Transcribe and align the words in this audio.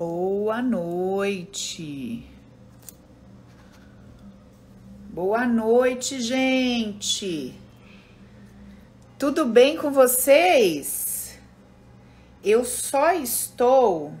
Boa 0.00 0.62
noite. 0.62 2.26
Boa 5.10 5.46
noite, 5.46 6.22
gente. 6.22 7.54
Tudo 9.18 9.44
bem 9.44 9.76
com 9.76 9.90
vocês? 9.90 11.38
Eu 12.42 12.64
só 12.64 13.12
estou 13.12 14.14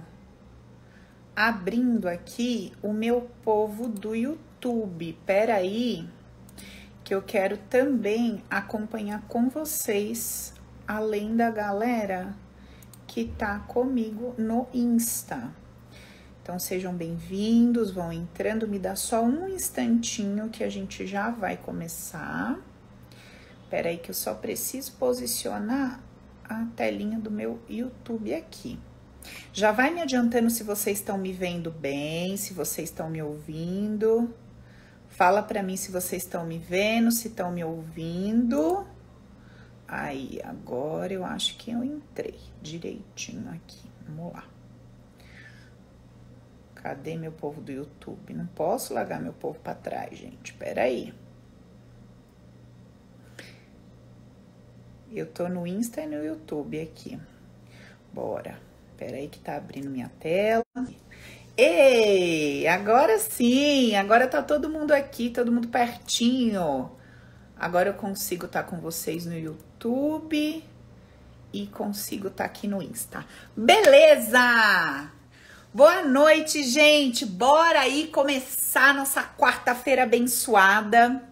abrindo 1.34 2.10
aqui 2.10 2.74
o 2.82 2.92
meu 2.92 3.30
povo 3.42 3.88
do 3.88 4.14
YouTube. 4.14 5.18
Pera 5.24 5.54
aí, 5.54 6.06
que 7.02 7.14
eu 7.14 7.22
quero 7.22 7.56
também 7.56 8.44
acompanhar 8.50 9.22
com 9.22 9.48
vocês, 9.48 10.52
além 10.86 11.34
da 11.34 11.50
galera 11.50 12.36
que 13.06 13.24
tá 13.24 13.60
comigo 13.60 14.34
no 14.36 14.68
Insta. 14.74 15.58
Então 16.42 16.58
sejam 16.58 16.94
bem-vindos, 16.94 17.90
vão 17.90 18.12
entrando, 18.12 18.66
me 18.66 18.78
dá 18.78 18.96
só 18.96 19.22
um 19.22 19.48
instantinho 19.48 20.48
que 20.48 20.64
a 20.64 20.70
gente 20.70 21.06
já 21.06 21.30
vai 21.30 21.56
começar. 21.56 22.58
Espera 23.62 23.90
aí 23.90 23.98
que 23.98 24.10
eu 24.10 24.14
só 24.14 24.34
preciso 24.34 24.92
posicionar 24.92 26.00
a 26.42 26.66
telinha 26.74 27.18
do 27.18 27.30
meu 27.30 27.60
YouTube 27.68 28.34
aqui. 28.34 28.78
Já 29.52 29.70
vai 29.70 29.92
me 29.92 30.00
adiantando 30.00 30.48
se 30.50 30.64
vocês 30.64 30.98
estão 30.98 31.18
me 31.18 31.30
vendo 31.30 31.70
bem, 31.70 32.36
se 32.36 32.54
vocês 32.54 32.88
estão 32.88 33.10
me 33.10 33.22
ouvindo. 33.22 34.34
Fala 35.08 35.42
para 35.42 35.62
mim 35.62 35.76
se 35.76 35.92
vocês 35.92 36.22
estão 36.22 36.46
me 36.46 36.58
vendo, 36.58 37.12
se 37.12 37.28
estão 37.28 37.52
me 37.52 37.62
ouvindo. 37.62 38.86
Aí, 39.86 40.40
agora 40.42 41.12
eu 41.12 41.24
acho 41.24 41.56
que 41.58 41.70
eu 41.70 41.84
entrei 41.84 42.38
direitinho 42.62 43.50
aqui. 43.50 43.82
Vamos 44.06 44.32
lá. 44.32 44.59
Cadê 46.82 47.14
meu 47.14 47.30
povo 47.30 47.60
do 47.60 47.70
YouTube? 47.70 48.32
Não 48.32 48.46
posso 48.46 48.94
largar 48.94 49.20
meu 49.20 49.34
povo 49.34 49.58
para 49.60 49.74
trás, 49.74 50.18
gente. 50.18 50.54
Pera 50.54 50.84
aí. 50.84 51.12
Eu 55.12 55.26
tô 55.26 55.46
no 55.46 55.66
Insta 55.66 56.00
e 56.00 56.06
no 56.06 56.24
YouTube 56.24 56.80
aqui. 56.80 57.20
Bora. 58.10 58.58
Pera 58.96 59.18
aí 59.18 59.28
que 59.28 59.38
tá 59.38 59.56
abrindo 59.56 59.90
minha 59.90 60.10
tela. 60.18 60.64
Ei, 61.54 62.66
agora 62.66 63.18
sim. 63.18 63.94
Agora 63.94 64.26
tá 64.26 64.42
todo 64.42 64.70
mundo 64.70 64.92
aqui, 64.92 65.28
todo 65.28 65.52
mundo 65.52 65.68
pertinho. 65.68 66.90
Agora 67.58 67.90
eu 67.90 67.94
consigo 67.94 68.46
estar 68.46 68.62
tá 68.62 68.70
com 68.70 68.80
vocês 68.80 69.26
no 69.26 69.36
YouTube 69.36 70.64
e 71.52 71.66
consigo 71.66 72.28
estar 72.28 72.44
tá 72.44 72.50
aqui 72.50 72.66
no 72.66 72.82
Insta. 72.82 73.26
Beleza! 73.54 75.19
Boa 75.72 76.02
noite, 76.02 76.64
gente! 76.64 77.24
Bora 77.24 77.82
aí 77.82 78.08
começar 78.08 78.92
nossa 78.92 79.22
quarta-feira 79.22 80.02
abençoada. 80.02 81.22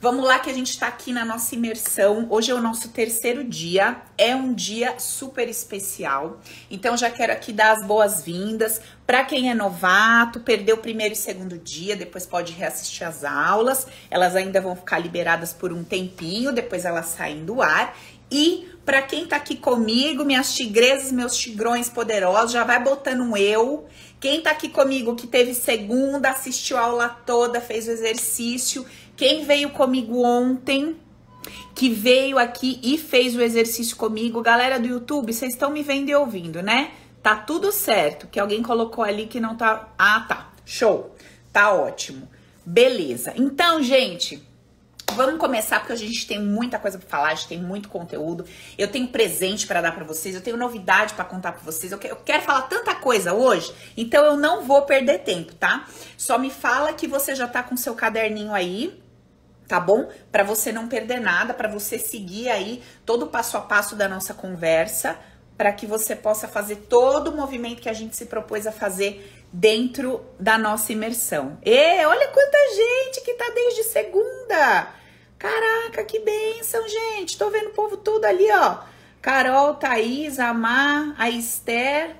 Vamos 0.00 0.24
lá 0.24 0.38
que 0.38 0.48
a 0.48 0.52
gente 0.52 0.70
está 0.70 0.86
aqui 0.86 1.12
na 1.12 1.24
nossa 1.24 1.52
imersão. 1.56 2.28
Hoje 2.30 2.52
é 2.52 2.54
o 2.54 2.60
nosso 2.60 2.90
terceiro 2.90 3.42
dia. 3.42 4.02
É 4.16 4.36
um 4.36 4.54
dia 4.54 5.00
super 5.00 5.48
especial. 5.48 6.40
Então 6.70 6.96
já 6.96 7.10
quero 7.10 7.32
aqui 7.32 7.52
dar 7.52 7.72
as 7.72 7.84
boas-vindas 7.84 8.80
para 9.06 9.22
quem 9.22 9.50
é 9.50 9.54
novato, 9.54 10.40
perdeu 10.40 10.76
o 10.76 10.78
primeiro 10.78 11.12
e 11.12 11.16
segundo 11.16 11.58
dia, 11.58 11.94
depois 11.94 12.24
pode 12.24 12.54
reassistir 12.54 13.06
as 13.06 13.22
aulas. 13.22 13.86
Elas 14.10 14.34
ainda 14.34 14.62
vão 14.62 14.74
ficar 14.74 14.98
liberadas 14.98 15.52
por 15.52 15.74
um 15.74 15.84
tempinho, 15.84 16.52
depois 16.52 16.86
elas 16.86 17.06
saem 17.06 17.44
do 17.44 17.60
ar. 17.60 17.94
E 18.30 18.68
para 18.84 19.02
quem 19.02 19.26
tá 19.26 19.36
aqui 19.36 19.56
comigo, 19.56 20.24
minhas 20.24 20.54
tigresas, 20.54 21.10
meus 21.10 21.36
tigrões 21.36 21.88
poderosos, 21.88 22.52
já 22.52 22.64
vai 22.64 22.82
botando 22.82 23.20
um 23.20 23.36
eu. 23.36 23.86
Quem 24.20 24.40
tá 24.40 24.50
aqui 24.50 24.68
comigo 24.68 25.14
que 25.14 25.26
teve 25.26 25.54
segunda, 25.54 26.30
assistiu 26.30 26.76
a 26.76 26.82
aula 26.82 27.08
toda, 27.08 27.60
fez 27.60 27.86
o 27.88 27.90
exercício 27.90 28.86
quem 29.16 29.44
veio 29.44 29.70
comigo 29.70 30.24
ontem, 30.24 30.96
que 31.74 31.88
veio 31.88 32.38
aqui 32.38 32.80
e 32.82 32.98
fez 32.98 33.36
o 33.36 33.40
exercício 33.40 33.96
comigo, 33.96 34.42
galera 34.42 34.78
do 34.78 34.88
YouTube, 34.88 35.32
vocês 35.32 35.52
estão 35.52 35.70
me 35.70 35.82
vendo 35.82 36.08
e 36.08 36.14
ouvindo, 36.14 36.62
né? 36.62 36.90
Tá 37.22 37.36
tudo 37.36 37.70
certo. 37.70 38.26
Que 38.26 38.40
alguém 38.40 38.62
colocou 38.62 39.04
ali 39.04 39.26
que 39.26 39.40
não 39.40 39.56
tá. 39.56 39.88
Ah, 39.96 40.24
tá. 40.28 40.52
Show. 40.64 41.14
Tá 41.52 41.72
ótimo. 41.72 42.28
Beleza. 42.66 43.32
Então, 43.36 43.82
gente, 43.82 44.42
Vamos 45.12 45.38
começar 45.38 45.78
porque 45.78 45.92
a 45.92 45.96
gente 45.96 46.26
tem 46.26 46.40
muita 46.40 46.78
coisa 46.78 46.98
para 46.98 47.08
falar, 47.08 47.28
a 47.28 47.34
gente 47.34 47.48
tem 47.48 47.60
muito 47.60 47.88
conteúdo. 47.88 48.44
Eu 48.76 48.88
tenho 48.88 49.06
presente 49.08 49.66
para 49.66 49.80
dar 49.80 49.92
para 49.92 50.04
vocês, 50.04 50.34
eu 50.34 50.40
tenho 50.40 50.56
novidade 50.56 51.14
para 51.14 51.24
contar 51.24 51.52
para 51.52 51.62
vocês. 51.62 51.92
Eu 51.92 51.98
quero, 51.98 52.14
eu 52.14 52.20
quero, 52.24 52.42
falar 52.42 52.62
tanta 52.62 52.94
coisa 52.94 53.32
hoje, 53.32 53.72
então 53.96 54.24
eu 54.24 54.36
não 54.36 54.64
vou 54.64 54.82
perder 54.82 55.18
tempo, 55.18 55.54
tá? 55.54 55.86
Só 56.16 56.38
me 56.38 56.50
fala 56.50 56.92
que 56.92 57.06
você 57.06 57.34
já 57.34 57.46
tá 57.46 57.62
com 57.62 57.76
seu 57.76 57.94
caderninho 57.94 58.52
aí, 58.52 59.00
tá 59.68 59.78
bom? 59.78 60.08
Para 60.32 60.42
você 60.42 60.72
não 60.72 60.88
perder 60.88 61.20
nada, 61.20 61.54
para 61.54 61.68
você 61.68 61.98
seguir 61.98 62.48
aí 62.48 62.82
todo 63.06 63.24
o 63.24 63.28
passo 63.28 63.56
a 63.56 63.60
passo 63.60 63.94
da 63.94 64.08
nossa 64.08 64.34
conversa, 64.34 65.18
para 65.56 65.72
que 65.72 65.86
você 65.86 66.16
possa 66.16 66.48
fazer 66.48 66.76
todo 66.88 67.28
o 67.28 67.36
movimento 67.36 67.80
que 67.80 67.88
a 67.88 67.92
gente 67.92 68.16
se 68.16 68.26
propôs 68.26 68.66
a 68.66 68.72
fazer 68.72 69.43
dentro 69.54 70.20
da 70.38 70.58
nossa 70.58 70.92
imersão. 70.92 71.56
E 71.64 72.04
olha 72.04 72.26
quanta 72.28 72.58
gente 72.74 73.24
que 73.24 73.34
tá 73.34 73.48
desde 73.54 73.84
segunda. 73.84 74.88
Caraca, 75.38 76.04
que 76.04 76.18
bênção, 76.18 76.82
gente. 76.88 77.38
Tô 77.38 77.50
vendo 77.50 77.68
o 77.68 77.72
povo 77.72 77.96
todo 77.96 78.24
ali, 78.24 78.50
ó. 78.50 78.78
Carol, 79.22 79.74
Thaís, 79.74 80.40
Amar, 80.40 81.14
a 81.16 81.30
Esther. 81.30 82.16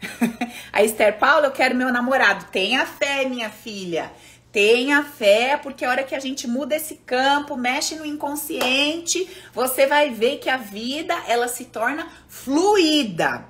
a 0.72 0.82
Esther 0.82 1.18
Paula, 1.18 1.48
eu 1.48 1.52
quero 1.52 1.74
meu 1.76 1.92
namorado. 1.92 2.46
Tenha 2.50 2.86
fé, 2.86 3.26
minha 3.26 3.50
filha. 3.50 4.10
Tenha 4.50 5.04
fé, 5.04 5.58
porque 5.62 5.84
a 5.84 5.90
hora 5.90 6.04
que 6.04 6.14
a 6.14 6.20
gente 6.20 6.48
muda 6.48 6.74
esse 6.74 6.94
campo, 6.96 7.54
mexe 7.54 7.96
no 7.96 8.06
inconsciente, 8.06 9.28
você 9.52 9.86
vai 9.86 10.08
ver 10.10 10.38
que 10.38 10.48
a 10.48 10.56
vida 10.56 11.14
ela 11.28 11.48
se 11.48 11.66
torna 11.66 12.10
fluida. 12.28 13.49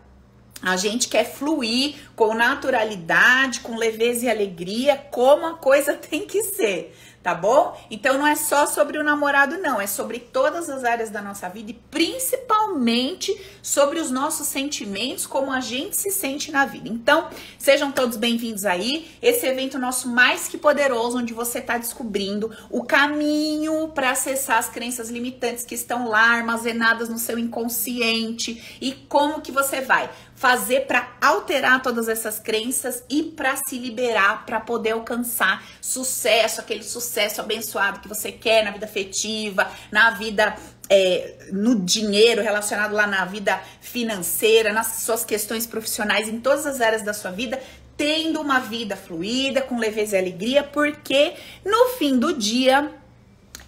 A 0.63 0.77
gente 0.77 1.09
quer 1.09 1.25
fluir 1.25 1.97
com 2.15 2.35
naturalidade, 2.35 3.61
com 3.61 3.77
leveza 3.77 4.27
e 4.27 4.31
alegria, 4.31 4.97
como 5.11 5.47
a 5.47 5.55
coisa 5.55 5.95
tem 5.97 6.27
que 6.27 6.43
ser 6.43 6.95
tá 7.23 7.35
bom? 7.35 7.79
Então 7.91 8.17
não 8.17 8.27
é 8.27 8.35
só 8.35 8.67
sobre 8.67 8.99
o 8.99 9.05
namorado, 9.05 9.59
não, 9.59 9.81
é 9.81 9.87
sobre 9.87 10.19
todas 10.19 10.71
as 10.71 10.85
áreas 10.85 11.11
da 11.11 11.21
nossa 11.21 11.49
vida 11.49 11.71
e 11.71 11.75
principalmente 11.75 13.39
sobre 13.63 14.01
os 14.01 14.11
nossos 14.11 14.47
sentimentos, 14.47 15.27
como 15.27 15.53
a 15.53 15.61
gente 15.61 15.97
se 15.97 16.11
sente 16.11 16.51
na 16.51 16.65
vida. 16.65 16.89
Então, 16.89 17.29
sejam 17.59 17.93
todos 17.93 18.17
bem-vindos 18.17 18.65
aí. 18.65 19.11
Esse 19.21 19.47
evento 19.47 19.79
nosso 19.79 20.09
mais 20.09 20.49
que 20.49 20.57
poderoso, 20.57 21.19
onde 21.19 21.35
você 21.35 21.59
está 21.59 21.77
descobrindo 21.77 22.51
o 22.71 22.85
caminho 22.85 23.89
para 23.89 24.13
acessar 24.13 24.59
as 24.59 24.71
crenças 24.71 25.11
limitantes 25.11 25.65
que 25.65 25.75
estão 25.75 26.09
lá 26.09 26.37
armazenadas 26.37 27.11
no 27.11 27.19
seu 27.19 27.39
inconsciente 27.39 28.79
e 28.81 28.93
como 28.93 29.43
que 29.43 29.53
você 29.53 29.83
vai 29.83 30.09
fazer 30.41 30.87
para 30.87 31.07
alterar 31.21 31.83
todas 31.83 32.09
essas 32.09 32.39
crenças 32.39 33.05
e 33.11 33.23
para 33.23 33.57
se 33.57 33.79
liberar, 33.79 34.47
para 34.47 34.59
poder 34.59 34.93
alcançar 34.93 35.63
sucesso, 35.83 36.63
aquele 36.63 36.83
sucesso 36.83 37.43
abençoado 37.43 38.01
que 38.01 38.09
você 38.09 38.33
quer 38.33 38.65
na 38.65 38.71
vida 38.71 38.87
afetiva, 38.87 39.71
na 39.93 40.13
vida 40.13 40.57
é, 40.89 41.51
no 41.53 41.79
dinheiro, 41.81 42.41
relacionado 42.41 42.95
lá 42.95 43.07
na 43.07 43.27
vida 43.27 43.63
financeira, 43.83 44.73
nas 44.73 45.03
suas 45.03 45.27
questões 45.27 45.67
profissionais, 45.67 46.27
em 46.27 46.41
todas 46.41 46.65
as 46.65 46.81
áreas 46.81 47.03
da 47.03 47.13
sua 47.13 47.31
vida, 47.31 47.63
tendo 47.95 48.41
uma 48.41 48.61
vida 48.61 48.97
fluida, 48.97 49.61
com 49.61 49.79
leveza 49.79 50.17
e 50.17 50.21
alegria, 50.21 50.65
porque 50.65 51.35
no 51.67 51.91
fim 51.99 52.19
do 52.19 52.33
dia 52.33 52.91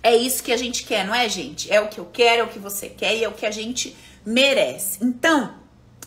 é 0.02 0.16
isso 0.16 0.42
que 0.42 0.50
a 0.50 0.56
gente 0.56 0.84
quer, 0.86 1.06
não 1.06 1.14
é, 1.14 1.28
gente? 1.28 1.70
É 1.70 1.82
o 1.82 1.88
que 1.88 2.00
eu 2.00 2.06
quero, 2.06 2.40
é 2.40 2.44
o 2.44 2.48
que 2.48 2.58
você 2.58 2.88
quer 2.88 3.14
e 3.14 3.24
é 3.24 3.28
o 3.28 3.32
que 3.32 3.44
a 3.44 3.50
gente 3.50 3.94
merece. 4.24 4.96
Então, 5.02 5.60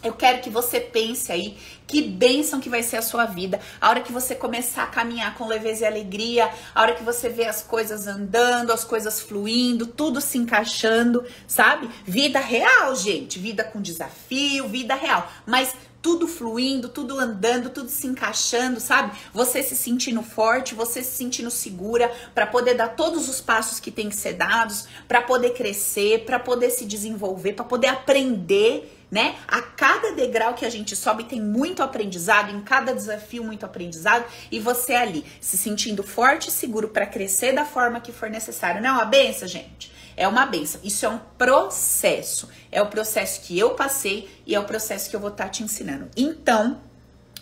eu 0.06 0.14
quero 0.14 0.42
que 0.42 0.50
você 0.50 0.80
pense 0.80 1.32
aí 1.32 1.58
que 1.88 2.02
bênção 2.02 2.60
que 2.60 2.70
vai 2.70 2.84
ser 2.84 2.98
a 2.98 3.02
sua 3.02 3.26
vida. 3.26 3.60
A 3.80 3.90
hora 3.90 4.02
que 4.02 4.12
você 4.12 4.36
começar 4.36 4.84
a 4.84 4.88
caminhar 4.88 5.36
com 5.36 5.48
leveza 5.48 5.84
e 5.84 5.88
alegria, 5.88 6.50
a 6.74 6.82
hora 6.82 6.96
que 6.96 7.04
você 7.04 7.30
vê 7.30 7.46
as 7.46 7.62
coisas 7.62 8.08
andando, 8.08 8.72
as 8.72 8.84
coisas 8.84 9.20
fluindo, 9.20 9.86
tudo 9.88 10.22
se 10.22 10.38
encaixando, 10.38 11.24
sabe? 11.48 11.90
Vida 12.06 12.40
real, 12.40 12.96
gente. 12.96 13.40
Vida 13.40 13.64
com 13.64 13.82
desafio, 13.82 14.68
vida 14.68 14.96
real. 14.96 15.30
Mas 15.46 15.74
tudo 16.06 16.28
fluindo, 16.28 16.88
tudo 16.88 17.20
andando, 17.20 17.72
tudo 17.72 17.90
se 17.90 18.06
encaixando, 18.06 18.80
sabe? 18.80 19.18
Você 19.34 19.64
se 19.64 19.76
sentindo 19.76 20.22
forte, 20.22 20.76
você 20.76 21.04
se 21.04 21.18
sentindo 21.18 21.50
segura 21.50 22.12
para 22.34 22.46
poder 22.46 22.76
dar 22.76 22.90
todos 22.90 23.28
os 23.28 23.42
passos 23.42 23.80
que 23.80 23.90
tem 23.90 24.08
que 24.10 24.16
ser 24.16 24.34
dados, 24.34 24.88
para 25.08 25.24
poder 25.24 25.56
crescer, 25.56 26.24
para 26.24 26.38
poder 26.38 26.70
se 26.70 26.86
desenvolver, 26.86 27.54
para 27.54 27.66
poder 27.66 27.88
aprender 27.88 28.95
né? 29.10 29.36
A 29.48 29.62
cada 29.62 30.12
degrau 30.14 30.54
que 30.54 30.66
a 30.66 30.70
gente 30.70 30.96
sobe 30.96 31.26
tem 31.26 31.42
muito 31.42 31.82
aprendizado, 31.84 32.52
em 32.52 32.62
cada 32.62 32.94
desafio 32.94 33.44
muito 33.44 33.66
aprendizado 33.66 34.26
e 34.52 34.60
você 34.60 34.94
ali 34.94 35.26
se 35.40 35.58
sentindo 35.58 36.04
forte 36.04 36.50
e 36.50 36.52
seguro 36.52 36.90
para 36.90 37.06
crescer 37.06 37.54
da 37.54 37.66
forma 37.66 38.00
que 38.00 38.12
for 38.12 38.30
necessário. 38.30 38.82
Não 38.82 38.90
é 38.90 38.94
uma 38.94 39.06
benção, 39.06 39.48
gente? 39.48 39.92
É 40.18 40.28
uma 40.28 40.46
benção. 40.46 40.80
Isso 40.84 41.06
é 41.06 41.10
um 41.10 41.20
processo. 41.38 42.50
É 42.72 42.82
o 42.82 42.88
processo 42.88 43.42
que 43.42 43.58
eu 43.58 43.72
passei 43.72 44.30
e 44.46 44.56
é 44.56 44.60
o 44.60 44.64
processo 44.64 45.10
que 45.10 45.16
eu 45.16 45.20
vou 45.20 45.30
estar 45.30 45.46
tá 45.46 45.50
te 45.50 45.64
ensinando. 45.64 46.10
Então, 46.16 46.80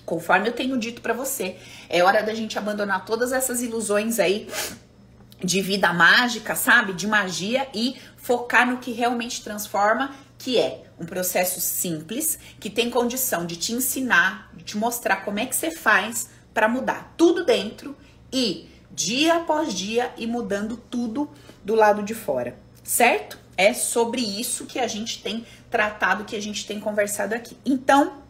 Conforme 0.06 0.50
eu 0.50 0.54
tenho 0.54 0.77
dito 0.77 1.01
para 1.01 1.13
você, 1.13 1.56
é 1.89 2.04
hora 2.04 2.21
da 2.21 2.33
gente 2.33 2.57
abandonar 2.57 3.06
todas 3.06 3.31
essas 3.31 3.62
ilusões 3.62 4.19
aí 4.19 4.50
de 5.42 5.62
vida 5.62 5.94
mágica, 5.94 6.56
sabe? 6.56 6.94
De 6.94 7.07
magia 7.07 7.68
e 7.74 7.98
focar 8.18 8.68
no 8.68 8.77
que 8.77 8.92
realmente 8.92 9.44
transforma, 9.44 10.13
que 10.38 10.57
é 10.57 10.82
um 11.00 11.06
processo 11.06 11.60
simples, 11.60 12.38
que 12.60 12.69
tem 12.69 12.90
condição 12.90 13.45
de 13.45 13.56
te 13.56 13.74
ensinar, 13.74 14.50
de 14.54 14.63
te 14.63 14.78
mostrar 14.78 15.18
como 15.18 15.40
é 15.40 15.45
que 15.45 15.56
você 15.56 15.72
faz 15.72 16.30
para 16.54 16.68
mudar 16.68 17.13
tudo 17.18 17.45
dentro 17.45 17.95
e 18.31 18.69
dia 18.92 19.38
após 19.38 19.74
dia 19.74 20.12
e 20.18 20.28
mudando 20.28 20.78
tudo 20.78 21.30
do 21.63 21.75
lado 21.75 22.04
de 22.04 22.13
fora, 22.13 22.56
certo? 22.84 23.38
É 23.57 23.74
sobre 23.74 24.22
isso 24.22 24.66
que 24.66 24.80
a 24.80 24.88
gente 24.88 25.22
tem 25.22 25.45
tratado, 25.69 26.25
que 26.25 26.36
a 26.36 26.42
gente 26.42 26.66
tem 26.66 26.80
conversado 26.80 27.36
aqui. 27.36 27.57
Então, 27.66 28.22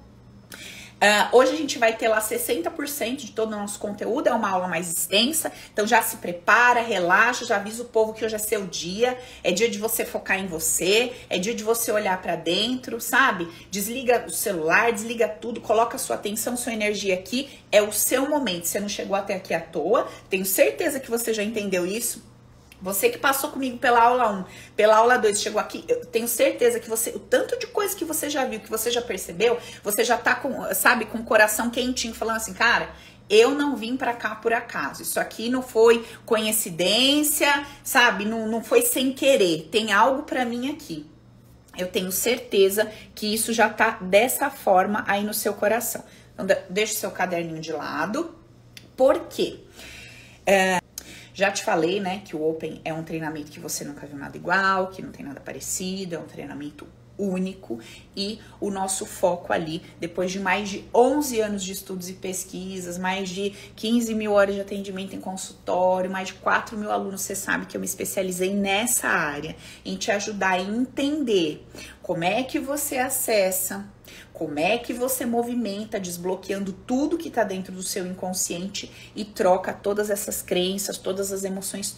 Uh, 1.01 1.35
hoje 1.37 1.53
a 1.53 1.57
gente 1.57 1.77
vai 1.77 1.95
ter 1.95 2.07
lá 2.07 2.21
60% 2.21 3.17
de 3.17 3.31
todo 3.31 3.51
o 3.51 3.57
nosso 3.57 3.77
conteúdo, 3.77 4.27
é 4.27 4.31
uma 4.31 4.49
aula 4.49 4.67
mais 4.69 4.89
extensa, 4.89 5.51
então 5.73 5.85
já 5.85 6.01
se 6.01 6.17
prepara, 6.17 6.81
relaxa, 6.81 7.45
já 7.45 7.57
avisa 7.57 7.83
o 7.83 7.85
povo 7.85 8.13
que 8.13 8.23
hoje 8.23 8.35
é 8.35 8.39
seu 8.39 8.65
dia, 8.65 9.17
é 9.43 9.51
dia 9.51 9.69
de 9.69 9.77
você 9.77 10.05
focar 10.05 10.39
em 10.39 10.47
você, 10.47 11.11
é 11.29 11.37
dia 11.37 11.53
de 11.53 11.63
você 11.63 11.91
olhar 11.91 12.21
para 12.21 12.37
dentro, 12.37 13.01
sabe? 13.01 13.49
Desliga 13.69 14.23
o 14.25 14.31
celular, 14.31 14.93
desliga 14.93 15.27
tudo, 15.27 15.59
coloca 15.59 15.97
sua 15.97 16.15
atenção, 16.15 16.55
sua 16.55 16.71
energia 16.71 17.15
aqui, 17.15 17.49
é 17.71 17.81
o 17.81 17.91
seu 17.91 18.29
momento. 18.29 18.65
Você 18.65 18.79
não 18.79 18.89
chegou 18.89 19.15
até 19.15 19.35
aqui 19.35 19.53
à 19.53 19.59
toa, 19.59 20.07
tenho 20.29 20.45
certeza 20.45 20.99
que 20.99 21.11
você 21.11 21.33
já 21.33 21.43
entendeu 21.43 21.85
isso. 21.85 22.32
Você 22.83 23.09
que 23.09 23.18
passou 23.18 23.50
comigo 23.50 23.77
pela 23.77 24.03
aula 24.03 24.30
1, 24.30 24.45
pela 24.75 24.97
aula 24.97 25.18
2, 25.18 25.41
chegou 25.41 25.62
aqui, 25.62 25.85
eu 25.88 26.06
tenho 26.06 26.27
certeza 26.27 26.81
que 26.81 26.89
você, 26.89 27.12
o 27.12 27.19
tanto 27.19 27.57
de 27.57 27.65
coisa 27.65 27.95
que 27.95 28.03
você 28.03 28.30
já 28.30 28.44
viu, 28.44 28.59
que 28.59 28.69
você 28.69 28.91
já 28.91 29.01
percebeu, 29.01 29.57
você 29.81 30.03
já 30.03 30.18
tá 30.18 30.35
com, 30.35 30.62
sabe, 30.75 31.06
com 31.06 31.19
o 31.19 31.24
coração 31.24 31.69
quentinho, 31.69 32.13
falando 32.13 32.35
assim, 32.35 32.53
cara, 32.53 32.89
eu 33.30 33.51
não 33.51 33.77
vim 33.77 33.95
para 33.95 34.13
cá 34.13 34.35
por 34.35 34.51
acaso. 34.51 35.01
Isso 35.01 35.18
aqui 35.18 35.50
não 35.50 35.62
foi 35.62 36.06
coincidência, 36.25 37.65
sabe? 37.85 38.25
Não, 38.25 38.50
não 38.50 38.62
foi 38.62 38.81
sem 38.81 39.13
querer. 39.13 39.69
Tem 39.71 39.94
algo 39.94 40.24
para 40.24 40.44
mim 40.44 40.69
aqui. 40.69 41.09
Eu 41.77 41.88
tenho 41.88 42.12
certeza 42.12 42.91
que 43.15 43.33
isso 43.33 43.53
já 43.53 43.69
tá 43.69 43.97
dessa 44.01 44.50
forma 44.50 45.06
aí 45.07 45.24
no 45.24 45.33
seu 45.33 45.53
coração. 45.53 46.03
Então, 46.33 46.45
deixa 46.69 46.95
o 46.95 46.97
seu 46.97 47.12
caderninho 47.12 47.62
de 47.62 47.71
lado. 47.71 48.36
Por 48.97 49.21
quê? 49.27 49.62
É, 50.45 50.82
já 51.33 51.51
te 51.51 51.63
falei, 51.63 52.00
né, 52.00 52.21
que 52.24 52.35
o 52.35 52.47
Open 52.47 52.81
é 52.85 52.94
um 52.94 53.03
treinamento 53.03 53.51
que 53.51 53.59
você 53.59 53.83
nunca 53.83 54.06
viu 54.06 54.18
nada 54.18 54.38
igual, 54.38 54.88
que 54.88 55.01
não 55.01 55.12
tem 55.12 55.25
nada 55.25 55.39
parecido, 55.39 56.15
é 56.15 56.19
um 56.19 56.25
treinamento 56.25 56.88
único. 57.18 57.80
E 58.15 58.39
o 58.59 58.69
nosso 58.69 59.06
foco 59.06 59.51
ali, 59.51 59.81
depois 60.00 60.31
de 60.31 60.39
mais 60.39 60.69
de 60.69 60.85
11 60.94 61.41
anos 61.41 61.63
de 61.63 61.71
estudos 61.71 62.09
e 62.09 62.13
pesquisas, 62.13 62.97
mais 62.97 63.30
de 63.30 63.51
15 63.75 64.13
mil 64.13 64.33
horas 64.33 64.56
de 64.56 64.62
atendimento 64.62 65.15
em 65.15 65.19
consultório, 65.19 66.09
mais 66.09 66.30
de 66.30 66.35
4 66.35 66.77
mil 66.77 66.91
alunos, 66.91 67.21
você 67.21 67.36
sabe 67.36 67.65
que 67.65 67.75
eu 67.75 67.81
me 67.81 67.88
especializei 67.88 68.53
nessa 68.53 69.07
área, 69.07 69.56
em 69.86 69.95
te 69.95 70.12
ajudar 70.12 70.53
a 70.53 70.62
entender 70.62 71.65
como 72.01 72.24
é 72.24 72.44
que 72.44 72.59
você 72.59 72.97
acessa 72.97 73.86
como 74.43 74.59
é 74.59 74.77
que 74.77 74.91
você 74.91 75.25
movimenta, 75.25 75.97
desbloqueando 75.97 76.73
tudo 76.73 77.17
que 77.17 77.29
está 77.29 77.45
dentro 77.45 77.71
do 77.71 77.81
seu 77.81 78.05
inconsciente 78.05 78.91
e 79.15 79.23
troca 79.23 79.71
todas 79.71 80.09
essas 80.09 80.41
crenças, 80.41 80.97
todas 80.97 81.31
as 81.31 81.45
emoções 81.45 81.95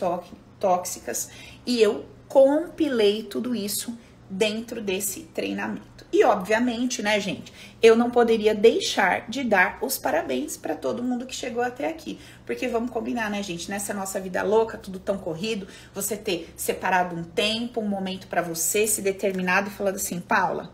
tóxicas. 0.59 1.31
E 1.65 1.81
eu 1.81 2.05
compilei 2.27 3.23
tudo 3.23 3.55
isso 3.55 3.97
dentro 4.29 4.79
desse 4.79 5.21
treinamento. 5.21 6.05
E 6.13 6.23
obviamente, 6.23 7.01
né, 7.01 7.19
gente, 7.19 7.51
eu 7.81 7.95
não 7.95 8.11
poderia 8.11 8.53
deixar 8.53 9.27
de 9.27 9.43
dar 9.43 9.79
os 9.81 9.97
parabéns 9.97 10.55
para 10.55 10.75
todo 10.75 11.01
mundo 11.01 11.25
que 11.25 11.33
chegou 11.35 11.63
até 11.63 11.87
aqui, 11.87 12.19
porque 12.45 12.67
vamos 12.67 12.91
combinar, 12.91 13.27
né, 13.31 13.41
gente, 13.41 13.71
nessa 13.71 13.91
nossa 13.91 14.19
vida 14.19 14.43
louca, 14.43 14.77
tudo 14.77 14.99
tão 14.99 15.17
corrido, 15.17 15.67
você 15.95 16.15
ter 16.15 16.53
separado 16.55 17.15
um 17.15 17.23
tempo, 17.23 17.81
um 17.81 17.87
momento 17.87 18.27
para 18.27 18.43
você, 18.43 18.85
se 18.85 19.01
determinado 19.01 19.69
e 19.69 19.73
falando 19.73 19.95
assim, 19.95 20.19
Paula, 20.19 20.71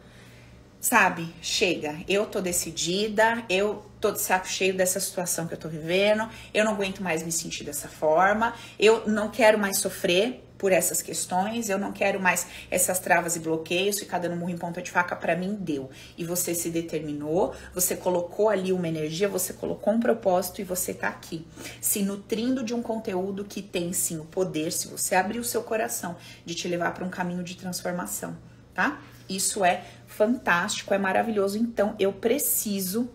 sabe, 0.82 1.32
chega, 1.44 1.96
eu 2.10 2.26
tô 2.26 2.42
decidida, 2.42 3.46
eu 3.48 3.86
tô 4.00 4.12
de 4.12 4.20
saco 4.20 4.48
cheio 4.48 4.76
dessa 4.76 5.00
situação 5.00 5.48
que 5.48 5.54
eu 5.54 5.58
tô 5.58 5.70
vivendo, 5.70 6.28
eu 6.52 6.66
não 6.66 6.74
aguento 6.74 7.04
mais 7.04 7.22
me 7.22 7.32
sentir 7.32 7.64
dessa 7.64 7.88
forma, 7.88 8.56
eu 8.80 9.08
não 9.08 9.30
quero 9.30 9.60
mais 9.60 9.78
sofrer 9.78 10.44
por 10.58 10.72
essas 10.72 11.02
questões, 11.02 11.70
eu 11.70 11.78
não 11.78 11.92
quero 11.92 12.20
mais 12.20 12.48
essas 12.70 13.00
travas 13.00 13.36
e 13.36 13.40
bloqueios, 13.40 14.00
ficar 14.00 14.18
dando 14.18 14.36
murro 14.36 14.52
em 14.52 14.58
ponta 14.58 14.82
de 14.82 14.90
faca, 14.90 15.16
para 15.16 15.36
mim 15.36 15.56
deu. 15.60 15.90
E 16.18 16.24
você 16.24 16.54
se 16.54 16.70
determinou, 16.70 17.56
você 17.74 17.96
colocou 17.96 18.50
ali 18.50 18.72
uma 18.72 18.88
energia, 18.88 19.28
você 19.28 19.54
colocou 19.54 19.94
um 19.94 20.00
propósito 20.00 20.62
e 20.62 20.64
você 20.64 20.94
tá 20.94 21.08
aqui, 21.08 21.46
se 21.80 22.02
nutrindo 22.02 22.64
de 22.64 22.74
um 22.74 22.82
conteúdo 22.82 23.46
que 23.46 23.62
tem 23.62 23.94
sim 23.94 24.20
o 24.20 24.26
poder, 24.26 24.72
se 24.72 24.88
você 24.88 25.16
abrir 25.16 25.40
o 25.40 25.44
seu 25.44 25.64
coração, 25.64 26.16
de 26.44 26.56
te 26.56 26.68
levar 26.68 26.94
para 26.94 27.06
um 27.06 27.10
caminho 27.10 27.44
de 27.44 27.56
transformação, 27.56 28.36
tá? 28.74 29.00
Isso 29.32 29.64
é 29.64 29.84
fantástico, 30.22 30.94
é 30.94 31.00
maravilhoso. 31.00 31.58
Então 31.58 31.96
eu 32.00 32.14
preciso 32.14 33.10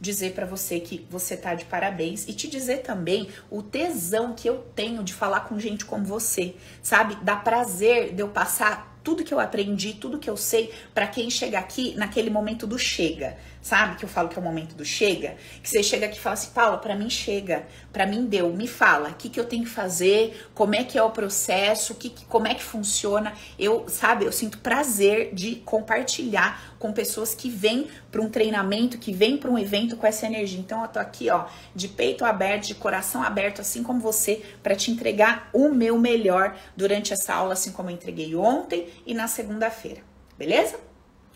dizer 0.00 0.32
para 0.32 0.46
você 0.46 0.80
que 0.80 1.06
você 1.10 1.36
tá 1.36 1.54
de 1.54 1.66
parabéns 1.66 2.26
e 2.26 2.32
te 2.32 2.48
dizer 2.48 2.78
também 2.78 3.28
o 3.50 3.62
tesão 3.62 4.32
que 4.32 4.48
eu 4.48 4.64
tenho 4.74 5.04
de 5.04 5.12
falar 5.12 5.40
com 5.40 5.58
gente 5.58 5.84
como 5.84 6.06
você, 6.06 6.54
sabe? 6.82 7.18
Dá 7.22 7.36
prazer 7.36 8.14
de 8.14 8.22
eu 8.22 8.28
passar 8.28 8.98
tudo 9.04 9.22
que 9.22 9.34
eu 9.34 9.40
aprendi, 9.40 9.92
tudo 9.92 10.18
que 10.18 10.30
eu 10.30 10.36
sei 10.36 10.72
para 10.94 11.06
quem 11.06 11.28
chega 11.28 11.58
aqui 11.58 11.94
naquele 11.94 12.30
momento 12.30 12.66
do 12.66 12.78
chega. 12.78 13.36
Sabe 13.68 13.96
que 13.96 14.04
eu 14.06 14.08
falo 14.08 14.30
que 14.30 14.38
é 14.38 14.40
o 14.40 14.42
momento 14.42 14.74
do 14.74 14.82
chega? 14.82 15.36
Que 15.62 15.68
você 15.68 15.82
chega 15.82 16.06
aqui 16.06 16.16
e 16.16 16.20
fala 16.20 16.32
assim, 16.32 16.52
Paula, 16.52 16.78
para 16.78 16.96
mim 16.96 17.10
chega, 17.10 17.66
para 17.92 18.06
mim 18.06 18.24
deu, 18.24 18.50
me 18.50 18.66
fala, 18.66 19.10
o 19.10 19.14
que, 19.14 19.28
que 19.28 19.38
eu 19.38 19.44
tenho 19.44 19.64
que 19.64 19.68
fazer, 19.68 20.48
como 20.54 20.74
é 20.74 20.82
que 20.82 20.96
é 20.96 21.02
o 21.02 21.10
processo, 21.10 21.94
que, 21.94 22.08
como 22.28 22.48
é 22.48 22.54
que 22.54 22.62
funciona. 22.62 23.34
Eu, 23.58 23.86
sabe, 23.86 24.24
eu 24.24 24.32
sinto 24.32 24.56
prazer 24.56 25.34
de 25.34 25.56
compartilhar 25.56 26.76
com 26.78 26.94
pessoas 26.94 27.34
que 27.34 27.50
vêm 27.50 27.88
para 28.10 28.22
um 28.22 28.30
treinamento, 28.30 28.96
que 28.96 29.12
vêm 29.12 29.36
para 29.36 29.50
um 29.50 29.58
evento 29.58 29.98
com 29.98 30.06
essa 30.06 30.24
energia. 30.24 30.58
Então 30.58 30.80
eu 30.80 30.88
tô 30.88 30.98
aqui, 30.98 31.28
ó, 31.28 31.44
de 31.74 31.88
peito 31.88 32.24
aberto, 32.24 32.68
de 32.68 32.74
coração 32.74 33.22
aberto, 33.22 33.60
assim 33.60 33.82
como 33.82 34.00
você, 34.00 34.42
para 34.62 34.74
te 34.74 34.90
entregar 34.90 35.50
o 35.52 35.68
meu 35.68 35.98
melhor 35.98 36.56
durante 36.74 37.12
essa 37.12 37.34
aula, 37.34 37.52
assim 37.52 37.70
como 37.70 37.90
eu 37.90 37.94
entreguei 37.94 38.34
ontem 38.34 38.88
e 39.04 39.12
na 39.12 39.28
segunda-feira. 39.28 40.00
Beleza? 40.38 40.80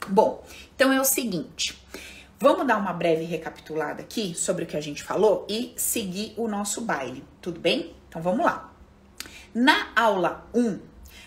Bom, 0.08 0.42
então 0.74 0.92
é 0.92 1.00
o 1.00 1.04
seguinte, 1.04 1.78
Vamos 2.42 2.66
dar 2.66 2.76
uma 2.76 2.92
breve 2.92 3.22
recapitulada 3.22 4.02
aqui 4.02 4.34
sobre 4.34 4.64
o 4.64 4.66
que 4.66 4.76
a 4.76 4.80
gente 4.80 5.00
falou 5.00 5.46
e 5.48 5.72
seguir 5.76 6.34
o 6.36 6.48
nosso 6.48 6.80
baile, 6.80 7.22
tudo 7.40 7.60
bem? 7.60 7.94
Então 8.08 8.20
vamos 8.20 8.44
lá. 8.44 8.74
Na 9.54 9.92
aula 9.94 10.50
1, 10.52 10.80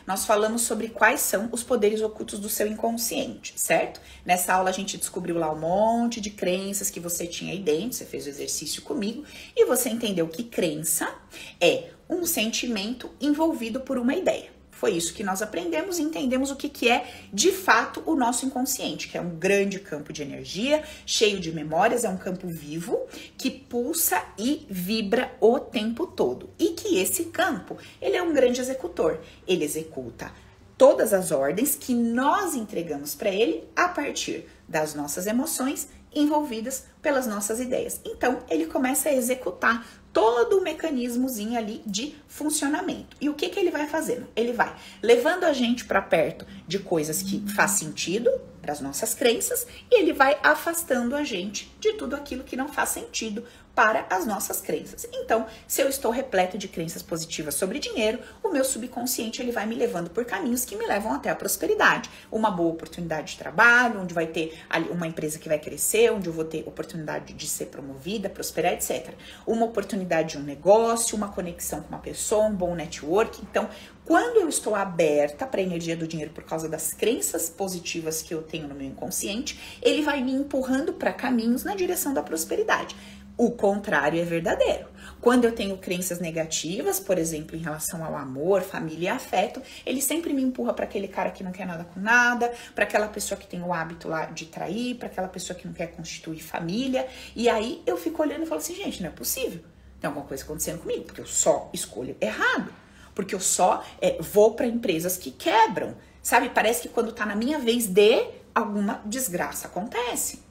nós 0.06 0.26
falamos 0.26 0.64
sobre 0.64 0.90
quais 0.90 1.22
são 1.22 1.48
os 1.54 1.64
poderes 1.64 2.02
ocultos 2.02 2.38
do 2.38 2.50
seu 2.50 2.68
inconsciente, 2.68 3.54
certo? 3.56 4.02
Nessa 4.26 4.56
aula 4.56 4.70
a 4.70 4.74
gente 4.74 4.98
descobriu 4.98 5.38
lá 5.38 5.50
um 5.54 5.58
monte 5.58 6.20
de 6.20 6.32
crenças 6.32 6.90
que 6.90 7.00
você 7.00 7.26
tinha 7.26 7.54
aí 7.54 7.60
dentro, 7.60 7.94
você 7.96 8.04
fez 8.04 8.26
o 8.26 8.30
exercício 8.30 8.82
comigo 8.82 9.24
e 9.56 9.64
você 9.64 9.88
entendeu 9.88 10.28
que 10.28 10.44
crença 10.44 11.16
é 11.62 11.92
um 12.10 12.26
sentimento 12.26 13.10
envolvido 13.22 13.80
por 13.80 13.98
uma 13.98 14.16
ideia. 14.16 14.55
Foi 14.76 14.92
isso 14.92 15.14
que 15.14 15.24
nós 15.24 15.42
aprendemos 15.42 15.98
e 15.98 16.02
entendemos 16.02 16.52
o 16.52 16.56
que, 16.56 16.68
que 16.68 16.90
é 16.90 17.10
de 17.32 17.52
fato 17.52 18.04
o 18.06 18.14
nosso 18.14 18.46
inconsciente, 18.46 19.08
que 19.08 19.18
é 19.18 19.22
um 19.22 19.30
grande 19.30 19.80
campo 19.80 20.12
de 20.12 20.22
energia, 20.22 20.84
cheio 21.06 21.40
de 21.40 21.52
memórias, 21.54 22.04
é 22.04 22.10
um 22.10 22.18
campo 22.18 22.46
vivo 22.48 23.00
que 23.38 23.50
pulsa 23.50 24.22
e 24.38 24.68
vibra 24.70 25.32
o 25.40 25.60
tempo 25.60 26.06
todo. 26.06 26.50
E 26.60 26.72
que 26.72 27.00
esse 27.00 27.26
campo, 27.26 27.78
ele 28.02 28.18
é 28.18 28.22
um 28.22 28.34
grande 28.34 28.60
executor. 28.60 29.22
Ele 29.48 29.64
executa 29.64 30.30
todas 30.78 31.14
as 31.14 31.32
ordens 31.32 31.76
que 31.76 31.94
nós 31.94 32.54
entregamos 32.54 33.16
para 33.16 33.30
ele 33.30 33.64
a 33.74 33.88
partir 33.88 34.46
das 34.68 34.94
nossas 34.94 35.26
emoções 35.26 35.88
envolvidas 36.14 36.86
pelas 37.02 37.26
nossas 37.26 37.62
ideias. 37.62 38.02
Então, 38.06 38.40
ele 38.50 38.66
começa 38.66 39.08
a 39.08 39.14
executar 39.14 39.86
todo 40.16 40.60
o 40.60 40.64
mecanismozinho 40.64 41.58
ali 41.58 41.82
de 41.86 42.16
funcionamento. 42.26 43.18
E 43.20 43.28
o 43.28 43.34
que, 43.34 43.50
que 43.50 43.60
ele 43.60 43.70
vai 43.70 43.86
fazendo? 43.86 44.26
Ele 44.34 44.54
vai 44.54 44.74
levando 45.04 45.44
a 45.44 45.52
gente 45.52 45.84
para 45.84 46.02
perto 46.02 46.48
de 46.66 46.80
coisas 46.80 47.22
que 47.22 47.44
faz 47.54 47.72
sentido 47.72 48.32
para 48.66 48.74
as 48.74 48.82
nossas 48.82 49.14
crenças 49.14 49.68
e 49.92 50.00
ele 50.00 50.12
vai 50.12 50.40
afastando 50.42 51.16
a 51.16 51.24
gente 51.24 51.72
de 51.80 51.94
tudo 51.94 52.16
aquilo 52.16 52.44
que 52.44 52.56
não 52.56 52.68
faz 52.68 52.90
sentido 52.90 53.46
para 53.76 54.08
as 54.10 54.26
nossas 54.26 54.62
crenças. 54.62 55.06
Então, 55.14 55.46
se 55.68 55.82
eu 55.82 55.90
estou 55.90 56.10
repleto 56.10 56.58
de 56.58 56.68
crenças 56.68 57.04
positivas 57.04 57.56
sobre 57.56 57.78
dinheiro, 57.78 58.20
o 58.42 58.50
meu 58.50 58.64
subconsciente 58.64 59.42
ele 59.42 59.52
vai 59.52 59.66
me 59.66 59.76
levando 59.76 60.10
por 60.10 60.24
caminhos 60.24 60.64
que 60.64 60.78
me 60.78 60.88
levam 60.88 61.12
até 61.12 61.30
a 61.30 61.36
prosperidade. 61.36 62.10
Uma 62.32 62.50
boa 62.50 62.72
oportunidade 62.72 63.34
de 63.34 63.38
trabalho, 63.38 64.00
onde 64.00 64.14
vai 64.14 64.28
ter 64.28 64.58
uma 64.90 65.06
empresa 65.06 65.38
que 65.38 65.50
vai 65.50 65.60
crescer, 65.60 66.12
onde 66.12 66.28
eu 66.28 66.34
vou 66.34 66.46
ter 66.46 66.64
oportunidade 66.66 67.34
de 67.34 67.48
ser 67.48 67.66
promovida, 67.66 68.30
prosperar, 68.30 68.74
etc. 68.74 69.14
Uma 69.46 69.66
oportunidade 69.66 70.30
de 70.30 70.38
um 70.38 70.44
negócio, 70.44 71.18
uma 71.18 71.28
conexão 71.28 71.82
com 71.82 71.90
uma 71.90 72.00
pessoa, 72.00 72.46
um 72.46 72.56
bom 72.56 72.74
network. 72.74 73.42
Então, 73.42 73.70
Quando 74.06 74.40
eu 74.40 74.48
estou 74.48 74.76
aberta 74.76 75.48
para 75.48 75.60
a 75.60 75.64
energia 75.64 75.98
do 75.98 76.08
dinheiro 76.08 76.32
por 76.32 76.44
causa 76.44 76.70
das 76.70 76.94
crenças 76.94 77.50
positivas 77.50 78.22
que 78.22 78.36
eu 78.36 78.44
tenho 78.44 78.68
no 78.68 78.76
meu 78.76 78.86
inconsciente, 78.86 79.60
ele 79.82 80.04
vai 80.04 80.24
me 80.24 80.32
empurrando 80.32 80.94
para 80.94 81.12
caminhos 81.12 81.64
na 81.64 81.74
direção 81.74 82.14
da 82.14 82.22
prosperidade. 82.22 82.96
O 83.36 83.50
contrário 83.50 84.22
é 84.22 84.24
verdadeiro. 84.24 84.86
Quando 85.20 85.46
eu 85.46 85.52
tenho 85.54 85.76
crenças 85.80 86.20
negativas, 86.20 87.00
por 87.00 87.18
exemplo, 87.18 87.56
em 87.56 87.60
relação 87.60 88.06
ao 88.06 88.16
amor, 88.16 88.62
família 88.62 89.06
e 89.06 89.08
afeto, 89.08 89.60
ele 89.84 90.00
sempre 90.04 90.34
me 90.34 90.44
empurra 90.44 90.72
para 90.72 90.86
aquele 90.86 91.08
cara 91.08 91.32
que 91.32 91.44
não 91.44 91.52
quer 91.52 91.66
nada 91.66 91.84
com 91.84 92.00
nada, 92.00 92.54
para 92.76 92.84
aquela 92.84 93.08
pessoa 93.08 93.40
que 93.40 93.48
tem 93.48 93.64
o 93.64 93.74
hábito 93.74 94.08
lá 94.08 94.26
de 94.28 94.46
trair, 94.46 94.96
para 94.96 95.08
aquela 95.08 95.28
pessoa 95.28 95.58
que 95.58 95.66
não 95.66 95.74
quer 95.74 95.88
constituir 95.88 96.44
família. 96.44 97.08
E 97.36 97.50
aí 97.50 97.82
eu 97.88 97.98
fico 97.98 98.22
olhando 98.22 98.44
e 98.44 98.46
falo 98.46 98.62
assim, 98.62 98.76
gente, 98.76 99.02
não 99.02 99.10
é 99.10 99.12
possível. 99.12 99.62
Tem 100.00 100.08
alguma 100.08 100.28
coisa 100.28 100.44
acontecendo 100.44 100.80
comigo, 100.80 101.06
porque 101.06 101.22
eu 101.22 101.26
só 101.26 101.72
escolho 101.74 102.16
errado. 102.22 102.85
Porque 103.16 103.34
eu 103.34 103.40
só 103.40 103.84
é, 104.00 104.22
vou 104.22 104.54
para 104.54 104.68
empresas 104.68 105.18
que 105.18 105.32
quebram. 105.32 105.96
Sabe? 106.22 106.50
Parece 106.50 106.84
que 106.84 106.90
quando 106.90 107.12
tá 107.12 107.26
na 107.26 107.36
minha 107.36 107.58
vez 107.58 107.88
de, 107.88 108.28
alguma 108.54 109.02
desgraça 109.06 109.68
acontece. 109.68 110.44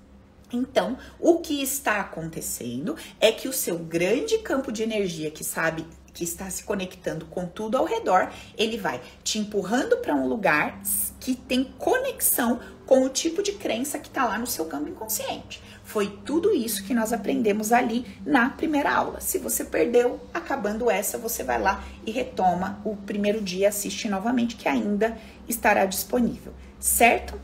Então, 0.52 0.96
o 1.18 1.38
que 1.38 1.62
está 1.62 2.00
acontecendo 2.00 2.96
é 3.20 3.32
que 3.32 3.48
o 3.48 3.52
seu 3.52 3.78
grande 3.78 4.38
campo 4.38 4.70
de 4.70 4.82
energia 4.82 5.30
que 5.30 5.42
sabe 5.42 5.86
que 6.14 6.22
está 6.22 6.48
se 6.48 6.62
conectando 6.62 7.26
com 7.26 7.44
tudo 7.44 7.76
ao 7.76 7.84
redor, 7.84 8.32
ele 8.56 8.78
vai 8.78 9.02
te 9.24 9.38
empurrando 9.38 9.96
para 9.96 10.14
um 10.14 10.28
lugar 10.28 10.80
que 11.18 11.34
tem 11.34 11.64
conexão 11.64 12.60
com 12.86 13.04
o 13.04 13.08
tipo 13.08 13.42
de 13.42 13.52
crença 13.52 13.98
que 13.98 14.06
está 14.06 14.24
lá 14.24 14.38
no 14.38 14.46
seu 14.46 14.66
campo 14.66 14.88
inconsciente. 14.88 15.60
Foi 15.84 16.18
tudo 16.24 16.52
isso 16.52 16.82
que 16.82 16.94
nós 16.94 17.12
aprendemos 17.12 17.70
ali 17.70 18.06
na 18.24 18.48
primeira 18.48 18.90
aula. 18.90 19.20
Se 19.20 19.38
você 19.38 19.64
perdeu, 19.64 20.18
acabando 20.32 20.90
essa, 20.90 21.18
você 21.18 21.44
vai 21.44 21.60
lá 21.60 21.84
e 22.06 22.10
retoma 22.10 22.80
o 22.84 22.96
primeiro 22.96 23.40
dia, 23.40 23.68
assiste 23.68 24.08
novamente, 24.08 24.56
que 24.56 24.66
ainda 24.66 25.16
estará 25.46 25.84
disponível, 25.84 26.54
certo? 26.80 27.38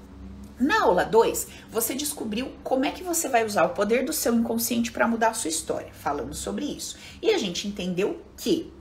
Na 0.59 0.83
aula 0.83 1.05
2, 1.05 1.47
você 1.71 1.95
descobriu 1.95 2.51
como 2.63 2.85
é 2.85 2.91
que 2.91 3.03
você 3.03 3.29
vai 3.29 3.45
usar 3.45 3.65
o 3.65 3.71
poder 3.71 4.05
do 4.05 4.13
seu 4.13 4.35
inconsciente 4.35 4.91
para 4.91 5.09
mudar 5.09 5.29
a 5.29 5.35
sua 5.35 5.49
história, 5.49 5.89
falando 5.93 6.35
sobre 6.35 6.65
isso. 6.65 6.99
E 7.23 7.31
a 7.31 7.39
gente 7.39 7.69
entendeu 7.69 8.21
que 8.37 8.73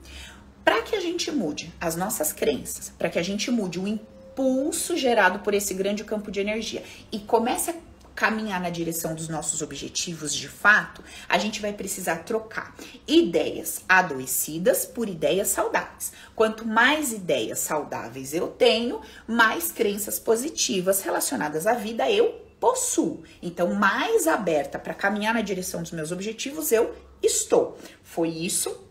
para 0.63 0.81
que 0.81 0.95
a 0.95 0.99
gente 0.99 1.31
mude 1.31 1.73
as 1.79 1.95
nossas 1.95 2.33
crenças, 2.33 2.91
para 2.97 3.09
que 3.09 3.17
a 3.17 3.23
gente 3.23 3.49
mude 3.49 3.79
o 3.79 3.87
impulso 3.87 4.95
gerado 4.97 5.39
por 5.39 5.53
esse 5.53 5.73
grande 5.73 6.03
campo 6.03 6.29
de 6.29 6.39
energia 6.39 6.83
e 7.11 7.19
comece 7.19 7.71
a 7.71 7.73
caminhar 8.19 8.59
na 8.59 8.69
direção 8.69 9.15
dos 9.15 9.29
nossos 9.29 9.61
objetivos 9.61 10.35
de 10.35 10.49
fato, 10.49 11.01
a 11.29 11.37
gente 11.37 11.61
vai 11.61 11.71
precisar 11.71 12.17
trocar 12.25 12.75
ideias 13.07 13.81
adoecidas 13.87 14.85
por 14.85 15.07
ideias 15.07 15.47
saudáveis. 15.47 16.11
Quanto 16.35 16.67
mais 16.67 17.13
ideias 17.13 17.59
saudáveis 17.59 18.33
eu 18.33 18.49
tenho, 18.49 18.99
mais 19.25 19.71
crenças 19.71 20.19
positivas 20.19 21.01
relacionadas 21.01 21.65
à 21.65 21.75
vida 21.75 22.11
eu 22.11 22.45
possuo. 22.59 23.23
Então, 23.41 23.73
mais 23.73 24.27
aberta 24.27 24.77
para 24.77 24.93
caminhar 24.93 25.33
na 25.33 25.41
direção 25.41 25.81
dos 25.81 25.91
meus 25.91 26.11
objetivos 26.11 26.73
eu 26.73 26.93
estou. 27.23 27.77
Foi 28.03 28.27
isso 28.27 28.85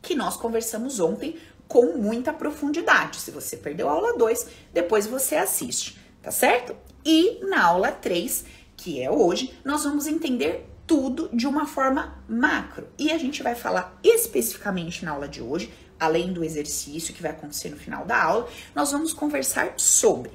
que 0.00 0.14
nós 0.14 0.38
conversamos 0.38 1.00
ontem 1.00 1.36
com 1.68 1.98
muita 1.98 2.32
profundidade. 2.32 3.20
Se 3.20 3.30
você 3.30 3.58
perdeu 3.58 3.90
a 3.90 3.92
aula 3.92 4.16
2, 4.16 4.46
depois 4.72 5.06
você 5.06 5.36
assiste, 5.36 6.00
tá 6.22 6.30
certo? 6.30 6.74
E 7.04 7.40
na 7.44 7.64
aula 7.64 7.90
3, 7.90 8.44
que 8.80 9.02
é 9.02 9.10
hoje, 9.10 9.54
nós 9.62 9.84
vamos 9.84 10.06
entender 10.06 10.66
tudo 10.86 11.28
de 11.32 11.46
uma 11.46 11.66
forma 11.66 12.18
macro. 12.26 12.88
E 12.98 13.12
a 13.12 13.18
gente 13.18 13.42
vai 13.42 13.54
falar 13.54 13.98
especificamente 14.02 15.04
na 15.04 15.12
aula 15.12 15.28
de 15.28 15.42
hoje, 15.42 15.72
além 15.98 16.32
do 16.32 16.42
exercício 16.42 17.14
que 17.14 17.22
vai 17.22 17.30
acontecer 17.30 17.68
no 17.68 17.76
final 17.76 18.06
da 18.06 18.20
aula, 18.20 18.48
nós 18.74 18.90
vamos 18.90 19.12
conversar 19.12 19.74
sobre 19.76 20.32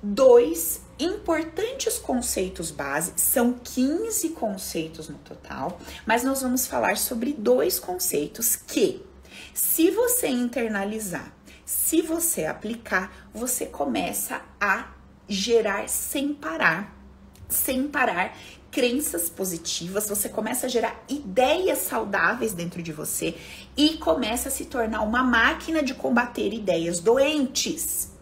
dois 0.00 0.82
importantes 1.00 1.98
conceitos 1.98 2.70
base, 2.70 3.14
são 3.16 3.54
15 3.54 4.28
conceitos 4.30 5.08
no 5.08 5.18
total, 5.18 5.80
mas 6.06 6.22
nós 6.22 6.42
vamos 6.42 6.68
falar 6.68 6.96
sobre 6.96 7.32
dois 7.32 7.80
conceitos 7.80 8.54
que, 8.54 9.04
se 9.52 9.90
você 9.90 10.28
internalizar, 10.28 11.34
se 11.64 12.00
você 12.00 12.44
aplicar, 12.44 13.28
você 13.34 13.66
começa 13.66 14.40
a 14.60 14.94
gerar 15.28 15.88
sem 15.88 16.32
parar 16.32 16.93
sem 17.48 17.88
parar 17.88 18.36
crenças 18.70 19.30
positivas, 19.30 20.08
você 20.08 20.28
começa 20.28 20.66
a 20.66 20.68
gerar 20.68 21.00
ideias 21.08 21.78
saudáveis 21.78 22.52
dentro 22.52 22.82
de 22.82 22.92
você 22.92 23.36
e 23.76 23.96
começa 23.98 24.48
a 24.48 24.52
se 24.52 24.64
tornar 24.64 25.02
uma 25.02 25.22
máquina 25.22 25.80
de 25.80 25.94
combater 25.94 26.52
ideias 26.52 26.98
doentes. 26.98 28.12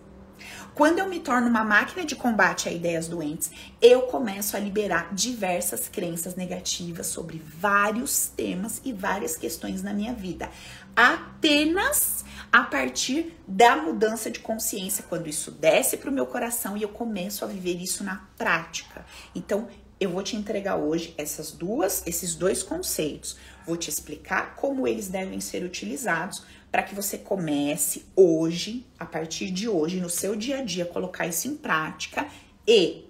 Quando 0.74 0.98
eu 0.98 1.08
me 1.08 1.20
torno 1.20 1.48
uma 1.48 1.64
máquina 1.64 2.04
de 2.04 2.16
combate 2.16 2.68
a 2.68 2.72
ideias 2.72 3.06
doentes, 3.06 3.50
eu 3.80 4.02
começo 4.02 4.56
a 4.56 4.60
liberar 4.60 5.14
diversas 5.14 5.86
crenças 5.86 6.34
negativas 6.34 7.06
sobre 7.06 7.42
vários 7.58 8.28
temas 8.28 8.80
e 8.82 8.92
várias 8.92 9.36
questões 9.36 9.82
na 9.82 9.92
minha 9.92 10.14
vida. 10.14 10.50
Apenas 10.96 12.24
a 12.52 12.64
partir 12.64 13.34
da 13.48 13.76
mudança 13.76 14.30
de 14.30 14.38
consciência, 14.38 15.04
quando 15.08 15.26
isso 15.26 15.50
desce 15.50 15.96
para 15.96 16.10
o 16.10 16.12
meu 16.12 16.26
coração 16.26 16.76
e 16.76 16.82
eu 16.82 16.90
começo 16.90 17.44
a 17.44 17.48
viver 17.48 17.80
isso 17.80 18.04
na 18.04 18.28
prática. 18.36 19.06
Então, 19.34 19.68
eu 19.98 20.10
vou 20.10 20.22
te 20.22 20.36
entregar 20.36 20.76
hoje 20.76 21.14
essas 21.16 21.52
duas, 21.52 22.02
esses 22.06 22.34
dois 22.34 22.62
conceitos. 22.62 23.36
Vou 23.64 23.76
te 23.76 23.88
explicar 23.88 24.56
como 24.56 24.86
eles 24.86 25.08
devem 25.08 25.40
ser 25.40 25.64
utilizados 25.64 26.44
para 26.70 26.82
que 26.82 26.94
você 26.94 27.16
comece 27.16 28.04
hoje, 28.14 28.86
a 28.98 29.06
partir 29.06 29.50
de 29.50 29.68
hoje, 29.68 30.00
no 30.00 30.10
seu 30.10 30.36
dia 30.36 30.58
a 30.58 30.62
dia, 30.62 30.84
colocar 30.84 31.26
isso 31.26 31.48
em 31.48 31.56
prática 31.56 32.26
e 32.66 33.06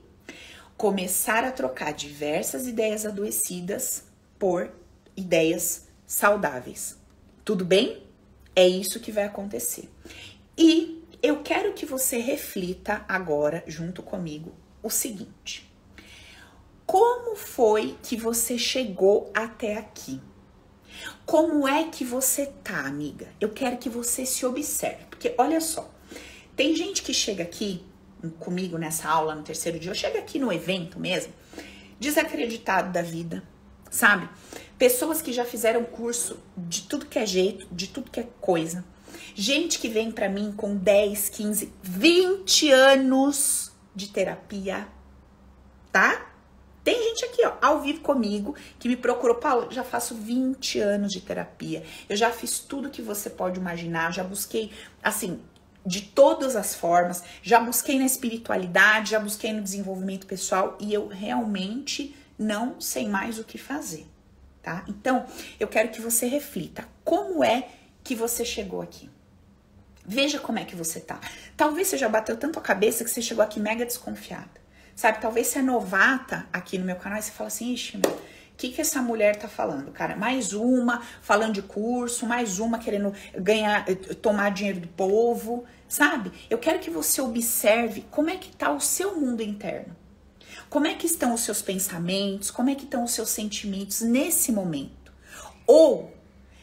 começar 0.76 1.44
a 1.44 1.50
trocar 1.50 1.92
diversas 1.92 2.66
ideias 2.66 3.06
adoecidas 3.06 4.04
por 4.38 4.70
ideias 5.16 5.88
saudáveis. 6.06 6.99
Tudo 7.44 7.64
bem? 7.64 8.12
É 8.54 8.66
isso 8.66 9.00
que 9.00 9.12
vai 9.12 9.25
acontecer. 9.25 9.88
E 10.56 11.02
eu 11.23 11.42
quero 11.42 11.73
que 11.73 11.87
você 11.87 12.18
reflita 12.18 13.04
agora, 13.09 13.64
junto 13.66 14.02
comigo, 14.02 14.52
o 14.82 14.90
seguinte: 14.90 15.73
como 16.85 17.37
foi 17.37 17.97
que 18.02 18.16
você 18.16 18.59
chegou 18.59 19.30
até 19.35 19.76
aqui? 19.78 20.21
Como 21.25 21.66
é 21.66 21.85
que 21.85 22.04
você 22.04 22.47
tá, 22.62 22.87
amiga? 22.87 23.28
Eu 23.40 23.50
quero 23.50 23.78
que 23.78 23.88
você 23.88 24.26
se 24.26 24.44
observe, 24.44 25.04
porque 25.09 25.35
olha 25.38 25.61
só, 25.61 25.90
tem 26.54 26.76
gente 26.76 27.02
que 27.02 27.14
chega 27.14 27.42
aqui 27.42 27.85
comigo 28.38 28.76
nessa 28.76 29.09
aula 29.09 29.35
no 29.35 29.42
terceiro 29.42 29.78
dia, 29.78 29.90
ou 29.90 29.94
chega 29.94 30.18
aqui 30.18 30.38
no 30.38 30.52
evento 30.52 31.00
mesmo, 31.00 31.32
desacreditado 31.99 32.92
da 32.92 33.02
vida, 33.02 33.42
sabe? 33.90 34.28
Pessoas 34.82 35.22
que 35.22 35.32
já 35.32 35.44
fizeram 35.44 35.84
curso 35.84 36.40
de 36.56 36.82
tudo 36.82 37.06
que 37.06 37.16
é 37.16 37.24
jeito, 37.24 37.68
de 37.70 37.86
tudo 37.86 38.10
que 38.10 38.18
é 38.18 38.26
coisa. 38.40 38.84
Gente 39.32 39.78
que 39.78 39.88
vem 39.88 40.10
para 40.10 40.28
mim 40.28 40.52
com 40.56 40.74
10, 40.74 41.28
15, 41.28 41.72
20 41.80 42.72
anos 42.72 43.70
de 43.94 44.08
terapia, 44.08 44.88
tá? 45.92 46.32
Tem 46.82 47.00
gente 47.00 47.24
aqui, 47.26 47.46
ó, 47.46 47.52
ao 47.62 47.80
vivo 47.80 48.00
comigo, 48.00 48.56
que 48.80 48.88
me 48.88 48.96
procurou, 48.96 49.36
Paulo, 49.36 49.68
já 49.70 49.84
faço 49.84 50.16
20 50.16 50.80
anos 50.80 51.12
de 51.12 51.20
terapia. 51.20 51.84
Eu 52.08 52.16
já 52.16 52.32
fiz 52.32 52.58
tudo 52.58 52.90
que 52.90 53.00
você 53.00 53.30
pode 53.30 53.60
imaginar, 53.60 54.12
já 54.12 54.24
busquei, 54.24 54.72
assim, 55.00 55.40
de 55.86 56.02
todas 56.02 56.56
as 56.56 56.74
formas, 56.74 57.22
já 57.40 57.60
busquei 57.60 58.00
na 58.00 58.04
espiritualidade, 58.04 59.12
já 59.12 59.20
busquei 59.20 59.52
no 59.52 59.62
desenvolvimento 59.62 60.26
pessoal 60.26 60.76
e 60.80 60.92
eu 60.92 61.06
realmente 61.06 62.16
não 62.36 62.80
sei 62.80 63.06
mais 63.08 63.38
o 63.38 63.44
que 63.44 63.56
fazer 63.58 64.10
tá? 64.62 64.85
Então, 64.88 65.26
eu 65.59 65.66
quero 65.69 65.88
que 65.88 66.00
você 66.00 66.26
reflita 66.26 66.87
como 67.04 67.42
é 67.42 67.69
que 68.04 68.14
você 68.14 68.45
chegou 68.45 68.81
aqui. 68.81 69.11
Veja 70.04 70.38
como 70.38 70.59
é 70.59 70.64
que 70.64 70.75
você 70.75 71.00
tá. 71.00 71.21
Talvez 71.57 71.88
você 71.88 71.99
já 71.99 72.09
bateu 72.09 72.37
tanto 72.37 72.59
a 72.59 72.62
cabeça 72.62 73.04
que 73.04 73.11
você 73.11 73.23
chegou 73.23 73.45
aqui 73.45 73.61
mega 73.61 73.85
desconfiada. 73.85 74.62
Sabe, 74.95 75.21
talvez 75.21 75.47
você 75.47 75.61
é 75.61 75.62
novata 75.62 76.47
aqui 76.52 76.76
no 76.78 76.85
meu 76.85 76.97
canal 76.97 77.19
e 77.19 77.23
você 77.23 77.31
fala 77.31 77.49
assim, 77.49 77.73
ixi, 77.73 77.97
meu, 77.97 78.12
o 78.12 78.57
que, 78.57 78.71
que 78.71 78.81
essa 78.81 79.00
mulher 79.00 79.37
tá 79.37 79.49
falando, 79.49 79.90
cara? 79.90 80.14
Mais 80.14 80.52
uma 80.52 81.00
falando 81.23 81.54
de 81.54 81.62
curso, 81.62 82.26
mais 82.26 82.59
uma 82.59 82.78
querendo 82.78 83.12
ganhar, 83.35 83.88
eh, 83.88 83.95
tomar 83.95 84.50
dinheiro 84.50 84.81
do 84.81 84.88
povo, 84.88 85.64
sabe? 85.88 86.31
Eu 86.50 86.59
quero 86.59 86.78
que 86.78 86.90
você 86.90 87.21
observe 87.21 88.04
como 88.11 88.28
é 88.28 88.37
que 88.37 88.54
tá 88.54 88.71
o 88.71 88.81
seu 88.81 89.16
mundo 89.16 89.42
interno. 89.42 89.97
Como 90.73 90.87
é 90.87 90.95
que 90.95 91.05
estão 91.05 91.35
os 91.35 91.43
seus 91.43 91.61
pensamentos? 91.61 92.50
Como 92.50 92.71
é 92.71 92.75
que 92.75 92.85
estão 92.85 93.05
os 93.05 93.11
seus 93.11 93.29
sentimentos 93.29 94.00
nesse 94.00 94.50
momento? 94.50 95.12
Ou, 95.67 96.17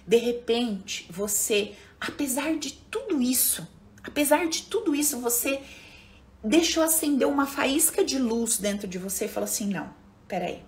de 0.07 0.17
repente, 0.17 1.05
você, 1.11 1.75
apesar 2.01 2.57
de 2.57 2.73
tudo 2.73 3.21
isso, 3.21 3.67
apesar 4.03 4.47
de 4.47 4.63
tudo 4.63 4.95
isso, 4.95 5.19
você 5.19 5.61
deixou 6.43 6.81
acender 6.81 7.27
uma 7.27 7.45
faísca 7.45 8.03
de 8.03 8.17
luz 8.17 8.57
dentro 8.57 8.87
de 8.87 8.97
você 8.97 9.25
e 9.25 9.27
falou 9.27 9.47
assim: 9.47 9.67
não, 9.67 9.93
peraí. 10.27 10.63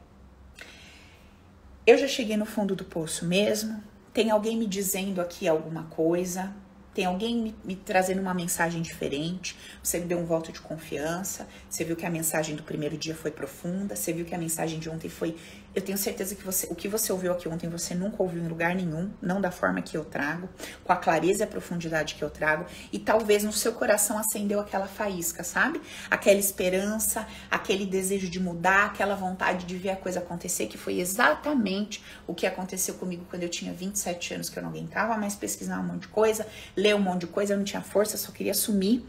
Eu 1.87 1.97
já 1.97 2.07
cheguei 2.07 2.37
no 2.37 2.45
fundo 2.45 2.75
do 2.75 2.85
poço 2.85 3.25
mesmo. 3.25 3.83
Tem 4.13 4.29
alguém 4.29 4.55
me 4.55 4.67
dizendo 4.67 5.19
aqui 5.19 5.47
alguma 5.47 5.85
coisa. 5.85 6.53
Tem 6.93 7.05
alguém 7.05 7.37
me, 7.37 7.55
me, 7.63 7.75
trazendo 7.75 8.21
uma 8.21 8.33
mensagem 8.33 8.81
diferente. 8.81 9.55
Você 9.81 9.99
me 9.99 10.05
deu 10.05 10.19
um 10.19 10.25
voto 10.25 10.51
de 10.51 10.59
confiança. 10.59 11.47
Você 11.69 11.85
viu 11.85 11.95
que 11.95 12.05
a 12.05 12.09
mensagem 12.09 12.55
do 12.55 12.63
primeiro 12.63 12.97
dia 12.97 13.15
foi 13.15 13.31
profunda. 13.31 13.95
Você 13.95 14.11
viu 14.11 14.25
que 14.25 14.35
a 14.35 14.37
mensagem 14.37 14.77
de 14.77 14.89
ontem 14.89 15.09
foi. 15.09 15.35
Eu 15.73 15.81
tenho 15.81 15.97
certeza 15.97 16.35
que 16.35 16.43
você, 16.43 16.67
o 16.69 16.75
que 16.75 16.87
você 16.87 17.11
ouviu 17.11 17.31
aqui 17.31 17.47
ontem 17.47 17.69
você 17.69 17.95
nunca 17.95 18.21
ouviu 18.21 18.43
em 18.43 18.47
lugar 18.47 18.75
nenhum, 18.75 19.09
não 19.21 19.39
da 19.39 19.51
forma 19.51 19.81
que 19.81 19.95
eu 19.95 20.03
trago, 20.03 20.49
com 20.83 20.91
a 20.91 20.97
clareza 20.97 21.43
e 21.43 21.43
a 21.43 21.47
profundidade 21.47 22.15
que 22.15 22.21
eu 22.21 22.29
trago. 22.29 22.65
E 22.91 22.99
talvez 22.99 23.43
no 23.43 23.53
seu 23.53 23.71
coração 23.71 24.17
acendeu 24.17 24.59
aquela 24.59 24.87
faísca, 24.87 25.43
sabe? 25.43 25.81
Aquela 26.09 26.39
esperança, 26.39 27.25
aquele 27.49 27.85
desejo 27.85 28.29
de 28.29 28.39
mudar, 28.39 28.87
aquela 28.87 29.15
vontade 29.15 29.65
de 29.65 29.77
ver 29.77 29.91
a 29.91 29.95
coisa 29.95 30.19
acontecer, 30.19 30.67
que 30.67 30.77
foi 30.77 30.99
exatamente 30.99 32.03
o 32.27 32.33
que 32.33 32.45
aconteceu 32.45 32.95
comigo 32.95 33.25
quando 33.29 33.43
eu 33.43 33.49
tinha 33.49 33.71
27 33.71 34.33
anos, 34.33 34.49
que 34.49 34.59
eu 34.59 34.63
não 34.63 34.69
aguentava 34.69 35.17
mais 35.17 35.35
pesquisar 35.35 35.79
um 35.79 35.83
monte 35.83 36.01
de 36.01 36.07
coisa 36.09 36.45
ler 36.75 36.95
um 36.95 36.99
monte 36.99 37.21
de 37.21 37.27
coisa, 37.27 37.53
eu 37.53 37.57
não 37.57 37.63
tinha 37.63 37.81
força, 37.81 38.17
só 38.17 38.31
queria 38.31 38.53
sumir, 38.53 39.03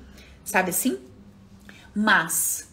sabe 0.44 0.70
assim? 0.70 0.98
Mas 1.94 2.71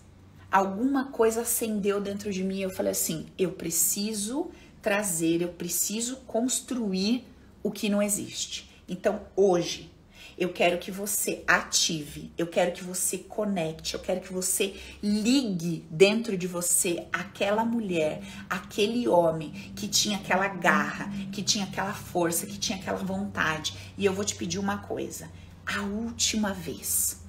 alguma 0.52 1.06
coisa 1.06 1.42
acendeu 1.42 2.02
dentro 2.02 2.32
de 2.32 2.44
mim 2.44 2.60
eu 2.60 2.70
falei 2.70 2.92
assim: 2.92 3.28
eu 3.38 3.52
preciso 3.52 4.52
trazer, 4.82 5.42
eu 5.42 5.50
preciso 5.50 6.18
construir 6.28 7.26
o 7.62 7.72
que 7.72 7.90
não 7.90 8.02
existe. 8.02 8.70
Então, 8.88 9.22
hoje, 9.36 9.92
eu 10.38 10.54
quero 10.54 10.78
que 10.78 10.90
você 10.90 11.44
ative, 11.46 12.32
eu 12.38 12.48
quero 12.48 12.72
que 12.72 12.82
você 12.82 13.18
conecte, 13.18 13.94
eu 13.94 14.00
quero 14.00 14.22
que 14.22 14.32
você 14.32 14.74
ligue 15.04 15.86
dentro 15.92 16.38
de 16.38 16.48
você 16.48 17.06
aquela 17.12 17.66
mulher, 17.66 18.22
aquele 18.50 19.06
homem 19.08 19.52
que 19.76 19.88
tinha 19.88 20.18
aquela 20.18 20.48
garra, 20.48 21.12
que 21.34 21.44
tinha 21.44 21.66
aquela 21.66 21.94
força, 21.94 22.46
que 22.46 22.58
tinha 22.58 22.78
aquela 22.78 22.98
vontade. 22.98 23.76
E 23.98 24.06
eu 24.06 24.14
vou 24.14 24.24
te 24.24 24.36
pedir 24.36 24.60
uma 24.60 24.78
coisa: 24.78 25.30
a 25.66 25.82
última 25.82 26.54
vez, 26.54 27.22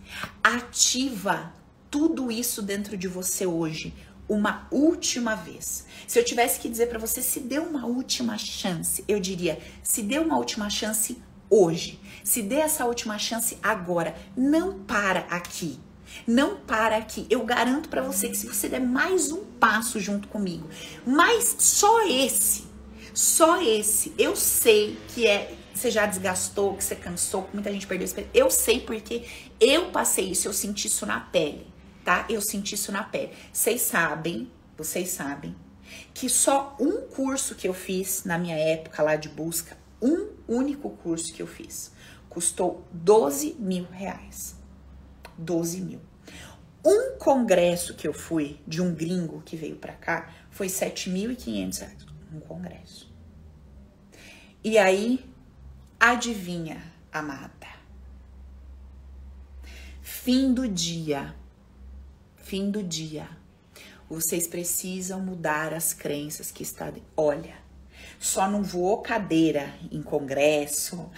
ativa 0.43 1.53
tudo 1.91 2.31
isso 2.31 2.63
dentro 2.63 2.97
de 2.97 3.09
você 3.09 3.47
hoje 3.47 3.95
uma 4.29 4.69
última 4.71 5.35
vez. 5.35 5.85
Se 6.07 6.19
eu 6.19 6.25
tivesse 6.25 6.61
que 6.61 6.69
dizer 6.69 6.87
para 6.89 6.99
você 6.99 7.21
se 7.21 7.41
dê 7.41 7.59
uma 7.59 7.85
última 7.85 8.39
chance, 8.39 9.05
eu 9.09 9.19
diria: 9.19 9.59
se 9.83 10.03
dê 10.03 10.19
uma 10.19 10.39
última 10.39 10.71
chance 10.71 11.21
hoje. 11.51 12.01
Se 12.23 12.41
dê 12.41 12.57
essa 12.57 12.87
última 12.87 13.19
chance 13.19 13.59
agora. 13.61 14.15
Não 14.37 14.79
para 14.79 15.21
aqui. 15.31 15.81
Não 16.27 16.57
para 16.57 16.97
aqui. 16.97 17.27
Eu 17.29 17.45
garanto 17.45 17.89
para 17.89 18.03
você 18.03 18.29
que 18.29 18.37
se 18.37 18.47
você 18.47 18.69
der 18.69 18.81
mais 18.81 19.33
um 19.33 19.45
passo 19.45 19.99
junto 19.99 20.29
comigo, 20.29 20.69
mas 21.07 21.57
só 21.59 22.07
esse, 22.07 22.65
só 23.15 23.61
esse, 23.63 24.13
eu 24.19 24.35
sei 24.35 24.99
que 25.09 25.27
é 25.27 25.57
você 25.73 25.91
já 25.91 26.05
desgastou, 26.05 26.75
que 26.75 26.85
você 26.85 26.95
cansou, 26.95 27.45
que 27.45 27.55
muita 27.55 27.73
gente 27.73 27.87
perdeu. 27.87 28.07
Eu 28.35 28.51
sei 28.51 28.81
porque 28.81 29.25
eu 29.59 29.91
passei 29.91 30.31
isso, 30.31 30.47
eu 30.47 30.53
senti 30.53 30.89
isso 30.89 31.07
na 31.07 31.21
pele, 31.21 31.67
tá? 32.05 32.27
Eu 32.29 32.41
senti 32.41 32.75
isso 32.75 32.93
na 32.93 33.03
pele. 33.03 33.33
Vocês 33.53 33.83
sabem, 33.83 34.51
vocês 34.77 35.11
sabem 35.11 35.55
que 36.15 36.29
só 36.29 36.77
um 36.81 37.03
curso 37.03 37.55
que 37.55 37.67
eu 37.67 37.75
fiz 37.75 38.25
na 38.25 38.39
minha 38.39 38.57
época 38.57 39.03
lá 39.03 39.17
de 39.17 39.29
busca 39.29 39.77
um 40.01 40.29
único 40.49 40.91
curso 40.91 41.33
que 41.33 41.43
eu 41.43 41.47
fiz. 41.47 41.93
Custou 42.29 42.87
12 42.93 43.57
mil 43.59 43.85
reais. 43.91 44.57
12 45.37 45.81
mil. 45.81 46.01
Um 46.85 47.19
congresso 47.19 47.95
que 47.95 48.09
eu 48.09 48.13
fui 48.13 48.59
de 48.67 48.81
um 48.81 48.95
gringo 48.95 49.43
que 49.43 49.57
veio 49.57 49.77
para 49.77 49.93
cá 49.93 50.33
foi 50.51 50.69
7.500 50.69 51.79
reais. 51.79 52.07
Um 52.33 52.41
congresso. 52.41 53.13
E 54.63 54.79
aí, 54.79 55.25
adivinha, 55.99 56.83
amada? 57.13 57.69
Fim 60.01 60.53
do 60.53 60.69
dia. 60.69 61.35
Fim 62.51 62.69
do 62.69 62.83
dia. 62.83 63.29
Vocês 64.09 64.49
precisam 64.49 65.21
mudar 65.21 65.73
as 65.73 65.95
crenças 65.95 66.51
que 66.51 66.65
estão. 66.65 66.93
Olha, 67.17 67.55
só 68.19 68.51
não 68.51 68.61
voou 68.61 69.01
cadeira 69.03 69.73
em 69.89 70.03
congresso, 70.03 71.09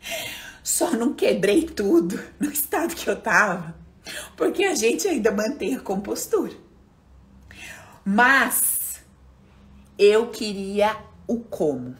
só 0.64 0.92
não 0.92 1.12
quebrei 1.12 1.66
tudo 1.66 2.18
no 2.40 2.50
estado 2.50 2.94
que 2.94 3.10
eu 3.10 3.20
tava, 3.20 3.76
porque 4.38 4.64
a 4.64 4.74
gente 4.74 5.06
ainda 5.06 5.30
mantém 5.30 5.76
a 5.76 5.80
compostura. 5.80 6.54
Mas 8.02 9.02
eu 9.98 10.30
queria 10.30 10.96
o 11.28 11.40
como. 11.40 11.94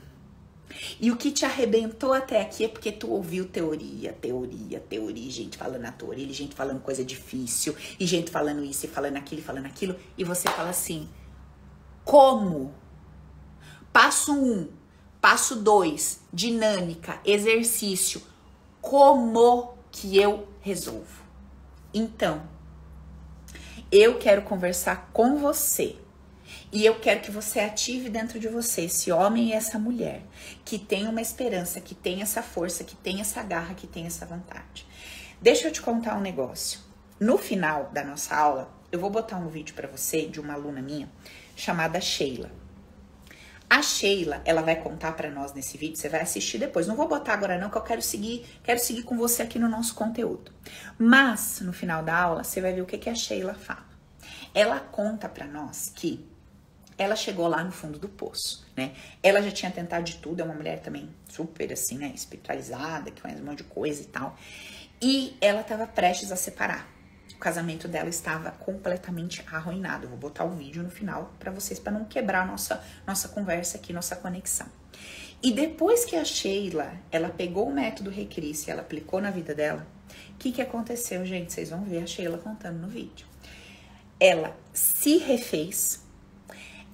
E 1.00 1.10
o 1.10 1.16
que 1.16 1.30
te 1.30 1.44
arrebentou 1.44 2.12
até 2.12 2.40
aqui 2.40 2.64
é 2.64 2.68
porque 2.68 2.90
tu 2.90 3.10
ouviu 3.10 3.46
teoria, 3.46 4.12
teoria, 4.12 4.80
teoria, 4.80 5.30
gente 5.30 5.56
falando 5.56 5.84
a 5.84 5.92
teoria, 5.92 6.32
gente 6.32 6.54
falando 6.54 6.80
coisa 6.80 7.04
difícil, 7.04 7.74
e 7.98 8.06
gente 8.06 8.30
falando 8.30 8.64
isso 8.64 8.87
e 8.87 8.88
falando 8.88 9.16
aquilo 9.16 9.40
e 9.40 9.44
falando 9.44 9.66
aquilo, 9.66 9.96
e 10.18 10.24
você 10.24 10.48
fala 10.48 10.70
assim: 10.70 11.08
como 12.04 12.74
Passo 13.94 14.32
1, 14.32 14.37
um, 14.37 14.68
passo 15.20 15.54
2, 15.54 16.22
dinâmica, 16.32 17.20
exercício. 17.24 18.20
Como 18.80 19.78
que 19.92 20.18
eu 20.18 20.48
resolvo? 20.60 21.22
Então, 21.94 22.42
eu 23.92 24.18
quero 24.18 24.42
conversar 24.42 25.10
com 25.12 25.38
você. 25.38 25.94
E 26.74 26.84
eu 26.84 26.98
quero 26.98 27.20
que 27.20 27.30
você 27.30 27.60
ative 27.60 28.10
dentro 28.10 28.40
de 28.40 28.48
você 28.48 28.87
esse 28.87 29.12
homem 29.12 29.50
e 29.50 29.52
essa 29.52 29.78
mulher 29.78 30.22
que 30.64 30.76
tem 30.76 31.06
uma 31.06 31.22
esperança, 31.22 31.80
que 31.80 31.94
tem 31.94 32.20
essa 32.20 32.42
força, 32.42 32.82
que 32.82 32.96
tem 32.96 33.20
essa 33.20 33.40
garra, 33.44 33.74
que 33.74 33.87
tem 33.87 34.06
essa 34.06 34.26
vontade. 34.26 34.84
Deixa 35.40 35.68
eu 35.68 35.72
te 35.72 35.80
contar 35.80 36.16
um 36.16 36.20
negócio. 36.20 36.80
No 37.20 37.38
final 37.38 37.90
da 37.92 38.02
nossa 38.02 38.34
aula, 38.34 38.74
eu 38.90 38.98
vou 38.98 39.08
botar 39.08 39.37
um 39.37 39.46
vídeo 39.46 39.72
para 39.72 39.87
você 39.87 40.26
de 40.26 40.40
uma 40.40 40.54
aluna 40.54 40.82
minha 40.82 41.08
chamada 41.54 42.00
Sheila. 42.00 42.50
A 43.70 43.80
Sheila, 43.80 44.42
ela 44.44 44.60
vai 44.60 44.74
contar 44.74 45.12
para 45.12 45.30
nós 45.30 45.54
nesse 45.54 45.78
vídeo, 45.78 45.96
você 45.96 46.08
vai 46.08 46.22
assistir 46.22 46.58
depois. 46.58 46.88
Não 46.88 46.96
vou 46.96 47.06
botar 47.06 47.34
agora 47.34 47.56
não, 47.56 47.70
que 47.70 47.78
eu 47.78 47.82
quero 47.82 48.02
seguir, 48.02 48.44
quero 48.64 48.80
seguir 48.80 49.04
com 49.04 49.16
você 49.16 49.42
aqui 49.42 49.60
no 49.60 49.68
nosso 49.68 49.94
conteúdo. 49.94 50.50
Mas 50.98 51.60
no 51.60 51.72
final 51.72 52.02
da 52.02 52.18
aula, 52.18 52.42
você 52.42 52.60
vai 52.60 52.72
ver 52.72 52.82
o 52.82 52.87
que 52.87 52.98
que 52.98 53.08
a 53.08 53.14
Sheila 53.14 53.54
fala. 53.54 53.87
Ela 54.52 54.80
conta 54.80 55.28
para 55.28 55.46
nós 55.46 55.92
que 55.94 56.33
ela 56.96 57.16
chegou 57.16 57.46
lá 57.48 57.62
no 57.62 57.72
fundo 57.72 57.98
do 57.98 58.09
poço, 58.09 58.66
né? 58.76 58.94
Ela 59.22 59.42
já 59.42 59.50
tinha 59.50 59.70
tentado 59.70 60.04
de 60.04 60.16
tudo, 60.16 60.40
é 60.40 60.44
uma 60.44 60.54
mulher 60.54 60.80
também 60.80 61.09
super 61.28 61.72
assim, 61.72 61.98
né, 61.98 62.12
espiritualizada, 62.14 63.11
que 63.11 63.20
faz 63.20 63.40
um 63.40 63.44
monte 63.44 63.59
de 63.59 63.64
coisa 63.64 64.02
e 64.02 64.07
tal. 64.07 64.37
E 65.02 65.37
ela 65.40 65.61
estava 65.61 65.87
prestes 65.87 66.30
a 66.30 66.37
separar 66.37 66.94
casamento 67.44 67.87
dela 67.87 68.09
estava 68.09 68.50
completamente 68.52 69.44
arruinado. 69.52 70.09
Vou 70.09 70.16
botar 70.16 70.44
o 70.44 70.50
vídeo 70.52 70.83
no 70.83 70.88
final 70.88 71.30
para 71.38 71.52
vocês 71.52 71.78
para 71.78 71.92
não 71.92 72.07
quebrar 72.07 72.46
nossa 72.46 72.83
nossa 73.07 73.28
conversa 73.28 73.76
aqui, 73.76 73.92
nossa 73.92 74.16
conexão. 74.16 74.66
E 75.42 75.52
depois 75.52 76.07
que 76.07 76.16
a 76.16 76.24
Sheila, 76.24 76.94
ela 77.12 77.28
pegou 77.28 77.68
o 77.68 77.74
método 77.74 78.09
Recrisse, 78.09 78.70
ela 78.70 78.80
aplicou 78.80 79.20
na 79.20 79.30
vida 79.30 79.54
dela, 79.54 79.87
o 80.30 80.38
que 80.38 80.52
que 80.52 80.62
aconteceu, 80.62 81.26
gente? 81.26 81.52
Vocês 81.52 81.68
vão 81.68 81.85
ver 81.85 82.02
a 82.02 82.07
Sheila 82.07 82.38
contando 82.38 82.78
no 82.78 82.88
vídeo. 82.88 83.26
Ela 84.18 84.57
se 84.72 85.18
refez, 85.18 86.02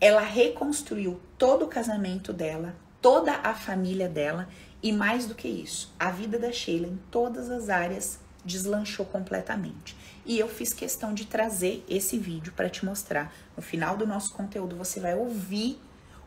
ela 0.01 0.23
reconstruiu 0.23 1.21
todo 1.37 1.67
o 1.67 1.69
casamento 1.69 2.33
dela, 2.33 2.75
toda 3.03 3.33
a 3.33 3.55
família 3.55 4.09
dela 4.09 4.49
e 4.83 4.93
mais 4.93 5.27
do 5.27 5.35
que 5.35 5.47
isso, 5.47 5.93
a 5.99 6.11
vida 6.11 6.39
da 6.39 6.51
Sheila 6.51 6.87
em 6.87 6.99
todas 7.11 7.51
as 7.51 7.69
áreas 7.69 8.19
deslanchou 8.43 9.05
completamente. 9.05 9.95
E 10.25 10.39
eu 10.39 10.49
fiz 10.49 10.73
questão 10.73 11.13
de 11.13 11.27
trazer 11.27 11.85
esse 11.89 12.19
vídeo 12.19 12.53
para 12.55 12.71
te 12.71 12.85
mostrar. 12.85 13.33
No 13.55 13.63
final 13.63 13.97
do 13.97 14.07
nosso 14.07 14.33
conteúdo 14.33 14.77
você 14.77 15.01
vai 15.01 15.15
ouvir 15.15 15.79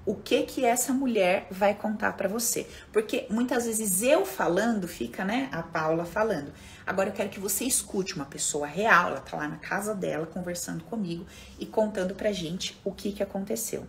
o 0.06 0.16
que 0.16 0.44
que 0.44 0.66
essa 0.66 0.94
mulher 0.94 1.48
vai 1.50 1.74
contar 1.74 2.14
para 2.14 2.28
você. 2.28 2.68
Porque 2.92 3.26
muitas 3.30 3.66
vezes 3.66 4.02
eu 4.02 4.26
falando 4.26 4.88
fica, 4.88 5.24
né, 5.24 5.50
a 5.52 5.64
Paula 5.64 6.06
falando. 6.06 6.54
Agora 6.86 7.10
eu 7.10 7.14
quero 7.14 7.30
que 7.30 7.40
você 7.40 7.64
escute 7.64 8.16
uma 8.16 8.26
pessoa 8.26 8.68
real, 8.68 9.10
ela 9.10 9.22
tá 9.22 9.38
lá 9.38 9.48
na 9.48 9.58
casa 9.58 9.96
dela 9.96 10.26
conversando 10.26 10.84
comigo 10.84 11.26
e 11.58 11.66
contando 11.66 12.14
pra 12.14 12.32
gente 12.32 12.80
o 12.84 12.92
que 12.92 13.12
que 13.12 13.24
aconteceu. 13.24 13.88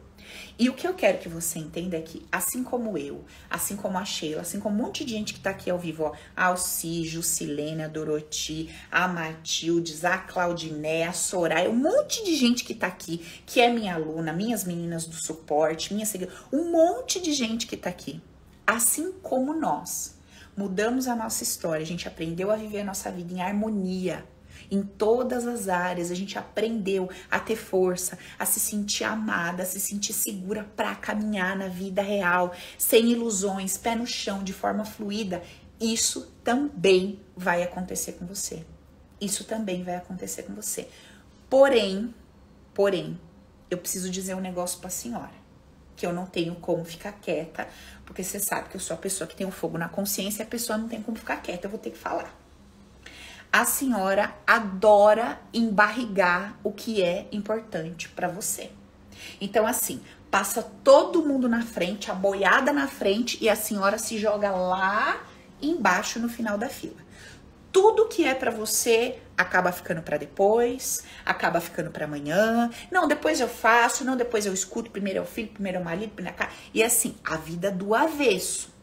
E 0.59 0.69
o 0.69 0.75
que 0.75 0.87
eu 0.87 0.95
quero 0.95 1.19
que 1.19 1.29
você 1.29 1.59
entenda 1.59 1.97
é 1.97 2.01
que, 2.01 2.25
assim 2.31 2.63
como 2.63 2.97
eu, 2.97 3.25
assim 3.51 3.77
como 3.77 3.99
a 3.99 4.05
Sheila, 4.05 4.43
assim 4.43 4.61
como 4.61 4.79
um 4.79 4.85
monte 4.85 5.05
de 5.05 5.13
gente 5.13 5.35
que 5.35 5.41
tá 5.41 5.51
aqui 5.51 5.71
ao 5.71 5.79
vivo, 5.79 6.05
ó, 6.05 6.13
a 6.37 6.47
Alcígio, 6.47 7.23
Silene, 7.23 7.83
a 7.83 7.89
Doroti, 7.89 8.71
a 8.91 9.09
Matildes, 9.09 10.05
a 10.05 10.19
Claudiné, 10.19 11.05
a 11.05 11.13
Soraya, 11.13 11.71
um 11.71 11.77
monte 11.77 12.25
de 12.25 12.37
gente 12.37 12.65
que 12.65 12.75
tá 12.75 12.87
aqui, 12.87 13.19
que 13.47 13.61
é 13.61 13.69
minha 13.69 13.95
aluna, 13.95 14.33
minhas 14.33 14.65
meninas 14.65 15.07
do 15.07 15.17
suporte, 15.17 15.93
minha 15.93 16.07
seguidora, 16.07 16.39
um 16.53 16.71
monte 16.71 17.21
de 17.21 17.33
gente 17.33 17.67
que 17.67 17.77
tá 17.77 17.91
aqui. 17.91 18.21
Assim 18.67 19.13
como 19.23 19.55
nós 19.55 20.17
mudamos 20.57 21.09
a 21.09 21.17
nossa 21.17 21.43
história, 21.43 21.83
a 21.83 21.87
gente 21.87 22.07
aprendeu 22.07 22.51
a 22.51 22.57
viver 22.57 22.81
a 22.81 22.85
nossa 22.85 23.11
vida 23.11 23.33
em 23.33 23.43
harmonia 23.43 24.25
em 24.71 24.83
todas 24.83 25.47
as 25.47 25.69
áreas. 25.69 26.11
A 26.11 26.15
gente 26.15 26.39
aprendeu 26.39 27.09
a 27.31 27.39
ter 27.39 27.57
força, 27.57 28.19
a 28.39 28.45
se 28.45 28.61
sentir 28.61 29.05
amada, 29.05 29.63
a 29.63 29.67
se 29.67 29.81
sentir 29.81 30.13
segura 30.13 30.65
para 30.77 30.95
caminhar 30.95 31.57
na 31.57 31.69
vida 31.69 32.03
real, 32.03 32.53
sem 32.79 33.11
ilusões, 33.11 33.77
pé 33.77 33.95
no 33.95 34.07
chão, 34.07 34.43
de 34.43 34.53
forma 34.53 34.85
fluida. 34.85 35.43
isso 35.81 36.33
também 36.43 37.21
vai 37.37 37.63
acontecer 37.63 38.13
com 38.13 38.27
você. 38.27 38.65
Isso 39.21 39.45
também 39.45 39.83
vai 39.83 39.97
acontecer 39.97 40.45
com 40.45 40.55
você. 40.55 40.89
Porém, 41.49 42.15
porém, 42.73 43.19
eu 43.71 43.79
preciso 43.79 44.11
dizer 44.11 44.35
um 44.35 44.41
negócio 44.41 44.79
para 44.79 44.89
a 44.89 44.91
senhora. 44.91 45.45
Que 45.97 46.07
eu 46.07 46.13
não 46.13 46.27
tenho 46.27 46.55
como 46.57 46.85
ficar 46.85 47.13
quieta, 47.13 47.69
porque 48.05 48.23
você 48.23 48.41
sabe 48.41 48.69
que 48.69 48.77
eu 48.77 48.81
sou 48.81 48.95
a 48.95 48.99
pessoa 48.99 49.29
que 49.29 49.37
tem 49.37 49.47
o 49.47 49.51
fogo 49.51 49.79
na 49.79 49.89
consciência 49.89 50.43
e 50.43 50.47
a 50.47 50.49
pessoa 50.49 50.77
não 50.77 50.89
tem 50.89 51.01
como 51.01 51.17
ficar 51.17 51.37
quieta, 51.37 51.67
eu 51.67 51.71
vou 51.71 51.79
ter 51.79 51.91
que 51.91 51.99
falar. 51.99 52.44
A 53.55 53.65
senhora 53.65 54.35
adora 54.45 55.39
embarrigar 55.53 56.59
o 56.65 56.73
que 56.73 57.01
é 57.01 57.29
importante 57.31 58.09
para 58.09 58.27
você. 58.27 58.73
Então, 59.41 59.65
assim, 59.65 60.03
passa 60.29 60.61
todo 60.83 61.25
mundo 61.25 61.49
na 61.49 61.63
frente, 61.63 62.11
a 62.11 62.15
boiada 62.15 62.73
na 62.73 62.89
frente 62.89 63.39
e 63.41 63.49
a 63.49 63.55
senhora 63.55 63.97
se 63.97 64.19
joga 64.19 64.51
lá 64.51 65.25
embaixo 65.63 66.19
no 66.19 66.29
final 66.29 66.59
da 66.59 66.69
fila. 66.69 66.97
Tudo 67.71 68.09
que 68.09 68.25
é 68.25 68.35
para 68.35 68.51
você 68.51 69.21
acaba 69.39 69.71
ficando 69.71 70.03
para 70.03 70.17
depois, 70.17 71.05
acaba 71.25 71.61
ficando 71.61 71.93
para 71.93 72.07
amanhã. 72.07 72.69
Não, 72.91 73.07
depois 73.07 73.39
eu 73.39 73.49
faço, 73.49 74.05
não, 74.05 74.17
depois 74.17 74.47
eu 74.47 74.53
escuto. 74.53 74.91
Primeiro 74.91 75.21
é 75.21 75.23
o 75.23 75.27
filho, 75.27 75.51
primeiro 75.51 75.79
é 75.79 75.81
o 75.81 75.85
marido, 75.85 76.11
primeiro 76.11 76.37
é 76.41 76.45
a 76.45 76.51
E 76.75 76.83
assim, 76.83 77.15
a 77.25 77.37
vida 77.37 77.71
do 77.71 77.95
avesso. 77.95 78.74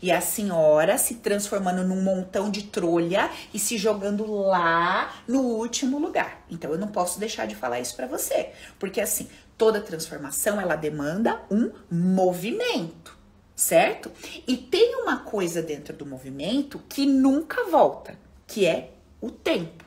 E 0.00 0.10
a 0.12 0.20
senhora 0.20 0.98
se 0.98 1.16
transformando 1.16 1.84
num 1.84 2.02
montão 2.02 2.50
de 2.50 2.64
trolha 2.64 3.30
e 3.52 3.58
se 3.58 3.76
jogando 3.78 4.30
lá 4.30 5.22
no 5.26 5.40
último 5.40 5.98
lugar. 5.98 6.44
Então 6.50 6.70
eu 6.70 6.78
não 6.78 6.88
posso 6.88 7.18
deixar 7.18 7.46
de 7.46 7.54
falar 7.54 7.80
isso 7.80 7.96
para 7.96 8.06
você, 8.06 8.50
porque 8.78 9.00
assim, 9.00 9.28
toda 9.56 9.80
transformação 9.80 10.60
ela 10.60 10.76
demanda 10.76 11.42
um 11.50 11.70
movimento, 11.90 13.16
certo? 13.54 14.10
E 14.46 14.56
tem 14.56 14.94
uma 15.02 15.18
coisa 15.18 15.60
dentro 15.60 15.94
do 15.96 16.06
movimento 16.06 16.80
que 16.88 17.04
nunca 17.04 17.64
volta, 17.64 18.16
que 18.46 18.64
é 18.64 18.90
o 19.20 19.30
tempo. 19.30 19.84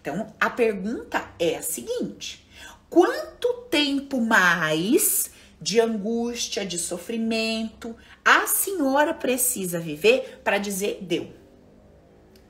Então 0.00 0.32
a 0.40 0.48
pergunta 0.50 1.24
é 1.38 1.56
a 1.56 1.62
seguinte: 1.62 2.46
quanto 2.88 3.52
tempo 3.70 4.20
mais 4.20 5.30
de 5.60 5.80
angústia, 5.80 6.64
de 6.64 6.78
sofrimento 6.78 7.96
a 8.24 8.46
senhora 8.46 9.12
precisa 9.12 9.78
viver 9.78 10.40
para 10.42 10.58
dizer 10.58 10.98
deu? 11.02 11.32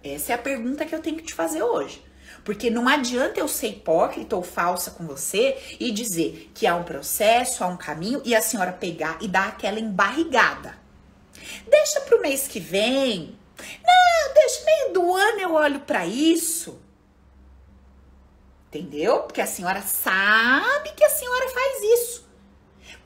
Essa 0.02 0.32
é 0.32 0.34
a 0.34 0.38
pergunta 0.38 0.84
que 0.84 0.94
eu 0.94 1.00
tenho 1.00 1.16
que 1.16 1.24
te 1.24 1.34
fazer 1.34 1.62
hoje. 1.62 2.04
Porque 2.44 2.68
não 2.68 2.86
adianta 2.86 3.40
eu 3.40 3.48
ser 3.48 3.68
hipócrita 3.68 4.36
ou 4.36 4.42
falsa 4.42 4.90
com 4.90 5.06
você 5.06 5.56
e 5.80 5.90
dizer 5.90 6.50
que 6.54 6.66
há 6.66 6.76
um 6.76 6.84
processo, 6.84 7.64
há 7.64 7.66
um 7.66 7.76
caminho 7.76 8.20
e 8.24 8.34
a 8.34 8.42
senhora 8.42 8.72
pegar 8.72 9.18
e 9.22 9.26
dar 9.26 9.48
aquela 9.48 9.80
embarrigada. 9.80 10.78
Deixa 11.66 12.00
pro 12.02 12.20
mês 12.20 12.46
que 12.46 12.60
vem. 12.60 13.38
Não, 13.58 14.34
deixa 14.34 14.64
meio 14.64 14.92
do 14.92 15.14
ano 15.14 15.40
eu 15.40 15.54
olho 15.54 15.80
para 15.80 16.06
isso. 16.06 16.78
Entendeu? 18.68 19.20
Porque 19.20 19.40
a 19.40 19.46
senhora 19.46 19.80
sabe 19.82 20.90
que 20.96 21.04
a 21.04 21.10
senhora 21.10 21.48
faz 21.48 21.82
isso. 21.82 22.23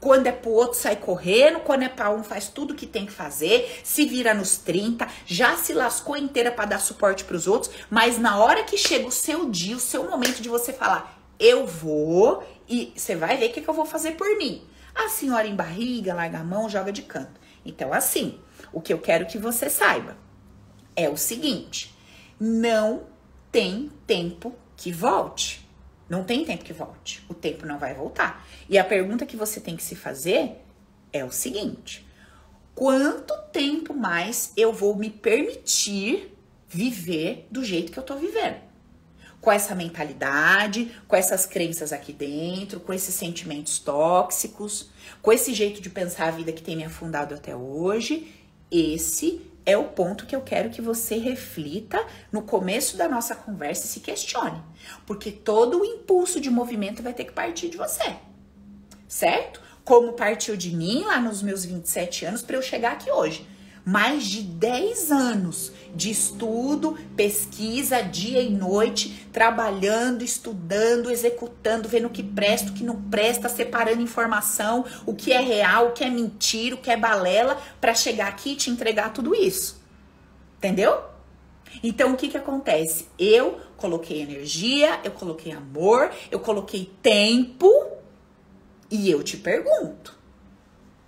Quando 0.01 0.27
é 0.27 0.33
pro 0.33 0.51
outro, 0.51 0.79
sai 0.79 0.97
correndo. 0.97 1.61
Quando 1.61 1.83
é 1.83 1.89
pra 1.89 2.11
um, 2.11 2.23
faz 2.23 2.49
tudo 2.49 2.75
que 2.75 2.87
tem 2.87 3.07
que 3.07 3.13
fazer. 3.13 3.81
Se 3.83 4.05
vira 4.05 4.33
nos 4.35 4.57
30. 4.59 5.07
Já 5.27 5.57
se 5.57 5.73
lascou 5.73 6.17
inteira 6.17 6.51
para 6.51 6.67
dar 6.67 6.81
suporte 6.81 7.25
pros 7.25 7.47
outros. 7.47 7.73
Mas 7.91 8.19
na 8.19 8.39
hora 8.39 8.65
que 8.65 8.77
chega 8.77 9.07
o 9.07 9.13
seu 9.13 9.49
dia, 9.51 9.77
o 9.77 9.81
seu 9.81 10.09
momento 10.09 10.41
de 10.41 10.49
você 10.49 10.73
falar, 10.73 11.19
eu 11.39 11.67
vou 11.67 12.43
e 12.69 12.93
você 12.95 13.17
vai 13.17 13.37
ver 13.37 13.51
o 13.51 13.53
que, 13.53 13.61
que 13.61 13.69
eu 13.69 13.75
vou 13.75 13.87
fazer 13.87 14.13
por 14.13 14.29
mim. 14.37 14.63
A 14.95 15.09
senhora 15.09 15.47
em 15.47 15.55
barriga, 15.55 16.15
larga 16.15 16.41
a 16.41 16.45
mão, 16.45 16.69
joga 16.69 16.93
de 16.93 17.03
canto. 17.03 17.41
Então, 17.65 17.93
assim, 17.93 18.39
o 18.73 18.81
que 18.81 18.93
eu 18.93 18.99
quero 18.99 19.27
que 19.27 19.39
você 19.39 19.71
saiba 19.71 20.17
é 20.97 21.09
o 21.09 21.17
seguinte: 21.17 21.95
não 22.39 23.03
tem 23.51 23.91
tempo 24.07 24.55
que 24.77 24.93
volte. 24.93 25.68
Não 26.09 26.25
tem 26.25 26.45
tempo 26.45 26.65
que 26.65 26.73
volte. 26.73 27.23
O 27.29 27.35
tempo 27.35 27.67
não 27.67 27.79
vai 27.79 27.95
voltar. 27.95 28.47
E 28.69 28.79
a 28.79 28.85
pergunta 28.85 29.27
que 29.27 29.37
você 29.37 29.61
tem 29.61 29.77
que 29.77 29.83
se 29.83 29.95
fazer 29.95 30.63
é 31.13 31.25
o 31.25 31.31
seguinte: 31.31 32.07
quanto 32.75 33.35
tempo 33.53 33.93
mais 33.95 34.53
eu 34.57 34.73
vou 34.73 34.97
me 34.97 35.11
permitir 35.11 36.35
viver 36.67 37.47
do 37.51 37.63
jeito 37.63 37.93
que 37.93 37.99
eu 37.99 38.03
tô 38.03 38.17
vivendo? 38.17 38.57
Com 39.41 39.53
essa 39.53 39.75
mentalidade, 39.75 40.91
com 41.07 41.15
essas 41.15 41.47
crenças 41.47 41.93
aqui 41.93 42.13
dentro, 42.13 42.81
com 42.81 42.93
esses 42.93 43.15
sentimentos 43.15 43.79
tóxicos, 43.79 44.91
com 45.23 45.33
esse 45.33 45.55
jeito 45.55 45.81
de 45.81 45.91
pensar 45.91 46.29
a 46.29 46.33
vida 46.33 46.53
que 46.53 46.63
tem 46.63 46.77
me 46.77 46.85
afundado 46.85 47.35
até 47.35 47.55
hoje, 47.55 48.35
esse 48.71 49.41
é 49.69 49.77
o 49.77 49.85
ponto 49.85 50.25
que 50.25 50.35
eu 50.35 50.41
quero 50.41 50.71
que 50.71 50.81
você 50.81 51.19
reflita 51.19 52.03
no 52.33 52.41
começo 52.41 52.97
da 52.97 53.07
nossa 53.07 53.35
conversa 53.35 53.85
e 53.85 53.89
se 53.89 54.01
questione. 54.01 54.63
Porque 55.07 55.31
todo 55.31 55.83
o 55.83 55.85
impulso 55.85 56.41
de 56.41 56.49
movimento 56.49 57.03
vai 57.03 57.13
ter 57.13 57.25
que 57.25 57.33
partir 57.33 57.69
de 57.69 57.77
você. 57.77 58.17
Certo? 59.07 59.61
Como 59.85 60.15
partiu 60.15 60.57
de 60.57 60.75
mim 60.75 61.05
lá 61.05 61.21
nos 61.21 61.43
meus 61.43 61.67
27 61.67 62.25
anos 62.25 62.41
para 62.41 62.57
eu 62.57 62.63
chegar 62.63 62.93
aqui 62.93 63.11
hoje 63.11 63.47
mais 63.89 64.27
de 64.27 64.43
10 64.43 65.11
anos 65.11 65.73
de 65.95 66.11
estudo, 66.11 66.99
pesquisa, 67.17 68.03
dia 68.03 68.43
e 68.43 68.51
noite, 68.51 69.27
trabalhando, 69.33 70.23
estudando, 70.23 71.11
executando, 71.11 71.89
vendo 71.89 72.09
o 72.09 72.11
que 72.11 72.23
presta, 72.23 72.71
o 72.71 72.75
que 72.75 72.85
não 72.85 73.01
presta, 73.05 73.49
separando 73.49 74.03
informação, 74.03 74.85
o 75.07 75.15
que 75.15 75.33
é 75.33 75.41
real, 75.41 75.89
o 75.89 75.93
que 75.93 76.05
é 76.05 76.11
mentira, 76.11 76.75
o 76.75 76.79
que 76.79 76.91
é 76.91 76.99
balela, 76.99 77.59
para 77.81 77.95
chegar 77.95 78.29
aqui 78.29 78.51
e 78.53 78.57
te 78.57 78.69
entregar 78.69 79.11
tudo 79.11 79.35
isso. 79.35 79.81
Entendeu? 80.59 81.05
Então 81.83 82.13
o 82.13 82.17
que 82.19 82.29
que 82.29 82.37
acontece? 82.37 83.07
Eu 83.19 83.59
coloquei 83.79 84.21
energia, 84.21 85.01
eu 85.03 85.13
coloquei 85.13 85.51
amor, 85.51 86.11
eu 86.31 86.41
coloquei 86.41 86.93
tempo 87.01 87.73
e 88.91 89.11
eu 89.11 89.23
te 89.23 89.39
pergunto: 89.39 90.15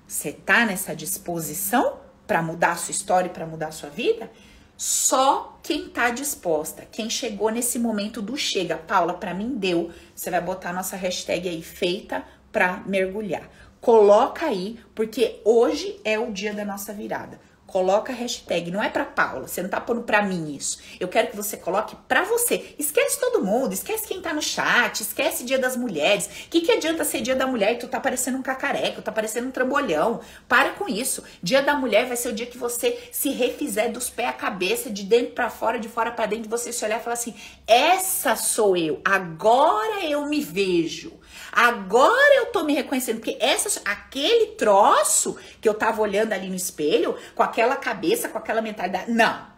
você 0.09 0.33
tá 0.33 0.65
nessa 0.65 0.97
disposição? 0.97 2.00
Para 2.31 2.41
mudar 2.41 2.71
a 2.71 2.77
sua 2.77 2.93
história 2.93 3.29
para 3.29 3.45
mudar 3.45 3.67
a 3.67 3.73
sua 3.73 3.91
vida? 3.91 4.31
Só 4.77 5.59
quem 5.65 5.89
tá 5.89 6.11
disposta, 6.11 6.87
quem 6.93 7.11
chegou 7.11 7.51
nesse 7.51 7.77
momento 7.77 8.23
do 8.23 8.37
chega, 8.37 8.77
Paula, 8.77 9.15
para 9.15 9.35
mim 9.35 9.57
deu. 9.57 9.91
Você 10.15 10.31
vai 10.31 10.41
botar 10.41 10.71
a 10.71 10.73
nossa 10.73 10.95
hashtag 10.95 11.49
aí 11.49 11.61
feita 11.61 12.25
para 12.53 12.85
mergulhar. 12.87 13.51
Coloca 13.81 14.47
aí, 14.47 14.79
porque 14.95 15.41
hoje 15.45 16.01
é 16.05 16.21
o 16.21 16.31
dia 16.31 16.55
da 16.55 16.65
nossa 16.65 16.93
virada. 16.93 17.41
Coloca 17.71 18.13
a 18.13 18.17
hashtag, 18.17 18.69
não 18.69 18.83
é 18.83 18.89
para 18.89 19.05
Paula, 19.05 19.47
você 19.47 19.63
não 19.63 19.71
tá 19.71 19.81
pondo 19.81 20.03
para 20.03 20.21
mim 20.23 20.57
isso. 20.57 20.81
Eu 20.99 21.07
quero 21.07 21.29
que 21.29 21.37
você 21.37 21.57
coloque 21.57 21.95
para 22.09 22.25
você. 22.25 22.75
Esquece 22.77 23.21
todo 23.21 23.45
mundo, 23.45 23.73
esquece 23.73 24.09
quem 24.09 24.21
tá 24.21 24.35
no 24.35 24.43
chat, 24.43 25.01
esquece 25.01 25.45
Dia 25.45 25.57
das 25.57 25.77
Mulheres. 25.77 26.27
O 26.27 26.51
que, 26.51 26.63
que 26.63 26.73
adianta 26.73 27.05
ser 27.05 27.21
Dia 27.21 27.37
da 27.37 27.47
Mulher 27.47 27.75
e 27.75 27.79
tu 27.79 27.87
tá 27.87 28.01
parecendo 28.01 28.39
um 28.39 28.43
cacareco, 28.43 29.01
tá 29.01 29.13
parecendo 29.13 29.47
um 29.47 29.51
trambolhão? 29.53 30.21
Para 30.49 30.71
com 30.71 30.89
isso. 30.89 31.23
Dia 31.41 31.63
da 31.63 31.77
Mulher 31.77 32.07
vai 32.07 32.17
ser 32.17 32.31
o 32.31 32.33
dia 32.33 32.47
que 32.47 32.59
você 32.59 32.99
se 33.13 33.31
refizer 33.31 33.93
dos 33.93 34.11
pés 34.11 34.31
à 34.31 34.33
cabeça, 34.33 34.91
de 34.91 35.05
dentro 35.05 35.33
para 35.35 35.49
fora, 35.49 35.79
de 35.79 35.89
fora 35.89 36.11
para 36.11 36.27
dentro, 36.27 36.51
você 36.51 36.73
se 36.73 36.85
olhar 36.85 37.01
e 37.01 37.05
falar 37.05 37.15
assim: 37.15 37.35
essa 37.69 38.35
sou 38.35 38.77
eu, 38.77 39.01
agora 39.05 40.05
eu 40.05 40.27
me 40.27 40.41
vejo. 40.41 41.20
Agora 41.53 42.37
eu 42.37 42.47
tô 42.47 42.63
me 42.63 42.75
reconhecendo, 42.75 43.17
porque 43.17 43.37
essa, 43.41 43.81
aquele 43.85 44.53
troço 44.53 45.37
que 45.61 45.69
eu 45.69 45.75
tava 45.75 46.01
olhando 46.01 46.33
ali 46.33 46.49
no 46.49 46.55
espelho, 46.55 47.17
com 47.35 47.43
aquela 47.43 47.77
cabeça, 47.77 48.29
com 48.29 48.39
aquela 48.39 48.63
mentalidade, 48.63 49.11
não. 49.11 49.51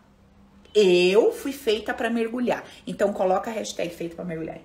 Eu 0.74 1.32
fui 1.32 1.52
feita 1.52 1.92
para 1.92 2.08
mergulhar. 2.08 2.64
Então 2.86 3.12
coloca 3.12 3.50
a 3.50 3.52
hashtag 3.52 3.94
feita 3.94 4.16
para 4.16 4.24
mergulhar. 4.24 4.60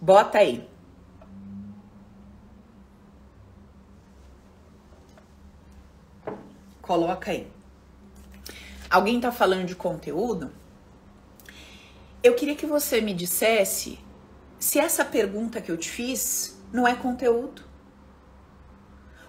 Bota 0.00 0.38
aí. 0.38 0.68
Coloca 6.82 7.30
aí. 7.30 7.50
Alguém 8.90 9.18
tá 9.18 9.32
falando 9.32 9.66
de 9.66 9.74
conteúdo? 9.74 10.52
Eu 12.24 12.32
queria 12.34 12.56
que 12.56 12.64
você 12.64 13.02
me 13.02 13.12
dissesse 13.12 13.98
se 14.58 14.78
essa 14.78 15.04
pergunta 15.04 15.60
que 15.60 15.70
eu 15.70 15.76
te 15.76 15.90
fiz 15.90 16.58
não 16.72 16.88
é 16.88 16.94
conteúdo. 16.94 17.62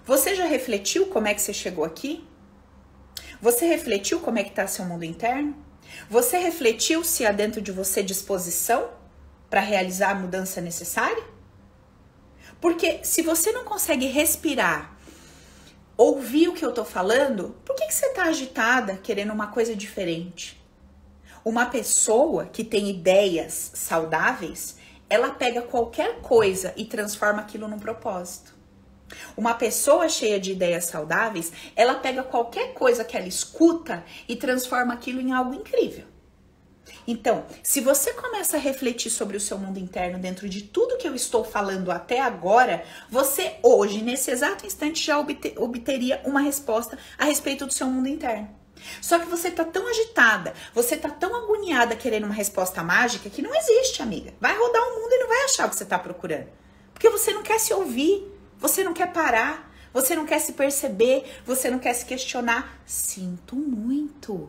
Você 0.06 0.34
já 0.34 0.46
refletiu 0.46 1.08
como 1.08 1.28
é 1.28 1.34
que 1.34 1.42
você 1.42 1.52
chegou 1.52 1.84
aqui? 1.84 2.26
Você 3.38 3.66
refletiu 3.66 4.18
como 4.20 4.38
é 4.38 4.42
que 4.42 4.48
está 4.48 4.66
seu 4.66 4.86
mundo 4.86 5.04
interno? 5.04 5.54
Você 6.08 6.38
refletiu 6.38 7.04
se 7.04 7.26
há 7.26 7.32
dentro 7.32 7.60
de 7.60 7.70
você 7.70 8.02
disposição 8.02 8.88
para 9.50 9.60
realizar 9.60 10.12
a 10.12 10.14
mudança 10.14 10.62
necessária? 10.62 11.22
Porque 12.62 13.04
se 13.04 13.20
você 13.20 13.52
não 13.52 13.66
consegue 13.66 14.06
respirar, 14.06 14.96
ouvir 15.98 16.48
o 16.48 16.54
que 16.54 16.64
eu 16.64 16.72
tô 16.72 16.82
falando, 16.82 17.54
por 17.62 17.76
que, 17.76 17.88
que 17.88 17.94
você 17.94 18.08
tá 18.14 18.22
agitada 18.22 18.96
querendo 18.96 19.34
uma 19.34 19.48
coisa 19.48 19.76
diferente? 19.76 20.65
Uma 21.46 21.66
pessoa 21.66 22.46
que 22.46 22.64
tem 22.64 22.90
ideias 22.90 23.70
saudáveis, 23.72 24.78
ela 25.08 25.30
pega 25.30 25.62
qualquer 25.62 26.20
coisa 26.20 26.74
e 26.76 26.84
transforma 26.84 27.40
aquilo 27.40 27.68
num 27.68 27.78
propósito. 27.78 28.52
Uma 29.36 29.54
pessoa 29.54 30.08
cheia 30.08 30.40
de 30.40 30.50
ideias 30.50 30.86
saudáveis, 30.86 31.52
ela 31.76 31.94
pega 31.94 32.24
qualquer 32.24 32.74
coisa 32.74 33.04
que 33.04 33.16
ela 33.16 33.28
escuta 33.28 34.04
e 34.28 34.34
transforma 34.34 34.92
aquilo 34.92 35.20
em 35.20 35.32
algo 35.32 35.54
incrível. 35.54 36.06
Então, 37.06 37.46
se 37.62 37.80
você 37.80 38.12
começa 38.12 38.56
a 38.56 38.60
refletir 38.60 39.10
sobre 39.10 39.36
o 39.36 39.40
seu 39.40 39.56
mundo 39.56 39.78
interno 39.78 40.18
dentro 40.18 40.48
de 40.48 40.62
tudo 40.62 40.96
que 40.96 41.06
eu 41.06 41.14
estou 41.14 41.44
falando 41.44 41.92
até 41.92 42.20
agora, 42.20 42.82
você 43.08 43.54
hoje, 43.62 44.02
nesse 44.02 44.32
exato 44.32 44.66
instante, 44.66 45.06
já 45.06 45.16
obteria 45.16 46.20
uma 46.24 46.40
resposta 46.40 46.98
a 47.16 47.24
respeito 47.24 47.66
do 47.66 47.72
seu 47.72 47.86
mundo 47.86 48.08
interno. 48.08 48.55
Só 49.00 49.18
que 49.18 49.26
você 49.26 49.50
tá 49.50 49.64
tão 49.64 49.86
agitada, 49.86 50.54
você 50.74 50.96
tá 50.96 51.08
tão 51.08 51.34
agoniada 51.34 51.96
querendo 51.96 52.24
uma 52.24 52.34
resposta 52.34 52.82
mágica 52.82 53.30
que 53.30 53.42
não 53.42 53.54
existe, 53.54 54.02
amiga. 54.02 54.32
Vai 54.40 54.56
rodar 54.56 54.82
o 54.82 55.00
mundo 55.00 55.12
e 55.12 55.18
não 55.18 55.28
vai 55.28 55.44
achar 55.44 55.66
o 55.66 55.70
que 55.70 55.76
você 55.76 55.84
tá 55.84 55.98
procurando. 55.98 56.48
Porque 56.92 57.08
você 57.08 57.32
não 57.32 57.42
quer 57.42 57.58
se 57.58 57.74
ouvir, 57.74 58.26
você 58.58 58.82
não 58.82 58.94
quer 58.94 59.12
parar, 59.12 59.72
você 59.92 60.14
não 60.14 60.26
quer 60.26 60.38
se 60.38 60.52
perceber, 60.52 61.24
você 61.44 61.70
não 61.70 61.78
quer 61.78 61.94
se 61.94 62.04
questionar. 62.04 62.80
Sinto 62.84 63.56
muito. 63.56 64.48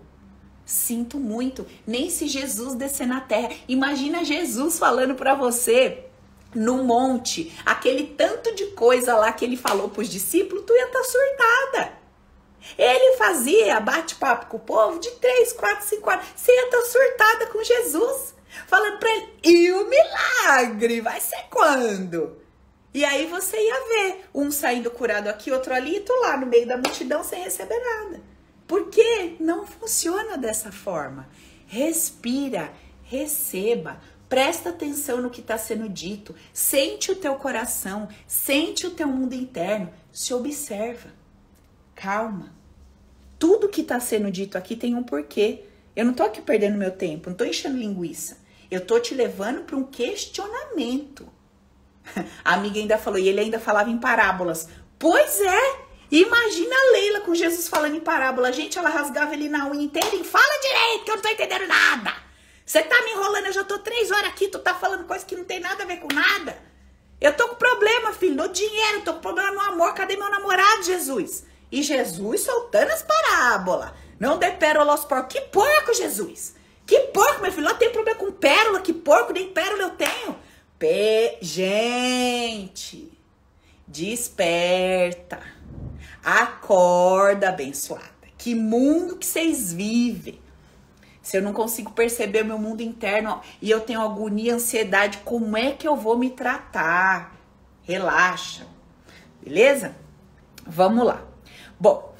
Sinto 0.65 1.17
muito. 1.17 1.65
Nem 1.85 2.09
se 2.09 2.27
Jesus 2.27 2.75
descer 2.75 3.07
na 3.07 3.21
terra. 3.21 3.51
Imagina 3.67 4.25
Jesus 4.25 4.77
falando 4.77 5.15
para 5.15 5.33
você 5.33 6.03
no 6.53 6.83
monte, 6.83 7.53
aquele 7.65 8.03
tanto 8.03 8.55
de 8.55 8.67
coisa 8.67 9.15
lá 9.15 9.31
que 9.31 9.45
ele 9.45 9.57
falou 9.57 9.89
pros 9.89 10.09
discípulos, 10.09 10.63
tu 10.65 10.73
ia 10.73 10.85
estar 10.85 10.99
tá 10.99 11.05
surtada. 11.05 11.93
Ele 12.77 13.17
fazia 13.17 13.79
bate-papo 13.79 14.47
com 14.47 14.57
o 14.57 14.61
povo 14.61 14.99
de 14.99 15.11
3, 15.11 15.53
4, 15.53 15.85
5 15.87 16.09
horas. 16.09 16.25
Estar 16.35 16.81
surtada 16.81 17.45
com 17.47 17.63
Jesus. 17.63 18.35
Falando 18.65 18.97
para 18.97 19.09
ele, 19.11 19.39
e 19.43 19.71
o 19.71 19.87
milagre? 19.87 21.01
Vai 21.01 21.19
ser 21.21 21.45
quando? 21.49 22.37
E 22.93 23.05
aí 23.05 23.27
você 23.27 23.57
ia 23.57 23.87
ver 23.87 24.25
um 24.33 24.49
saindo 24.49 24.89
curado 24.89 25.27
aqui, 25.27 25.51
outro 25.51 25.73
ali, 25.73 25.97
e 25.97 25.99
tu 25.99 26.13
lá 26.21 26.35
no 26.37 26.47
meio 26.47 26.67
da 26.67 26.77
multidão 26.77 27.23
sem 27.23 27.43
receber 27.43 27.79
nada. 27.79 28.21
Por 28.65 28.89
quê? 28.89 29.35
Não 29.39 29.65
funciona 29.67 30.37
dessa 30.37 30.71
forma. 30.71 31.29
Respira, 31.67 32.73
receba, 33.03 34.01
presta 34.27 34.69
atenção 34.69 35.21
no 35.21 35.29
que 35.29 35.41
está 35.41 35.57
sendo 35.57 35.87
dito, 35.87 36.35
sente 36.51 37.11
o 37.11 37.15
teu 37.15 37.35
coração, 37.35 38.09
sente 38.25 38.87
o 38.87 38.91
teu 38.91 39.07
mundo 39.07 39.33
interno, 39.33 39.93
se 40.11 40.33
observa. 40.33 41.09
Calma, 41.93 42.53
tudo 43.39 43.69
que 43.69 43.81
está 43.81 43.99
sendo 43.99 44.31
dito 44.31 44.57
aqui 44.57 44.75
tem 44.75 44.95
um 44.95 45.03
porquê. 45.03 45.63
Eu 45.95 46.05
não 46.05 46.13
tô 46.13 46.23
aqui 46.23 46.41
perdendo 46.41 46.77
meu 46.77 46.91
tempo, 46.91 47.29
não 47.29 47.37
tô 47.37 47.43
enchendo 47.43 47.77
linguiça. 47.77 48.37
Eu 48.69 48.81
tô 48.85 48.99
te 48.99 49.15
levando 49.15 49.63
para 49.63 49.75
um 49.75 49.83
questionamento. 49.83 51.27
A 52.43 52.53
amiga 52.53 52.79
ainda 52.79 52.97
falou, 52.97 53.19
e 53.19 53.27
ele 53.27 53.39
ainda 53.39 53.59
falava 53.59 53.89
em 53.89 53.97
parábolas. 53.97 54.67
Pois 54.99 55.41
é, 55.41 55.79
imagina 56.11 56.75
a 56.75 56.91
Leila 56.91 57.21
com 57.21 57.35
Jesus 57.35 57.67
falando 57.67 57.95
em 57.95 57.99
parábola. 57.99 58.51
Gente, 58.51 58.77
ela 58.77 58.89
rasgava 58.89 59.33
ele 59.33 59.47
na 59.47 59.69
unha 59.69 59.83
inteira 59.83 60.15
e 60.15 60.23
fala 60.23 60.61
direito, 60.61 61.05
que 61.05 61.11
eu 61.11 61.15
não 61.15 61.21
tô 61.21 61.29
entendendo 61.29 61.67
nada. 61.67 62.13
Você 62.65 62.81
tá 62.81 63.01
me 63.03 63.11
enrolando, 63.11 63.45
eu 63.45 63.53
já 63.53 63.63
tô 63.63 63.79
três 63.79 64.11
horas 64.11 64.27
aqui, 64.27 64.47
tu 64.47 64.59
tá 64.59 64.73
falando 64.73 65.05
coisa 65.05 65.25
que 65.25 65.35
não 65.35 65.45
tem 65.45 65.59
nada 65.59 65.83
a 65.83 65.85
ver 65.85 65.97
com 65.97 66.13
nada. 66.13 66.57
Eu 67.19 67.33
tô 67.35 67.47
com 67.47 67.55
problema, 67.55 68.11
filho, 68.13 68.35
no 68.35 68.49
dinheiro, 68.49 69.01
tô 69.01 69.13
com 69.13 69.21
problema 69.21 69.51
no 69.51 69.61
amor. 69.61 69.93
Cadê 69.93 70.17
meu 70.17 70.29
namorado, 70.29 70.83
Jesus? 70.83 71.45
E 71.71 71.83
Jesus 71.83 72.41
soltando 72.41 72.91
as 72.91 73.03
parábolas. 73.03 73.91
Não 74.19 74.37
dê 74.37 74.51
pérola 74.51 74.93
aos 74.93 75.05
porcos. 75.05 75.33
Que 75.33 75.41
porco, 75.41 75.93
Jesus? 75.93 76.55
Que 76.85 76.99
porco, 77.07 77.41
meu 77.41 77.51
filho? 77.51 77.67
Eu 77.67 77.75
tenho 77.75 77.91
problema 77.91 78.19
com 78.19 78.31
pérola. 78.31 78.81
Que 78.81 78.93
porco, 78.93 79.33
nem 79.33 79.49
pérola 79.51 79.83
eu 79.83 79.89
tenho. 79.91 80.35
Pe... 80.79 81.37
Gente, 81.41 83.11
desperta. 83.85 85.39
Acorda, 86.23 87.49
abençoada. 87.49 88.05
Que 88.37 88.55
mundo 88.55 89.17
que 89.17 89.25
vocês 89.25 89.73
vivem. 89.73 90.39
Se 91.21 91.35
eu 91.35 91.41
não 91.41 91.51
consigo 91.51 91.91
perceber 91.91 92.43
o 92.43 92.45
meu 92.45 92.57
mundo 92.57 92.81
interno 92.81 93.41
e 93.61 93.69
eu 93.69 93.81
tenho 93.81 93.99
agonia, 93.99 94.55
ansiedade, 94.55 95.17
como 95.25 95.57
é 95.57 95.71
que 95.71 95.85
eu 95.85 95.95
vou 95.97 96.17
me 96.17 96.29
tratar? 96.29 97.35
Relaxa. 97.83 98.65
Beleza? 99.43 99.93
Vamos 100.65 101.05
lá. 101.05 101.26
Bom, 101.79 102.15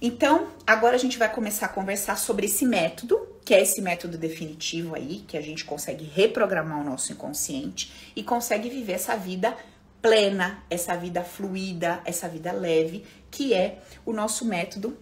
então 0.00 0.48
agora 0.66 0.96
a 0.96 0.98
gente 0.98 1.18
vai 1.18 1.30
começar 1.30 1.66
a 1.66 1.70
conversar 1.70 2.16
sobre 2.16 2.46
esse 2.46 2.64
método, 2.64 3.18
que 3.44 3.54
é 3.54 3.60
esse 3.60 3.82
método 3.82 4.16
definitivo 4.16 4.94
aí, 4.94 5.24
que 5.26 5.36
a 5.36 5.40
gente 5.40 5.64
consegue 5.64 6.04
reprogramar 6.04 6.80
o 6.80 6.84
nosso 6.84 7.12
inconsciente 7.12 8.12
e 8.14 8.22
consegue 8.22 8.70
viver 8.70 8.92
essa 8.92 9.16
vida 9.16 9.56
plena, 10.00 10.62
essa 10.70 10.96
vida 10.96 11.22
fluida, 11.22 12.00
essa 12.04 12.28
vida 12.28 12.52
leve, 12.52 13.04
que 13.30 13.52
é 13.52 13.78
o 14.06 14.12
nosso 14.12 14.44
método 14.44 14.96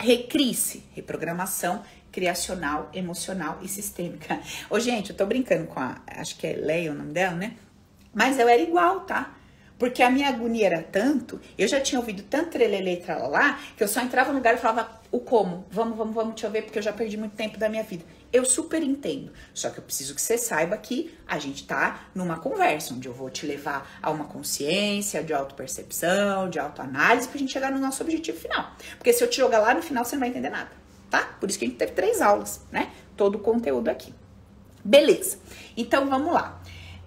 Recrisse, 0.00 0.82
reprogramação 0.94 1.82
criacional, 2.10 2.88
emocional 2.94 3.58
e 3.60 3.68
sistêmica. 3.68 4.40
Ô, 4.70 4.80
gente, 4.80 5.10
eu 5.10 5.16
tô 5.16 5.26
brincando 5.26 5.66
com 5.66 5.78
a. 5.78 6.00
Acho 6.06 6.38
que 6.38 6.46
é 6.46 6.54
Leia 6.54 6.90
o 6.90 6.94
nome 6.94 7.12
dela, 7.12 7.36
né? 7.36 7.56
Mas 8.14 8.38
eu 8.38 8.48
era 8.48 8.62
igual, 8.62 9.00
tá? 9.00 9.34
Porque 9.80 10.02
a 10.02 10.10
minha 10.10 10.28
agonia 10.28 10.66
era 10.66 10.82
tanto, 10.82 11.40
eu 11.56 11.66
já 11.66 11.80
tinha 11.80 11.98
ouvido 11.98 12.22
tanto 12.24 12.50
trelelê 12.50 12.92
e 12.92 12.96
tralalá, 12.98 13.58
que 13.74 13.82
eu 13.82 13.88
só 13.88 14.02
entrava 14.02 14.30
no 14.30 14.36
lugar 14.36 14.54
e 14.54 14.58
falava 14.58 15.00
o 15.10 15.18
como. 15.18 15.64
Vamos, 15.70 15.96
vamos, 15.96 16.14
vamos, 16.14 16.34
deixa 16.34 16.48
eu 16.48 16.50
ver, 16.50 16.64
porque 16.64 16.78
eu 16.78 16.82
já 16.82 16.92
perdi 16.92 17.16
muito 17.16 17.34
tempo 17.34 17.56
da 17.56 17.66
minha 17.66 17.82
vida. 17.82 18.04
Eu 18.30 18.44
super 18.44 18.82
entendo. 18.82 19.32
Só 19.54 19.70
que 19.70 19.78
eu 19.78 19.82
preciso 19.82 20.14
que 20.14 20.20
você 20.20 20.36
saiba 20.36 20.76
que 20.76 21.18
a 21.26 21.38
gente 21.38 21.66
tá 21.66 22.08
numa 22.14 22.38
conversa, 22.38 22.92
onde 22.92 23.08
eu 23.08 23.14
vou 23.14 23.30
te 23.30 23.46
levar 23.46 23.90
a 24.02 24.10
uma 24.10 24.26
consciência 24.26 25.24
de 25.24 25.32
autopercepção, 25.32 26.50
de 26.50 26.58
autoanálise, 26.58 27.26
pra 27.26 27.38
gente 27.38 27.50
chegar 27.50 27.72
no 27.72 27.78
nosso 27.78 28.02
objetivo 28.02 28.38
final. 28.38 28.72
Porque 28.98 29.14
se 29.14 29.24
eu 29.24 29.30
te 29.30 29.38
jogar 29.38 29.60
lá 29.60 29.72
no 29.72 29.80
final, 29.80 30.04
você 30.04 30.14
não 30.14 30.20
vai 30.20 30.28
entender 30.28 30.50
nada, 30.50 30.70
tá? 31.08 31.22
Por 31.40 31.48
isso 31.48 31.58
que 31.58 31.64
a 31.64 31.68
gente 31.68 31.78
teve 31.78 31.92
três 31.92 32.20
aulas, 32.20 32.60
né? 32.70 32.90
Todo 33.16 33.36
o 33.36 33.38
conteúdo 33.38 33.88
aqui. 33.88 34.12
Beleza. 34.84 35.38
Então 35.74 36.06
vamos 36.06 36.34
lá. 36.34 36.59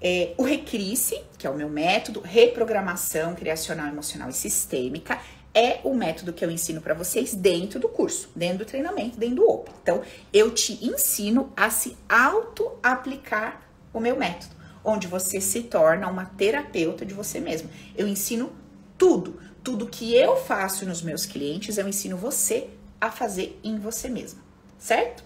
É, 0.06 0.34
o 0.38 0.44
Recrisse, 0.44 1.24
que 1.38 1.48
é 1.48 1.50
o 1.50 1.56
meu 1.56 1.70
método, 1.70 2.20
reprogramação 2.20 3.34
criacional, 3.34 3.88
emocional 3.88 4.30
e 4.30 4.34
sistêmica, 4.34 5.18
é 5.54 5.80
o 5.84 5.94
método 5.94 6.34
que 6.34 6.44
eu 6.44 6.52
ensino 6.52 6.82
para 6.82 6.94
vocês 6.94 7.34
dentro 7.34 7.80
do 7.80 7.88
curso, 7.88 8.30
dentro 8.36 8.60
do 8.60 8.66
treinamento, 8.66 9.18
dentro 9.18 9.38
do 9.38 9.50
Open. 9.50 9.74
Então, 9.82 10.02
eu 10.34 10.52
te 10.52 10.84
ensino 10.86 11.54
a 11.56 11.70
se 11.70 11.96
auto-aplicar 12.10 13.62
o 13.94 14.00
meu 14.02 14.18
método, 14.18 14.54
onde 14.84 15.08
você 15.08 15.40
se 15.40 15.62
torna 15.62 16.10
uma 16.10 16.26
terapeuta 16.26 17.06
de 17.06 17.14
você 17.14 17.40
mesmo. 17.40 17.70
Eu 17.96 18.06
ensino 18.06 18.52
tudo, 18.98 19.40
tudo 19.64 19.88
que 19.88 20.14
eu 20.14 20.36
faço 20.36 20.86
nos 20.86 21.02
meus 21.02 21.26
clientes, 21.26 21.78
eu 21.78 21.88
ensino 21.88 22.18
você 22.18 22.70
a 23.00 23.10
fazer 23.10 23.58
em 23.64 23.78
você 23.80 24.10
mesma, 24.10 24.42
certo? 24.78 25.24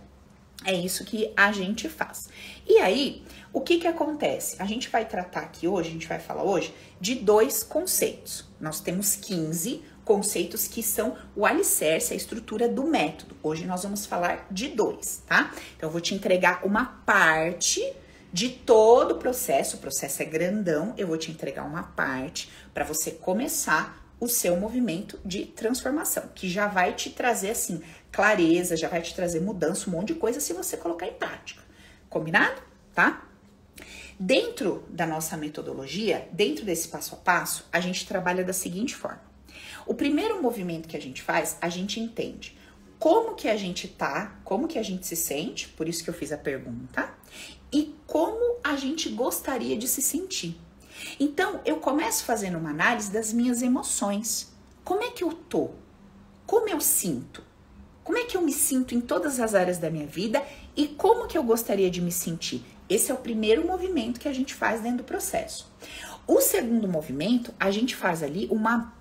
É 0.66 0.74
isso 0.74 1.06
que 1.06 1.32
a 1.36 1.52
gente 1.52 1.88
faz. 1.88 2.30
E 2.68 2.78
aí, 2.80 3.24
o 3.54 3.62
que 3.62 3.78
que 3.78 3.88
acontece? 3.88 4.56
A 4.60 4.66
gente 4.66 4.90
vai 4.90 5.06
tratar 5.06 5.42
aqui 5.42 5.68
hoje, 5.68 5.90
a 5.90 5.94
gente 5.94 6.08
vai 6.08 6.20
falar 6.20 6.44
hoje 6.44 6.74
de 7.00 7.16
dois 7.16 7.64
conceitos. 7.64 8.46
Nós 8.60 8.80
temos 8.80 9.16
15 9.16 9.84
conceitos 10.04 10.68
que 10.68 10.82
são 10.82 11.16
o 11.36 11.46
alicerce, 11.46 12.14
a 12.14 12.16
estrutura 12.16 12.68
do 12.68 12.84
método. 12.84 13.36
Hoje 13.44 13.66
nós 13.66 13.84
vamos 13.84 14.06
falar 14.06 14.48
de 14.50 14.70
dois, 14.70 15.22
tá? 15.28 15.52
Então 15.76 15.90
eu 15.90 15.92
vou 15.92 16.02
te 16.02 16.16
entregar 16.16 16.66
uma 16.66 16.86
parte 17.06 17.82
de 18.32 18.50
todo 18.50 19.12
o 19.12 19.18
processo, 19.18 19.78
o 19.78 19.80
processo 19.80 20.22
é 20.22 20.26
grandão, 20.26 20.94
eu 20.98 21.08
vou 21.08 21.18
te 21.18 21.32
entregar 21.32 21.64
uma 21.64 21.84
parte 21.84 22.50
para 22.74 22.84
você 22.84 23.12
começar 23.12 24.07
o 24.20 24.28
seu 24.28 24.58
movimento 24.58 25.20
de 25.24 25.46
transformação, 25.46 26.30
que 26.34 26.50
já 26.50 26.68
vai 26.68 26.94
te 26.94 27.10
trazer 27.10 27.52
assim 27.52 27.82
clareza, 28.12 28.76
já 28.76 28.88
vai 28.88 29.02
te 29.02 29.14
trazer 29.14 29.40
mudança, 29.40 29.90
um 29.90 29.94
monte 29.94 30.14
de 30.14 30.16
coisa 30.16 30.40
se 30.40 30.54
você 30.54 30.76
colocar 30.76 31.08
em 31.08 31.14
prática. 31.14 31.62
Combinado? 32.10 32.62
Tá? 32.96 33.24
Dentro 34.20 34.84
da 34.90 35.06
nossa 35.06 35.38
metodologia, 35.38 36.28
dentro 36.32 36.66
desse 36.66 36.88
passo 36.88 37.14
a 37.14 37.18
passo, 37.18 37.66
a 37.72 37.80
gente 37.80 38.08
trabalha 38.08 38.44
da 38.44 38.54
seguinte 38.54 38.96
forma. 38.96 39.22
O 39.86 39.94
primeiro 39.94 40.42
movimento 40.42 40.88
que 40.88 40.98
a 40.98 41.02
gente 41.02 41.22
faz, 41.22 41.58
a 41.62 41.70
gente 41.70 42.00
entende 42.00 42.58
como 43.00 43.36
que 43.36 43.48
a 43.48 43.56
gente 43.56 43.88
tá, 43.88 44.40
como 44.44 44.68
que 44.68 44.80
a 44.80 44.84
gente 44.84 45.06
se 45.06 45.16
sente, 45.16 45.70
por 45.70 45.88
isso 45.88 46.04
que 46.04 46.10
eu 46.10 46.14
fiz 46.14 46.32
a 46.32 46.38
pergunta, 46.38 47.10
e 47.72 47.96
como 48.08 48.58
a 48.64 48.76
gente 48.76 49.10
gostaria 49.10 49.78
de 49.78 49.88
se 49.88 50.02
sentir. 50.02 50.60
Então, 51.20 51.62
eu 51.66 51.78
começo 51.78 52.24
fazendo 52.24 52.58
uma 52.58 52.70
análise 52.70 53.12
das 53.12 53.32
minhas 53.34 53.62
emoções. 53.62 54.52
Como 54.84 55.04
é 55.04 55.12
que 55.12 55.24
eu 55.24 55.32
tô? 55.32 55.72
Como 56.46 56.70
eu 56.70 56.80
sinto? 56.80 57.44
Como 58.04 58.18
é 58.18 58.24
que 58.24 58.38
eu 58.38 58.42
me 58.42 58.54
sinto 58.54 58.96
em 58.96 59.02
todas 59.02 59.40
as 59.40 59.54
áreas 59.54 59.78
da 59.78 59.90
minha 59.90 60.08
vida 60.08 60.42
e 60.76 60.88
como 60.88 61.28
que 61.28 61.38
eu 61.38 61.44
gostaria 61.44 61.90
de 61.90 62.02
me 62.02 62.12
sentir? 62.12 62.64
Esse 62.90 63.12
é 63.12 63.14
o 63.14 63.18
primeiro 63.18 63.68
movimento 63.68 64.20
que 64.20 64.30
a 64.30 64.34
gente 64.34 64.54
faz 64.54 64.80
dentro 64.80 65.00
do 65.00 65.04
processo. 65.04 65.70
O 66.26 66.40
segundo 66.40 66.88
movimento, 66.88 67.54
a 67.60 67.70
gente 67.70 67.96
faz 67.96 68.24
ali 68.24 68.48
uma, 68.50 68.94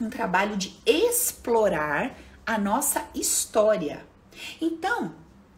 um 0.00 0.08
trabalho 0.08 0.56
de 0.56 0.74
explorar 0.86 2.16
a 2.46 2.56
nossa 2.56 3.06
história. 3.14 4.04
Então, 4.60 5.14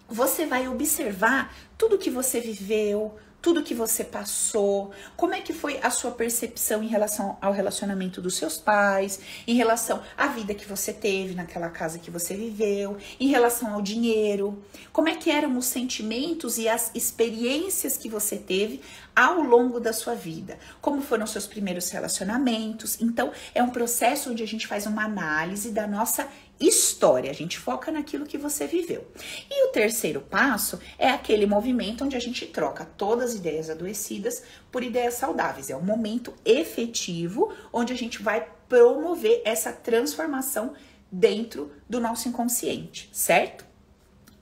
você 0.09 0.47
vai 0.47 0.69
observar 0.69 1.55
tudo 1.79 1.99
que 1.99 2.11
você 2.11 2.41
viveu, 2.41 3.17
tudo 3.47 3.63
que 3.63 3.75
você 3.75 4.03
passou, 4.03 4.91
como 5.17 5.33
é 5.33 5.41
que 5.41 5.53
foi 5.53 5.79
a 5.81 5.89
sua 5.89 6.11
percepção 6.11 6.83
em 6.83 6.89
relação 6.89 7.39
ao 7.41 7.53
relacionamento 7.53 8.21
dos 8.21 8.35
seus 8.35 8.59
pais, 8.59 9.21
em 9.47 9.55
relação 9.55 10.03
à 10.19 10.27
vida 10.27 10.53
que 10.53 10.67
você 10.67 10.93
teve 10.93 11.33
naquela 11.33 11.69
casa 11.69 12.01
que 12.01 12.11
você 12.11 12.35
viveu, 12.35 12.97
em 13.21 13.29
relação 13.29 13.73
ao 13.73 13.81
dinheiro, 13.81 14.61
como 14.93 15.09
é 15.09 15.15
que 15.15 15.31
eram 15.31 15.57
os 15.57 15.67
sentimentos 15.67 16.59
e 16.59 16.69
as 16.69 16.91
experiências 16.93 17.97
que 17.97 18.09
você 18.09 18.37
teve 18.37 18.81
ao 19.15 19.41
longo 19.41 19.79
da 19.79 19.93
sua 19.93 20.17
vida, 20.17 20.59
como 20.81 21.01
foram 21.01 21.25
seus 21.25 21.47
primeiros 21.47 21.89
relacionamentos. 21.89 23.01
Então, 23.01 23.31
é 23.55 23.63
um 23.63 23.71
processo 23.71 24.31
onde 24.31 24.43
a 24.43 24.47
gente 24.47 24.67
faz 24.67 24.87
uma 24.87 25.05
análise 25.05 25.71
da 25.71 25.87
nossa 25.87 26.29
história, 26.59 27.31
a 27.31 27.35
gente 27.35 27.59
foca 27.59 27.93
naquilo 27.93 28.27
que 28.27 28.39
você 28.39 28.67
viveu. 28.67 29.07
E 29.51 29.69
o 29.69 29.73
terceiro 29.73 30.21
passo 30.21 30.81
é 30.99 31.11
aquele 31.11 31.47
movimento 31.47 32.05
onde 32.05 32.17
a 32.17 32.21
gente 32.21 32.47
troca 32.47 32.85
todas 32.97 33.31
as 33.31 33.37
ideias 33.37 33.69
adoecidas 33.69 34.43
por 34.73 34.83
ideias 34.83 35.15
saudáveis. 35.15 35.71
É 35.71 35.77
o 35.77 35.83
momento 35.83 36.33
efetivo 36.45 37.53
onde 37.73 37.93
a 37.93 37.97
gente 37.97 38.23
vai 38.23 38.47
promover 38.69 39.43
essa 39.45 39.73
transformação 39.73 40.73
dentro 41.13 41.73
do 41.89 42.01
nosso 42.01 42.29
inconsciente, 42.29 43.09
certo? 43.13 43.65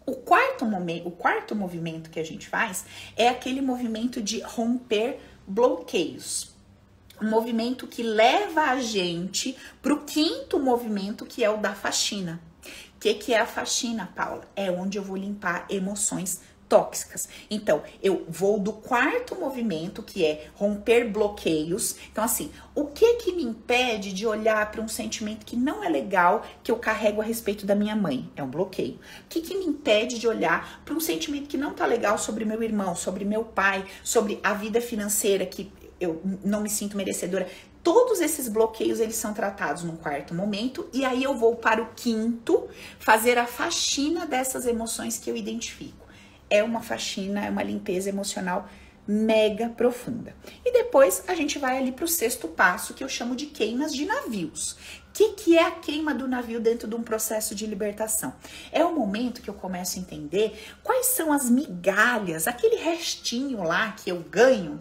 O 0.07 0.13
quarto, 0.13 0.65
momento, 0.65 1.09
o 1.09 1.11
quarto 1.11 1.55
movimento 1.55 2.11
que 2.11 2.21
a 2.21 2.25
gente 2.25 2.49
faz 2.49 2.85
é 3.17 3.29
aquele 3.29 3.61
movimento 3.61 4.23
de 4.23 4.41
romper 4.41 5.19
bloqueios 5.47 6.54
um 7.21 7.29
movimento 7.29 7.87
que 7.87 8.03
leva 8.03 8.63
a 8.63 8.81
gente 8.81 9.57
para 9.81 9.95
o 9.95 10.05
quinto 10.05 10.59
movimento, 10.59 11.25
que 11.25 11.45
é 11.45 11.51
o 11.51 11.57
da 11.57 11.75
faxina. 11.75 12.41
O 12.97 13.01
que, 13.01 13.15
que 13.15 13.35
é 13.35 13.41
a 13.41 13.47
faxina, 13.47 14.11
Paula? 14.15 14.49
É 14.57 14.71
onde 14.71 14.97
eu 14.97 15.03
vou 15.03 15.17
limpar 15.17 15.67
emoções 15.69 16.41
tóxicas. 16.69 17.29
Então, 17.51 17.83
eu 18.03 18.25
vou 18.29 18.59
do 18.59 18.73
quarto 18.73 19.37
movimento, 19.37 20.03
que 20.03 20.25
é 20.25 20.49
romper 20.55 21.09
bloqueios. 21.09 21.97
Então, 22.11 22.25
assim, 22.25 22.51
o 22.75 22.87
que 22.87 23.15
que 23.15 23.33
me 23.33 23.43
impede 23.43 24.13
de 24.13 24.27
olhar 24.27 24.71
para 24.71 24.81
um 24.81 24.89
sentimento 24.89 25.47
que 25.47 25.57
não 25.57 25.85
é 25.85 25.89
legal 25.89 26.45
que 26.63 26.73
eu 26.73 26.77
carrego 26.77 27.21
a 27.21 27.25
respeito 27.25 27.67
da 27.67 27.75
minha 27.75 27.95
mãe? 27.95 28.31
É 28.35 28.43
um 28.43 28.49
bloqueio. 28.49 28.95
O 28.95 29.29
que 29.29 29.41
que 29.41 29.57
me 29.57 29.67
impede 29.67 30.19
de 30.19 30.27
olhar 30.27 30.83
para 30.85 30.95
um 30.95 31.01
sentimento 31.01 31.49
que 31.49 31.57
não 31.57 31.75
tá 31.75 31.87
legal 31.87 32.19
sobre 32.19 32.45
meu 32.45 32.63
irmão, 32.63 32.97
sobre 32.97 33.25
meu 33.25 33.45
pai, 33.45 33.85
sobre 34.03 34.41
a 34.43 34.55
vida 34.55 34.81
financeira 34.81 35.47
que 35.47 35.71
eu 36.05 36.21
não 36.45 36.61
me 36.61 36.71
sinto 36.71 36.97
merecedora. 36.97 37.49
Todos 37.83 38.21
esses 38.21 38.49
bloqueios 38.49 39.01
eles 39.01 39.17
são 39.17 39.35
tratados 39.35 39.83
no 39.83 39.97
quarto 39.99 40.35
momento 40.35 40.89
e 40.93 41.05
aí 41.05 41.23
eu 41.23 41.35
vou 41.37 41.57
para 41.57 41.83
o 41.83 41.89
quinto 41.95 42.69
fazer 42.99 43.39
a 43.39 43.47
faxina 43.47 44.27
dessas 44.27 44.67
emoções 44.67 45.19
que 45.19 45.31
eu 45.31 45.37
identifico. 45.37 46.07
É 46.49 46.63
uma 46.63 46.81
faxina, 46.81 47.45
é 47.45 47.51
uma 47.51 47.63
limpeza 47.63 48.09
emocional 48.09 48.69
mega 49.07 49.69
profunda. 49.69 50.35
E 50.65 50.73
depois 50.73 51.25
a 51.29 51.35
gente 51.35 51.59
vai 51.59 51.79
ali 51.79 51.93
para 51.93 52.05
o 52.05 52.09
sexto 52.09 52.49
passo 52.49 52.95
que 52.95 53.05
eu 53.05 53.09
chamo 53.09 53.37
de 53.37 53.47
queimas 53.47 53.93
de 53.95 54.07
navios. 54.07 54.73
O 54.73 55.13
que, 55.13 55.29
que 55.33 55.59
é 55.59 55.63
a 55.63 55.71
queima 55.71 56.13
do 56.13 56.27
navio 56.27 56.61
dentro 56.61 56.89
de 56.89 56.95
um 56.95 57.03
processo 57.03 57.55
de 57.55 57.67
libertação? 57.67 58.35
É 58.73 58.85
o 58.85 58.95
momento 58.95 59.43
que 59.43 59.49
eu 59.49 59.55
começo 59.55 59.99
a 59.99 60.03
entender 60.03 60.59
quais 60.83 61.07
são 61.07 61.33
as 61.33 61.49
migalhas, 61.49 62.49
aquele 62.49 62.77
restinho 62.77 63.63
lá 63.63 63.93
que 63.93 64.11
eu 64.11 64.21
ganho, 64.29 64.81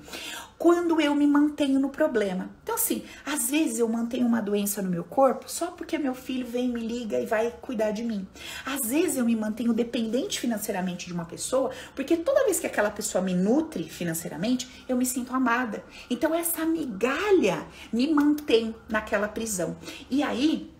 quando 0.63 1.01
eu 1.01 1.13
me 1.13 1.27
mantenho 1.27 1.77
no 1.77 1.89
problema. 1.89 2.49
Então, 2.63 2.75
assim, 2.75 3.03
às 3.25 3.51
vezes 3.51 3.79
eu 3.79 3.89
mantenho 3.89 4.25
uma 4.25 4.41
doença 4.41 4.81
no 4.81 4.89
meu 4.89 5.03
corpo 5.03 5.51
só 5.51 5.71
porque 5.71 5.97
meu 5.97 6.15
filho 6.15 6.47
vem, 6.47 6.69
me 6.69 6.79
liga 6.79 7.19
e 7.19 7.25
vai 7.25 7.53
cuidar 7.61 7.91
de 7.91 8.01
mim. 8.01 8.25
Às 8.65 8.87
vezes 8.87 9.17
eu 9.17 9.25
me 9.25 9.35
mantenho 9.35 9.73
dependente 9.73 10.39
financeiramente 10.39 11.05
de 11.05 11.11
uma 11.11 11.25
pessoa 11.25 11.69
porque 11.93 12.15
toda 12.15 12.45
vez 12.45 12.61
que 12.61 12.65
aquela 12.65 12.89
pessoa 12.89 13.21
me 13.21 13.33
nutre 13.33 13.83
financeiramente, 13.83 14.85
eu 14.87 14.95
me 14.95 15.05
sinto 15.05 15.35
amada. 15.35 15.83
Então, 16.09 16.33
essa 16.33 16.65
migalha 16.65 17.67
me 17.91 18.13
mantém 18.13 18.73
naquela 18.87 19.27
prisão. 19.27 19.75
E 20.09 20.23
aí, 20.23 20.72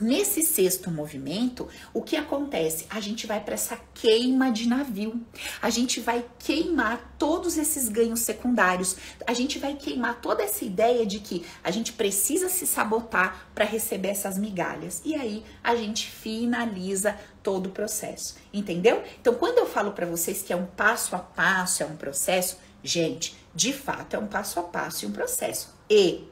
Nesse 0.00 0.42
sexto 0.42 0.90
movimento, 0.90 1.68
o 1.92 2.02
que 2.02 2.16
acontece? 2.16 2.86
A 2.88 3.00
gente 3.00 3.26
vai 3.26 3.40
para 3.40 3.54
essa 3.54 3.76
queima 3.94 4.50
de 4.50 4.68
navio. 4.68 5.20
A 5.60 5.70
gente 5.70 6.00
vai 6.00 6.24
queimar 6.38 7.16
todos 7.18 7.58
esses 7.58 7.88
ganhos 7.88 8.20
secundários. 8.20 8.96
A 9.26 9.32
gente 9.32 9.58
vai 9.58 9.74
queimar 9.74 10.20
toda 10.20 10.42
essa 10.42 10.64
ideia 10.64 11.04
de 11.04 11.18
que 11.18 11.44
a 11.64 11.70
gente 11.70 11.92
precisa 11.92 12.48
se 12.48 12.66
sabotar 12.66 13.48
para 13.54 13.64
receber 13.64 14.08
essas 14.08 14.38
migalhas. 14.38 15.02
E 15.04 15.14
aí 15.14 15.44
a 15.64 15.74
gente 15.74 16.08
finaliza 16.08 17.18
todo 17.42 17.66
o 17.66 17.72
processo. 17.72 18.36
Entendeu? 18.52 19.02
Então, 19.20 19.34
quando 19.34 19.58
eu 19.58 19.66
falo 19.66 19.92
para 19.92 20.06
vocês 20.06 20.42
que 20.42 20.52
é 20.52 20.56
um 20.56 20.66
passo 20.66 21.16
a 21.16 21.18
passo, 21.18 21.82
é 21.82 21.86
um 21.86 21.96
processo, 21.96 22.58
gente, 22.84 23.36
de 23.54 23.72
fato 23.72 24.14
é 24.14 24.18
um 24.18 24.28
passo 24.28 24.60
a 24.60 24.62
passo 24.62 25.04
e 25.04 25.08
um 25.08 25.12
processo. 25.12 25.74
E 25.90 26.28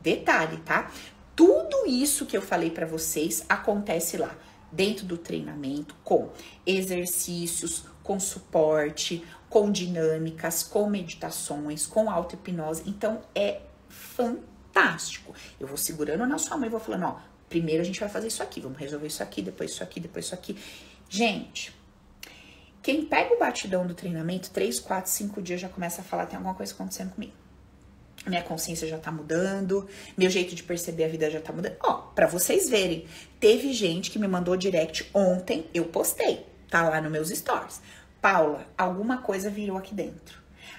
detalhe, 0.00 0.58
tá? 0.58 0.90
Tudo 1.38 1.86
isso 1.86 2.26
que 2.26 2.36
eu 2.36 2.42
falei 2.42 2.68
para 2.68 2.84
vocês 2.84 3.44
acontece 3.48 4.16
lá, 4.16 4.36
dentro 4.72 5.06
do 5.06 5.16
treinamento, 5.16 5.94
com 6.02 6.32
exercícios, 6.66 7.84
com 8.02 8.18
suporte, 8.18 9.24
com 9.48 9.70
dinâmicas, 9.70 10.64
com 10.64 10.90
meditações, 10.90 11.86
com 11.86 12.10
auto-hipnose. 12.10 12.82
Então 12.86 13.22
é 13.36 13.60
fantástico. 13.88 15.32
Eu 15.60 15.68
vou 15.68 15.76
segurando 15.76 16.26
na 16.26 16.38
sua 16.38 16.56
mão 16.56 16.66
e 16.66 16.70
vou 16.70 16.80
falando, 16.80 17.04
ó, 17.04 17.20
primeiro 17.48 17.82
a 17.82 17.86
gente 17.86 18.00
vai 18.00 18.08
fazer 18.08 18.26
isso 18.26 18.42
aqui, 18.42 18.60
vamos 18.60 18.76
resolver 18.76 19.06
isso 19.06 19.22
aqui, 19.22 19.40
depois 19.40 19.70
isso 19.70 19.84
aqui, 19.84 20.00
depois 20.00 20.24
isso 20.24 20.34
aqui. 20.34 20.58
Gente, 21.08 21.72
quem 22.82 23.04
pega 23.04 23.32
o 23.32 23.38
batidão 23.38 23.86
do 23.86 23.94
treinamento, 23.94 24.50
3, 24.50 24.80
4, 24.80 25.08
5 25.08 25.40
dias 25.40 25.60
já 25.60 25.68
começa 25.68 26.00
a 26.00 26.04
falar, 26.04 26.26
tem 26.26 26.36
alguma 26.36 26.56
coisa 26.56 26.74
acontecendo 26.74 27.14
comigo 27.14 27.47
minha 28.26 28.42
consciência 28.42 28.86
já 28.86 28.98
tá 28.98 29.10
mudando, 29.10 29.88
meu 30.16 30.30
jeito 30.30 30.54
de 30.54 30.62
perceber 30.62 31.04
a 31.04 31.08
vida 31.08 31.30
já 31.30 31.40
tá 31.40 31.52
mudando. 31.52 31.76
Ó, 31.82 31.94
para 31.94 32.26
vocês 32.26 32.68
verem, 32.68 33.06
teve 33.40 33.72
gente 33.72 34.10
que 34.10 34.18
me 34.18 34.28
mandou 34.28 34.56
direct 34.56 35.08
ontem, 35.14 35.66
eu 35.72 35.84
postei, 35.84 36.46
tá 36.68 36.88
lá 36.88 37.00
nos 37.00 37.12
meus 37.12 37.28
stories. 37.30 37.80
Paula, 38.20 38.66
alguma 38.76 39.18
coisa 39.18 39.48
virou 39.48 39.76
aqui 39.76 39.94
dentro. 39.94 40.38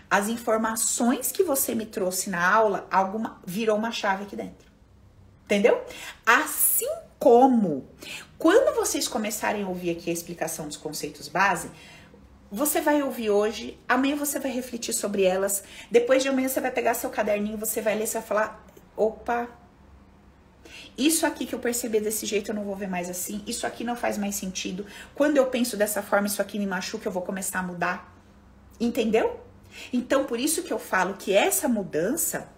As 0.09 0.27
informações 0.27 1.31
que 1.31 1.43
você 1.43 1.73
me 1.73 1.85
trouxe 1.85 2.29
na 2.29 2.45
aula, 2.45 2.87
alguma 2.91 3.39
virou 3.45 3.77
uma 3.77 3.91
chave 3.91 4.23
aqui 4.23 4.35
dentro. 4.35 4.67
Entendeu? 5.45 5.81
Assim 6.25 6.89
como 7.17 7.87
quando 8.37 8.73
vocês 8.75 9.07
começarem 9.07 9.63
a 9.63 9.67
ouvir 9.67 9.91
aqui 9.91 10.09
a 10.09 10.13
explicação 10.13 10.67
dos 10.67 10.77
conceitos 10.77 11.27
base, 11.27 11.69
você 12.51 12.81
vai 12.81 13.01
ouvir 13.03 13.29
hoje, 13.29 13.79
amanhã 13.87 14.15
você 14.15 14.39
vai 14.39 14.51
refletir 14.51 14.93
sobre 14.93 15.23
elas, 15.23 15.63
depois 15.89 16.23
de 16.23 16.29
amanhã 16.29 16.47
você 16.47 16.59
vai 16.59 16.71
pegar 16.71 16.93
seu 16.93 17.09
caderninho, 17.09 17.57
você 17.57 17.81
vai 17.81 17.95
ler, 17.95 18.07
você 18.07 18.17
vai 18.19 18.27
falar: 18.27 18.65
opa, 18.97 19.47
isso 20.97 21.25
aqui 21.25 21.45
que 21.45 21.53
eu 21.53 21.59
percebi 21.59 21.99
desse 21.99 22.25
jeito 22.25 22.51
eu 22.51 22.55
não 22.55 22.63
vou 22.63 22.75
ver 22.75 22.87
mais 22.87 23.09
assim, 23.09 23.43
isso 23.47 23.65
aqui 23.65 23.83
não 23.83 23.95
faz 23.95 24.17
mais 24.17 24.35
sentido. 24.35 24.85
Quando 25.15 25.37
eu 25.37 25.45
penso 25.47 25.77
dessa 25.77 26.01
forma, 26.01 26.27
isso 26.27 26.41
aqui 26.41 26.57
me 26.59 26.67
machuca, 26.67 27.07
eu 27.07 27.11
vou 27.11 27.21
começar 27.21 27.59
a 27.59 27.63
mudar. 27.63 28.15
Entendeu? 28.79 29.39
Então, 29.93 30.25
por 30.25 30.39
isso 30.39 30.63
que 30.63 30.73
eu 30.73 30.79
falo 30.79 31.13
que 31.13 31.33
essa 31.33 31.67
mudança 31.67 32.49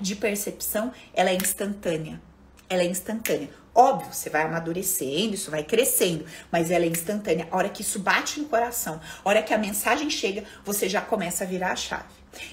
de 0.00 0.14
percepção, 0.16 0.92
ela 1.14 1.30
é 1.30 1.34
instantânea. 1.34 2.20
Ela 2.68 2.82
é 2.82 2.86
instantânea. 2.86 3.48
Óbvio, 3.76 4.10
você 4.10 4.30
vai 4.30 4.40
amadurecendo, 4.40 5.34
isso 5.34 5.50
vai 5.50 5.62
crescendo, 5.62 6.24
mas 6.50 6.70
ela 6.70 6.86
é 6.86 6.88
instantânea. 6.88 7.46
A 7.50 7.56
hora 7.58 7.68
que 7.68 7.82
isso 7.82 7.98
bate 7.98 8.40
no 8.40 8.48
coração, 8.48 8.98
a 9.22 9.28
hora 9.28 9.42
que 9.42 9.52
a 9.52 9.58
mensagem 9.58 10.08
chega, 10.08 10.44
você 10.64 10.88
já 10.88 11.02
começa 11.02 11.44
a 11.44 11.46
virar 11.46 11.72
a 11.72 11.76
chave. 11.76 12.08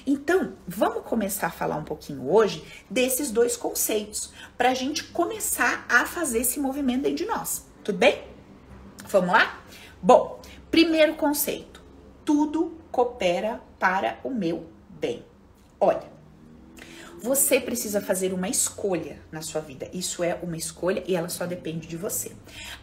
Então, 0.06 0.52
vamos 0.68 1.02
começar 1.04 1.46
a 1.46 1.50
falar 1.50 1.76
um 1.76 1.84
pouquinho 1.84 2.30
hoje 2.30 2.62
desses 2.90 3.30
dois 3.30 3.56
conceitos, 3.56 4.34
para 4.58 4.70
a 4.70 4.74
gente 4.74 5.02
começar 5.04 5.86
a 5.88 6.04
fazer 6.04 6.40
esse 6.40 6.60
movimento 6.60 7.04
dentro 7.04 7.24
de 7.24 7.26
nós. 7.26 7.66
Tudo 7.82 7.96
bem? 7.96 8.22
Vamos 9.06 9.32
lá? 9.32 9.60
Bom, 10.02 10.42
primeiro 10.70 11.14
conceito: 11.14 11.82
tudo 12.22 12.78
coopera 12.92 13.62
para 13.78 14.18
o 14.22 14.28
meu 14.28 14.66
bem. 14.90 15.24
Olha, 15.80 16.13
você 17.24 17.58
precisa 17.58 18.02
fazer 18.02 18.34
uma 18.34 18.50
escolha 18.50 19.18
na 19.32 19.40
sua 19.40 19.62
vida. 19.62 19.88
Isso 19.94 20.22
é 20.22 20.38
uma 20.42 20.58
escolha 20.58 21.02
e 21.06 21.16
ela 21.16 21.30
só 21.30 21.46
depende 21.46 21.86
de 21.88 21.96
você. 21.96 22.32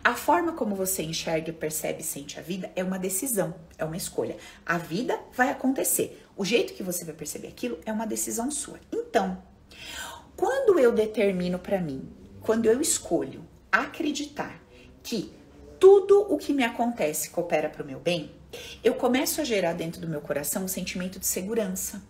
A 0.04 0.16
forma 0.16 0.54
como 0.54 0.76
você 0.76 1.04
enxerga, 1.04 1.54
percebe 1.54 2.02
e 2.02 2.04
sente 2.04 2.40
a 2.40 2.42
vida 2.42 2.72
é 2.76 2.84
uma 2.84 2.98
decisão, 2.98 3.54
é 3.78 3.86
uma 3.86 3.96
escolha. 3.96 4.36
A 4.66 4.80
vida 4.80 5.20
vai 5.32 5.52
acontecer. 5.52 6.26
O 6.36 6.44
jeito 6.44 6.74
que 6.74 6.82
você 6.82 7.06
vai 7.06 7.14
perceber 7.14 7.50
aquilo 7.50 7.78
é 7.86 7.94
uma 7.94 8.08
decisão 8.08 8.50
sua. 8.50 8.80
Então, 8.92 9.40
quando 10.36 10.80
eu 10.80 10.92
determino 10.92 11.60
para 11.60 11.80
mim, 11.80 12.12
quando 12.40 12.66
eu 12.66 12.82
escolho 12.82 13.46
acreditar 13.72 14.60
que 15.04 15.32
tudo 15.80 16.26
o 16.34 16.40
que 16.40 16.52
me 16.52 16.64
acontece 16.64 17.30
coopera 17.30 17.70
para 17.70 17.84
o 17.84 17.86
meu 17.86 18.00
bem, 18.00 18.32
eu 18.84 18.96
começo 18.96 19.40
a 19.40 19.44
gerar 19.44 19.74
dentro 19.74 20.02
do 20.02 20.08
meu 20.08 20.20
coração 20.20 20.64
um 20.64 20.68
sentimento 20.68 21.20
de 21.20 21.28
segurança 21.28 22.02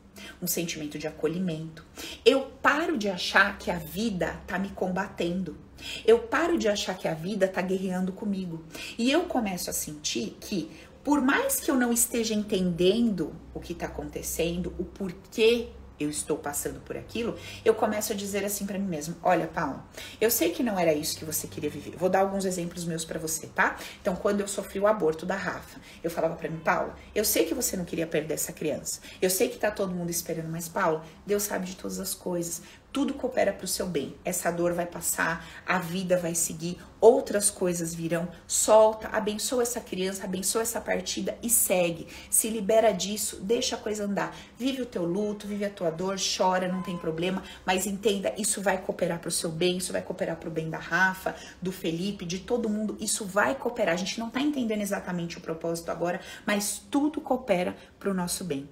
um 0.41 0.47
sentimento 0.47 0.97
de 0.97 1.07
acolhimento. 1.07 1.85
Eu 2.25 2.41
paro 2.61 2.97
de 2.97 3.09
achar 3.09 3.57
que 3.57 3.71
a 3.71 3.77
vida 3.77 4.39
tá 4.47 4.57
me 4.59 4.69
combatendo. 4.69 5.57
Eu 6.05 6.19
paro 6.19 6.57
de 6.57 6.67
achar 6.67 6.97
que 6.97 7.07
a 7.07 7.13
vida 7.13 7.47
tá 7.47 7.61
guerreando 7.61 8.11
comigo. 8.11 8.63
E 8.97 9.11
eu 9.11 9.23
começo 9.23 9.69
a 9.69 9.73
sentir 9.73 10.37
que 10.39 10.69
por 11.03 11.21
mais 11.21 11.59
que 11.59 11.71
eu 11.71 11.75
não 11.75 11.91
esteja 11.91 12.33
entendendo 12.33 13.33
o 13.53 13.59
que 13.59 13.73
está 13.73 13.87
acontecendo, 13.87 14.73
o 14.77 14.85
porquê 14.85 15.69
eu 16.03 16.09
estou 16.09 16.37
passando 16.37 16.79
por 16.81 16.97
aquilo, 16.97 17.37
eu 17.63 17.73
começo 17.73 18.13
a 18.13 18.15
dizer 18.15 18.43
assim 18.43 18.65
para 18.65 18.77
mim 18.77 18.87
mesmo: 18.87 19.15
Olha, 19.23 19.47
Paula, 19.47 19.85
eu 20.19 20.29
sei 20.29 20.51
que 20.51 20.63
não 20.63 20.77
era 20.77 20.93
isso 20.93 21.17
que 21.17 21.25
você 21.25 21.47
queria 21.47 21.69
viver. 21.69 21.95
Vou 21.97 22.09
dar 22.09 22.19
alguns 22.19 22.45
exemplos 22.45 22.85
meus 22.85 23.05
para 23.05 23.19
você, 23.19 23.47
tá? 23.47 23.77
Então, 24.01 24.15
quando 24.15 24.41
eu 24.41 24.47
sofri 24.47 24.79
o 24.79 24.87
aborto 24.87 25.25
da 25.25 25.35
Rafa, 25.35 25.79
eu 26.03 26.09
falava 26.09 26.35
para 26.35 26.49
mim, 26.49 26.59
Paula, 26.59 26.95
eu 27.13 27.25
sei 27.25 27.45
que 27.45 27.53
você 27.53 27.75
não 27.77 27.85
queria 27.85 28.07
perder 28.07 28.33
essa 28.33 28.53
criança. 28.53 29.01
Eu 29.21 29.29
sei 29.29 29.49
que 29.49 29.57
tá 29.57 29.71
todo 29.71 29.93
mundo 29.93 30.09
esperando, 30.09 30.49
mas 30.49 30.67
Paula, 30.67 31.03
Deus 31.25 31.43
sabe 31.43 31.65
de 31.65 31.75
todas 31.75 31.99
as 31.99 32.13
coisas 32.13 32.61
tudo 32.91 33.13
coopera 33.13 33.53
para 33.53 33.65
o 33.65 33.67
seu 33.67 33.87
bem. 33.87 34.15
Essa 34.23 34.51
dor 34.51 34.73
vai 34.73 34.85
passar, 34.85 35.45
a 35.65 35.79
vida 35.79 36.17
vai 36.17 36.35
seguir, 36.35 36.77
outras 36.99 37.49
coisas 37.49 37.95
virão. 37.95 38.27
Solta, 38.45 39.07
abençoa 39.09 39.63
essa 39.63 39.79
criança, 39.79 40.25
abençoa 40.25 40.61
essa 40.61 40.81
partida 40.81 41.37
e 41.41 41.49
segue. 41.49 42.07
Se 42.29 42.49
libera 42.49 42.91
disso, 42.91 43.37
deixa 43.41 43.75
a 43.75 43.79
coisa 43.79 44.03
andar. 44.03 44.35
Vive 44.57 44.81
o 44.81 44.85
teu 44.85 45.05
luto, 45.05 45.47
vive 45.47 45.65
a 45.65 45.69
tua 45.69 45.89
dor, 45.89 46.17
chora, 46.19 46.67
não 46.67 46.81
tem 46.81 46.97
problema, 46.97 47.43
mas 47.65 47.85
entenda, 47.85 48.33
isso 48.37 48.61
vai 48.61 48.77
cooperar 48.77 49.19
para 49.19 49.29
o 49.29 49.31
seu 49.31 49.49
bem, 49.49 49.77
isso 49.77 49.93
vai 49.93 50.01
cooperar 50.01 50.35
para 50.35 50.49
o 50.49 50.51
bem 50.51 50.69
da 50.69 50.79
Rafa, 50.79 51.35
do 51.61 51.71
Felipe, 51.71 52.25
de 52.25 52.39
todo 52.39 52.69
mundo. 52.69 52.97
Isso 52.99 53.25
vai 53.25 53.55
cooperar. 53.55 53.93
A 53.93 53.97
gente 53.97 54.19
não 54.19 54.27
está 54.27 54.41
entendendo 54.41 54.81
exatamente 54.81 55.37
o 55.37 55.41
propósito 55.41 55.89
agora, 55.91 56.19
mas 56.45 56.81
tudo 56.91 57.21
coopera 57.21 57.75
para 57.99 58.11
o 58.11 58.13
nosso 58.13 58.43
bem. 58.43 58.69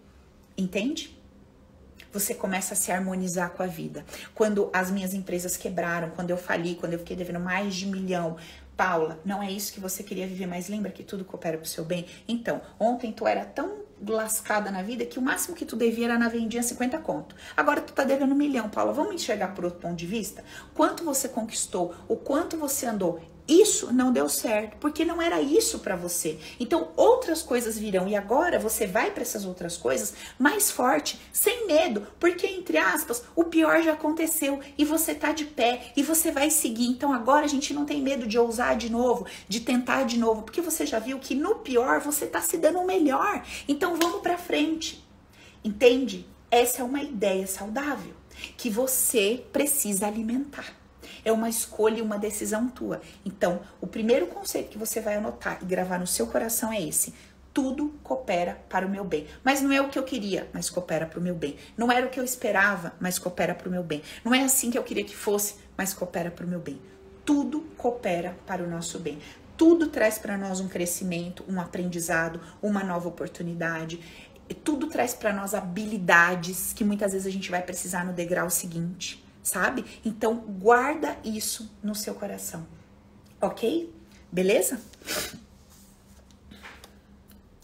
Entende? 0.58 1.19
Você 2.12 2.34
começa 2.34 2.74
a 2.74 2.78
se 2.78 2.92
harmonizar 2.92 3.52
com 3.52 3.64
a 3.64 3.68
vida. 3.68 4.06
Quando 4.34 4.70
as 4.74 4.92
minhas 4.92 5.14
empresas 5.14 5.58
quebraram, 5.58 6.10
quando 6.10 6.30
eu 6.30 6.38
fali, 6.38 6.76
quando 6.76 6.94
eu 6.94 7.00
fiquei 7.00 7.16
devendo 7.16 7.40
mais 7.40 7.76
de 7.76 7.88
um 7.88 7.92
milhão, 7.92 8.38
Paula, 8.80 9.20
não 9.26 9.44
é 9.44 9.52
isso 9.52 9.74
que 9.74 9.80
você 9.80 10.02
queria 10.04 10.26
viver, 10.26 10.48
mas 10.48 10.70
lembra 10.70 10.90
que 10.90 11.04
tudo 11.04 11.26
coopera 11.26 11.58
pro 11.58 11.68
seu 11.68 11.84
bem? 11.84 12.06
Então, 12.26 12.62
ontem 12.80 13.12
tu 13.12 13.28
era 13.28 13.44
tão 13.44 13.90
lascada 14.08 14.72
na 14.72 14.82
vida 14.82 15.06
que 15.06 15.20
o 15.20 15.22
máximo 15.22 15.54
que 15.56 15.66
tu 15.66 15.76
devia 15.76 16.06
era 16.06 16.18
na 16.18 16.30
vendinha 16.30 16.64
50 16.64 16.98
conto. 17.00 17.36
Agora 17.58 17.82
tu 17.82 17.92
tá 17.92 18.06
devendo 18.06 18.32
um 18.32 18.38
milhão, 18.38 18.70
Paula. 18.70 18.94
Vamos 18.94 19.16
enxergar 19.16 19.50
por 19.50 19.66
outro 19.66 19.82
ponto 19.82 19.98
de 19.98 20.06
vista? 20.06 20.46
Quanto 20.74 21.04
você 21.04 21.28
conquistou, 21.28 21.94
o 22.08 22.16
quanto 22.16 22.56
você 22.56 22.86
andou 22.86 23.20
isso 23.50 23.92
não 23.92 24.14
deu 24.14 24.30
certo, 24.30 24.78
porque 24.80 25.04
não 25.04 25.22
era 25.22 25.42
isso 25.42 25.80
para 25.80 25.96
você. 25.96 26.38
Então 26.60 26.90
outras 26.96 27.42
coisas 27.42 27.78
virão 27.78 28.08
e 28.08 28.16
agora 28.16 28.60
você 28.60 28.86
vai 28.86 29.10
para 29.10 29.24
essas 29.24 29.44
outras 29.44 29.76
coisas 29.76 30.14
mais 30.38 30.70
forte, 30.70 31.20
sem 31.34 31.66
medo, 31.66 32.08
porque 32.20 32.46
entre 32.46 32.78
aspas, 32.78 33.24
o 33.36 33.46
pior 33.46 33.82
já 33.82 33.94
aconteceu 33.94 34.60
e 34.78 34.86
você 34.86 35.16
tá 35.16 35.32
de 35.32 35.46
pé 35.46 35.92
e 35.98 36.04
você 36.04 36.32
vai 36.32 36.52
seguir. 36.52 36.86
Então 36.86 37.12
agora 37.12 37.46
a 37.46 37.50
gente 37.50 37.74
não 37.74 37.86
tem 37.86 38.02
medo 38.02 38.28
de 38.28 38.38
ousar 38.38 38.78
de 38.78 38.90
novo, 38.90 39.26
de 39.48 39.62
tentar 39.62 40.04
de 40.04 40.20
novo, 40.20 40.44
porque 40.44 40.62
você 40.62 40.86
já 40.86 41.00
viu 41.00 41.18
que 41.18 41.34
no 41.34 41.56
pior 41.56 42.00
você 42.00 42.28
tá 42.28 42.42
se 42.42 42.58
dando 42.58 42.80
o 42.80 42.86
melhor. 42.86 43.44
Então 43.68 43.96
vamos 43.96 44.22
para 44.22 44.38
frente. 44.38 45.04
Entende? 45.64 46.26
Essa 46.52 46.82
é 46.82 46.86
uma 46.86 47.02
ideia 47.02 47.46
saudável 47.46 48.14
que 48.58 48.70
você 48.70 49.44
precisa 49.52 50.08
alimentar. 50.08 50.79
É 51.24 51.32
uma 51.32 51.50
escolha 51.50 52.00
e 52.00 52.02
uma 52.02 52.18
decisão 52.18 52.68
tua. 52.68 53.02
Então, 53.26 53.62
o 53.80 53.88
primeiro 53.88 54.28
conceito 54.28 54.70
que 54.70 54.78
você 54.78 55.02
vai 55.02 55.16
anotar 55.16 55.60
e 55.62 55.66
gravar 55.66 56.00
no 56.00 56.08
seu 56.08 56.28
coração 56.28 56.72
é 56.72 56.82
esse: 56.82 57.14
tudo 57.54 57.90
coopera 58.04 58.58
para 58.70 58.86
o 58.86 58.90
meu 58.90 59.04
bem. 59.04 59.28
Mas 59.44 59.62
não 59.62 59.72
é 59.72 59.82
o 59.82 59.90
que 59.90 59.98
eu 59.98 60.04
queria, 60.04 60.48
mas 60.54 60.70
coopera 60.70 61.06
para 61.06 61.20
o 61.20 61.22
meu 61.22 61.36
bem. 61.36 61.58
Não 61.78 61.92
era 61.92 62.06
o 62.06 62.10
que 62.10 62.20
eu 62.20 62.24
esperava, 62.24 62.94
mas 63.00 63.20
coopera 63.20 63.56
para 63.56 63.68
o 63.68 63.72
meu 63.72 63.84
bem. 63.84 64.02
Não 64.24 64.34
é 64.34 64.44
assim 64.44 64.72
que 64.72 64.78
eu 64.78 64.84
queria 64.84 65.04
que 65.04 65.16
fosse, 65.16 65.56
mas 65.78 65.94
coopera 65.94 66.32
para 66.32 66.46
o 66.46 66.50
meu 66.50 66.60
bem. 66.60 66.80
Tudo 67.26 67.62
coopera 67.78 68.36
para 68.46 68.64
o 68.64 68.70
nosso 68.70 69.00
bem. 69.00 69.20
Tudo 69.58 69.88
traz 69.88 70.18
para 70.18 70.38
nós 70.38 70.62
um 70.62 70.70
crescimento, 70.70 71.44
um 71.50 71.60
aprendizado, 71.60 72.40
uma 72.62 72.84
nova 72.84 73.10
oportunidade. 73.10 74.00
Tudo 74.64 74.88
traz 74.88 75.14
para 75.14 75.34
nós 75.34 75.54
habilidades 75.54 76.72
que 76.72 76.84
muitas 76.84 77.12
vezes 77.12 77.28
a 77.28 77.32
gente 77.32 77.52
vai 77.52 77.62
precisar 77.62 78.06
no 78.06 78.14
degrau 78.14 78.50
seguinte 78.50 79.24
sabe? 79.50 79.84
Então 80.06 80.36
guarda 80.36 81.18
isso 81.24 81.72
no 81.82 81.96
seu 81.96 82.14
coração, 82.14 82.68
ok? 83.42 83.92
Beleza? 84.32 84.80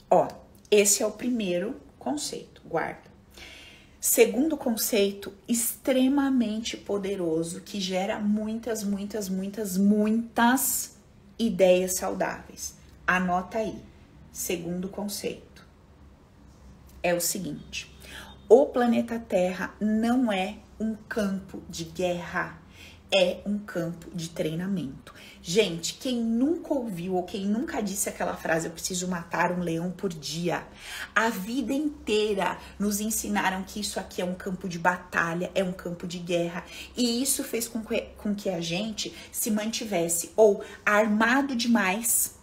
Ó, 0.10 0.28
esse 0.72 1.04
é 1.04 1.06
o 1.06 1.12
primeiro 1.12 1.80
conceito, 2.00 2.62
guarda. 2.66 3.14
Segundo 4.02 4.58
conceito, 4.58 5.32
extremamente 5.48 6.76
poderoso 6.76 7.62
que 7.62 7.80
gera 7.80 8.20
muitas, 8.20 8.84
muitas, 8.84 9.30
muitas, 9.30 9.78
muitas 9.78 10.98
ideias 11.38 11.94
saudáveis. 11.94 12.76
Anota 13.06 13.60
aí. 13.60 13.80
Segundo 14.32 14.90
conceito 14.90 15.66
é 17.04 17.14
o 17.14 17.22
seguinte: 17.22 17.96
o 18.50 18.66
planeta 18.68 19.20
Terra 19.20 19.76
não 19.80 20.32
é 20.32 20.60
um 20.80 20.96
campo 20.96 21.62
de 21.70 21.86
guerra, 21.86 22.60
é 23.14 23.42
um 23.46 23.58
campo 23.60 24.10
de 24.14 24.30
treinamento. 24.30 25.14
Gente, 25.42 25.94
quem 25.94 26.18
nunca 26.18 26.74
ouviu 26.74 27.16
ou 27.16 27.24
quem 27.24 27.46
nunca 27.46 27.82
disse 27.82 28.10
aquela 28.10 28.36
frase, 28.36 28.68
eu 28.68 28.72
preciso 28.72 29.08
matar 29.08 29.52
um 29.52 29.62
leão 29.62 29.92
por 29.92 30.10
dia, 30.10 30.66
a 31.14 31.30
vida 31.30 31.72
inteira 31.72 32.58
nos 32.80 33.00
ensinaram 33.00 33.64
que 33.64 33.80
isso 33.80 34.00
aqui 34.00 34.22
é 34.22 34.26
um 34.26 34.34
campo 34.34 34.68
de 34.68 34.80
batalha, 34.80 35.52
é 35.54 35.64
um 35.64 35.72
campo 35.72 36.08
de 36.08 36.18
guerra, 36.18 36.66
e 36.98 37.22
isso 37.22 37.44
fez 37.44 37.68
com 37.68 37.84
que, 37.84 38.02
com 38.18 38.34
que 38.34 38.50
a 38.50 38.60
gente 38.60 39.14
se 39.32 39.52
mantivesse 39.52 40.32
ou 40.36 40.64
armado 40.86 41.56
demais 41.56 42.36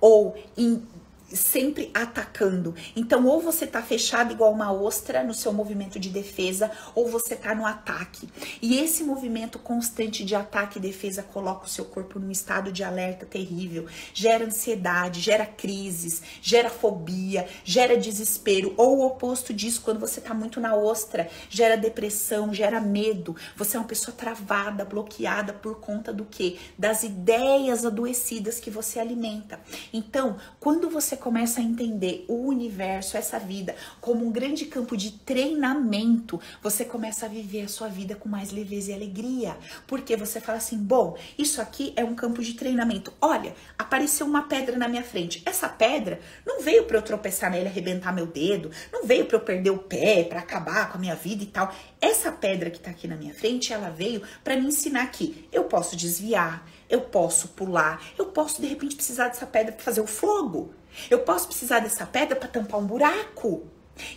ou 0.00 0.36
em 0.56 0.86
sempre 1.34 1.90
atacando. 1.92 2.74
Então, 2.96 3.26
ou 3.26 3.40
você 3.40 3.66
tá 3.66 3.82
fechado 3.82 4.32
igual 4.32 4.52
uma 4.52 4.72
ostra 4.72 5.22
no 5.22 5.34
seu 5.34 5.52
movimento 5.52 5.98
de 5.98 6.08
defesa, 6.08 6.70
ou 6.94 7.08
você 7.08 7.36
tá 7.36 7.54
no 7.54 7.66
ataque. 7.66 8.28
E 8.62 8.78
esse 8.78 9.02
movimento 9.02 9.58
constante 9.58 10.24
de 10.24 10.34
ataque 10.34 10.78
e 10.78 10.82
defesa 10.82 11.22
coloca 11.22 11.66
o 11.66 11.68
seu 11.68 11.84
corpo 11.84 12.18
num 12.18 12.30
estado 12.30 12.72
de 12.72 12.82
alerta 12.82 13.26
terrível, 13.26 13.86
gera 14.12 14.44
ansiedade, 14.44 15.20
gera 15.20 15.46
crises, 15.46 16.22
gera 16.40 16.70
fobia, 16.70 17.46
gera 17.64 17.96
desespero, 17.96 18.74
ou 18.76 18.98
o 18.98 19.06
oposto 19.06 19.52
disso, 19.52 19.82
quando 19.82 20.00
você 20.00 20.20
tá 20.20 20.32
muito 20.32 20.60
na 20.60 20.74
ostra, 20.74 21.28
gera 21.48 21.76
depressão, 21.76 22.52
gera 22.52 22.80
medo. 22.80 23.36
Você 23.56 23.76
é 23.76 23.80
uma 23.80 23.86
pessoa 23.86 24.16
travada, 24.16 24.84
bloqueada 24.84 25.52
por 25.52 25.80
conta 25.80 26.12
do 26.12 26.24
quê? 26.24 26.56
Das 26.78 27.02
ideias 27.02 27.84
adoecidas 27.84 28.60
que 28.60 28.70
você 28.70 28.98
alimenta. 28.98 29.60
Então, 29.92 30.36
quando 30.60 30.88
você 30.88 31.16
começa 31.24 31.58
a 31.58 31.64
entender 31.64 32.26
o 32.28 32.34
universo, 32.34 33.16
essa 33.16 33.38
vida, 33.38 33.74
como 33.98 34.26
um 34.26 34.30
grande 34.30 34.66
campo 34.66 34.94
de 34.94 35.10
treinamento, 35.10 36.38
você 36.62 36.84
começa 36.84 37.24
a 37.24 37.28
viver 37.30 37.62
a 37.62 37.68
sua 37.68 37.88
vida 37.88 38.14
com 38.14 38.28
mais 38.28 38.52
leveza 38.52 38.90
e 38.90 38.94
alegria. 38.94 39.56
Porque 39.86 40.18
você 40.18 40.38
fala 40.38 40.58
assim: 40.58 40.76
bom, 40.76 41.16
isso 41.38 41.62
aqui 41.62 41.94
é 41.96 42.04
um 42.04 42.14
campo 42.14 42.42
de 42.42 42.52
treinamento. 42.52 43.10
Olha, 43.22 43.54
apareceu 43.78 44.26
uma 44.26 44.42
pedra 44.42 44.76
na 44.76 44.86
minha 44.86 45.02
frente. 45.02 45.42
Essa 45.46 45.66
pedra 45.66 46.20
não 46.44 46.60
veio 46.60 46.84
para 46.84 46.98
eu 46.98 47.02
tropeçar 47.02 47.50
nela 47.50 47.64
e 47.64 47.68
arrebentar 47.68 48.12
meu 48.12 48.26
dedo, 48.26 48.70
não 48.92 49.06
veio 49.06 49.24
para 49.24 49.38
eu 49.38 49.40
perder 49.40 49.70
o 49.70 49.78
pé, 49.78 50.24
para 50.24 50.40
acabar 50.40 50.92
com 50.92 50.98
a 50.98 51.00
minha 51.00 51.14
vida 51.14 51.42
e 51.42 51.46
tal. 51.46 51.74
Essa 52.02 52.30
pedra 52.30 52.68
que 52.68 52.78
tá 52.78 52.90
aqui 52.90 53.08
na 53.08 53.16
minha 53.16 53.32
frente, 53.32 53.72
ela 53.72 53.88
veio 53.88 54.20
para 54.44 54.58
me 54.58 54.66
ensinar 54.66 55.06
que 55.06 55.48
eu 55.50 55.64
posso 55.64 55.96
desviar, 55.96 56.68
eu 56.86 57.00
posso 57.00 57.48
pular, 57.48 57.98
eu 58.18 58.26
posso 58.26 58.60
de 58.60 58.66
repente 58.66 58.94
precisar 58.94 59.28
dessa 59.28 59.46
pedra 59.46 59.72
para 59.72 59.82
fazer 59.82 60.02
o 60.02 60.06
fogo. 60.06 60.74
Eu 61.10 61.20
posso 61.20 61.46
precisar 61.46 61.80
dessa 61.80 62.06
pedra 62.06 62.36
para 62.36 62.48
tampar 62.48 62.80
um 62.80 62.86
buraco. 62.86 63.68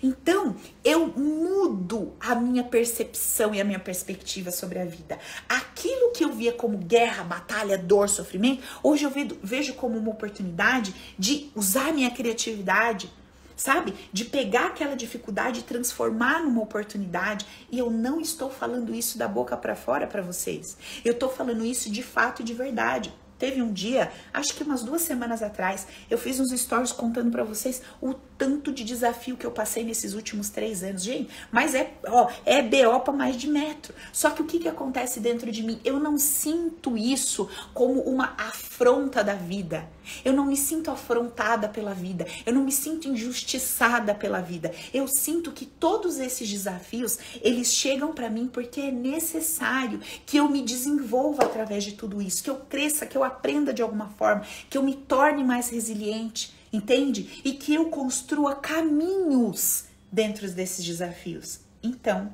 Então, 0.01 0.55
eu 0.83 1.07
mudo 1.07 2.15
a 2.19 2.33
minha 2.35 2.63
percepção 2.63 3.53
e 3.53 3.61
a 3.61 3.63
minha 3.63 3.79
perspectiva 3.79 4.51
sobre 4.51 4.79
a 4.79 4.85
vida. 4.85 5.19
Aquilo 5.47 6.11
que 6.11 6.23
eu 6.23 6.31
via 6.31 6.51
como 6.51 6.77
guerra, 6.77 7.23
batalha, 7.23 7.77
dor, 7.77 8.09
sofrimento, 8.09 8.63
hoje 8.81 9.03
eu 9.03 9.11
vejo 9.41 9.73
como 9.75 9.97
uma 9.97 10.11
oportunidade 10.11 10.95
de 11.17 11.51
usar 11.55 11.93
minha 11.93 12.09
criatividade, 12.09 13.11
sabe? 13.55 13.93
De 14.11 14.25
pegar 14.25 14.67
aquela 14.67 14.95
dificuldade 14.95 15.59
e 15.59 15.63
transformar 15.63 16.41
numa 16.41 16.61
oportunidade. 16.61 17.45
E 17.71 17.77
eu 17.77 17.91
não 17.91 18.19
estou 18.19 18.49
falando 18.49 18.93
isso 18.93 19.17
da 19.17 19.27
boca 19.27 19.55
para 19.55 19.75
fora 19.75 20.07
para 20.07 20.21
vocês. 20.21 20.77
Eu 21.05 21.13
estou 21.13 21.29
falando 21.29 21.63
isso 21.65 21.91
de 21.91 22.01
fato 22.01 22.41
e 22.41 22.45
de 22.45 22.53
verdade. 22.53 23.13
Teve 23.37 23.61
um 23.61 23.71
dia, 23.71 24.11
acho 24.33 24.53
que 24.55 24.63
umas 24.63 24.83
duas 24.83 25.01
semanas 25.01 25.41
atrás, 25.41 25.87
eu 26.09 26.17
fiz 26.17 26.39
uns 26.39 26.51
stories 26.59 26.91
contando 26.91 27.31
para 27.31 27.43
vocês 27.43 27.81
o 28.01 28.13
tanto 28.37 28.71
de 28.71 28.83
desafio 28.83 29.37
que 29.37 29.45
eu 29.45 29.51
passei 29.51 29.83
nesses 29.83 30.13
últimos 30.13 30.49
três 30.49 30.83
anos. 30.83 31.01
Gente, 31.01 31.29
mas 31.51 31.73
é, 31.73 31.93
ó, 32.07 32.29
é 32.45 32.61
BO 32.61 32.99
pra 33.01 33.13
mais 33.13 33.35
de 33.35 33.47
metro. 33.47 33.93
Só 34.13 34.29
que 34.29 34.41
o 34.41 34.45
que, 34.45 34.59
que 34.59 34.67
acontece 34.67 35.19
dentro 35.19 35.51
de 35.51 35.63
mim? 35.63 35.79
Eu 35.83 35.99
não 35.99 36.17
sinto 36.17 36.97
isso 36.97 37.49
como 37.73 38.01
uma 38.01 38.35
afronta 38.37 39.23
da 39.23 39.33
vida. 39.33 39.87
Eu 40.23 40.33
não 40.33 40.45
me 40.45 40.55
sinto 40.55 40.89
afrontada 40.89 41.67
pela 41.67 41.93
vida. 41.93 42.25
Eu 42.45 42.53
não 42.53 42.63
me 42.63 42.71
sinto 42.71 43.07
injustiçada 43.07 44.13
pela 44.15 44.39
vida. 44.39 44.71
Eu 44.93 45.07
sinto 45.07 45.51
que 45.51 45.65
todos 45.65 46.19
esses 46.19 46.49
desafios, 46.49 47.17
eles 47.41 47.73
chegam 47.73 48.13
para 48.13 48.29
mim 48.29 48.47
porque 48.47 48.81
é 48.81 48.91
necessário 48.91 49.99
que 50.25 50.37
eu 50.37 50.47
me 50.47 50.61
desenvolva 50.61 51.43
através 51.43 51.83
de 51.83 51.93
tudo 51.93 52.21
isso, 52.21 52.43
que 52.43 52.49
eu 52.49 52.55
cresça, 52.55 53.05
que 53.05 53.17
eu 53.17 53.23
aprenda 53.23 53.73
de 53.73 53.81
alguma 53.81 54.09
forma, 54.09 54.43
que 54.69 54.77
eu 54.77 54.83
me 54.83 54.95
torne 54.95 55.43
mais 55.43 55.69
resiliente, 55.69 56.56
entende? 56.71 57.41
E 57.43 57.53
que 57.53 57.73
eu 57.73 57.89
construa 57.89 58.55
caminhos 58.55 59.85
dentro 60.11 60.49
desses 60.51 60.83
desafios. 60.85 61.59
Então, 61.81 62.33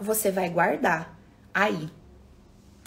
você 0.00 0.30
vai 0.30 0.48
guardar 0.48 1.18
aí, 1.52 1.90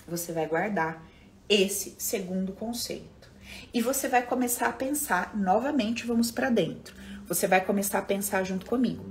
você 0.08 0.32
vai 0.32 0.48
guardar 0.48 1.06
esse 1.50 1.96
segundo 1.98 2.54
conceito. 2.54 3.30
E 3.74 3.82
você 3.82 4.08
vai 4.08 4.22
começar 4.26 4.68
a 4.68 4.74
pensar 4.74 5.36
novamente, 5.36 6.06
vamos 6.06 6.32
para 6.32 6.50
dentro. 6.50 6.96
Você 7.28 7.48
vai 7.48 7.64
começar 7.64 8.00
a 8.00 8.04
pensar 8.04 8.44
junto 8.44 8.66
comigo. 8.66 9.06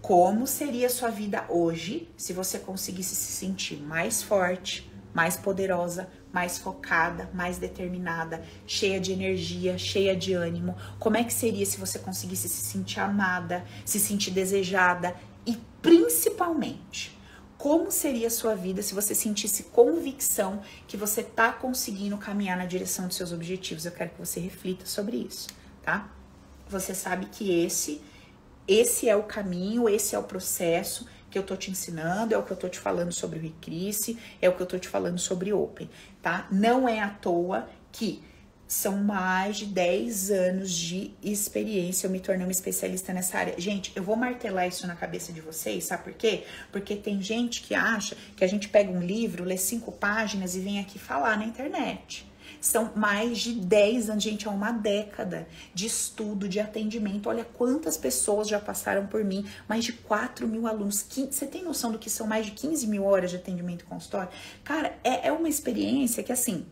Como 0.00 0.46
seria 0.46 0.86
a 0.86 0.90
sua 0.90 1.10
vida 1.10 1.44
hoje 1.48 2.08
se 2.16 2.32
você 2.32 2.58
conseguisse 2.58 3.14
se 3.14 3.32
sentir 3.32 3.76
mais 3.80 4.22
forte, 4.22 4.91
mais 5.14 5.36
poderosa, 5.36 6.08
mais 6.32 6.58
focada, 6.58 7.28
mais 7.34 7.58
determinada, 7.58 8.42
cheia 8.66 9.00
de 9.00 9.12
energia, 9.12 9.76
cheia 9.76 10.16
de 10.16 10.32
ânimo? 10.32 10.76
Como 10.98 11.16
é 11.16 11.24
que 11.24 11.32
seria 11.32 11.66
se 11.66 11.78
você 11.78 11.98
conseguisse 11.98 12.48
se 12.48 12.62
sentir 12.62 13.00
amada, 13.00 13.64
se 13.84 13.98
sentir 13.98 14.30
desejada 14.30 15.14
e 15.46 15.56
principalmente 15.80 17.18
como 17.62 17.92
seria 17.92 18.26
a 18.26 18.30
sua 18.30 18.56
vida 18.56 18.82
se 18.82 18.92
você 18.92 19.14
sentisse 19.14 19.62
convicção 19.62 20.60
que 20.88 20.96
você 20.96 21.20
está 21.20 21.52
conseguindo 21.52 22.18
caminhar 22.18 22.56
na 22.56 22.66
direção 22.66 23.06
dos 23.06 23.16
seus 23.16 23.30
objetivos? 23.30 23.86
Eu 23.86 23.92
quero 23.92 24.10
que 24.10 24.18
você 24.18 24.40
reflita 24.40 24.84
sobre 24.84 25.18
isso, 25.18 25.46
tá? 25.80 26.10
Você 26.68 26.92
sabe 26.92 27.26
que 27.26 27.52
esse 27.64 28.00
esse 28.66 29.08
é 29.08 29.14
o 29.14 29.22
caminho, 29.22 29.88
esse 29.88 30.16
é 30.16 30.18
o 30.18 30.24
processo 30.24 31.06
que 31.32 31.38
eu 31.38 31.42
tô 31.42 31.56
te 31.56 31.70
ensinando, 31.70 32.34
é 32.34 32.38
o 32.38 32.42
que 32.42 32.52
eu 32.52 32.56
tô 32.56 32.68
te 32.68 32.78
falando 32.78 33.10
sobre 33.10 33.38
o 33.38 33.42
Recrisse, 33.42 34.18
é 34.40 34.48
o 34.48 34.54
que 34.54 34.62
eu 34.62 34.66
tô 34.66 34.78
te 34.78 34.86
falando 34.86 35.18
sobre 35.18 35.52
Open, 35.52 35.88
tá? 36.20 36.46
Não 36.52 36.86
é 36.86 37.00
à 37.00 37.08
toa 37.08 37.66
que 37.90 38.22
são 38.68 38.96
mais 38.98 39.58
de 39.58 39.66
10 39.66 40.30
anos 40.30 40.70
de 40.70 41.12
experiência. 41.22 42.06
Eu 42.06 42.10
me 42.10 42.20
tornei 42.20 42.46
uma 42.46 42.52
especialista 42.52 43.12
nessa 43.12 43.38
área. 43.38 43.54
Gente, 43.58 43.92
eu 43.94 44.02
vou 44.02 44.16
martelar 44.16 44.66
isso 44.66 44.86
na 44.86 44.96
cabeça 44.96 45.32
de 45.32 45.40
vocês, 45.40 45.84
sabe 45.84 46.04
por 46.04 46.12
quê? 46.14 46.44
Porque 46.70 46.96
tem 46.96 47.20
gente 47.20 47.62
que 47.62 47.74
acha 47.74 48.16
que 48.36 48.44
a 48.44 48.46
gente 48.46 48.68
pega 48.68 48.90
um 48.90 49.00
livro, 49.00 49.44
lê 49.44 49.56
cinco 49.56 49.90
páginas 49.90 50.54
e 50.54 50.60
vem 50.60 50.80
aqui 50.80 50.98
falar 50.98 51.36
na 51.36 51.44
internet. 51.44 52.30
São 52.62 52.92
mais 52.94 53.38
de 53.38 53.54
10 53.54 54.08
anos, 54.08 54.22
gente, 54.22 54.46
é 54.46 54.50
uma 54.50 54.70
década 54.70 55.48
de 55.74 55.84
estudo, 55.84 56.48
de 56.48 56.60
atendimento. 56.60 57.28
Olha 57.28 57.44
quantas 57.44 57.96
pessoas 57.96 58.46
já 58.46 58.60
passaram 58.60 59.08
por 59.08 59.24
mim, 59.24 59.44
mais 59.68 59.84
de 59.84 59.92
4 59.92 60.46
mil 60.46 60.68
alunos. 60.68 61.04
Você 61.28 61.44
tem 61.44 61.64
noção 61.64 61.90
do 61.90 61.98
que 61.98 62.08
são 62.08 62.24
mais 62.24 62.46
de 62.46 62.52
15 62.52 62.86
mil 62.86 63.04
horas 63.04 63.30
de 63.30 63.36
atendimento 63.36 63.84
consultório? 63.84 64.28
Cara, 64.62 64.96
é, 65.02 65.26
é 65.26 65.32
uma 65.32 65.48
experiência 65.48 66.22
que, 66.22 66.30
assim, 66.30 66.64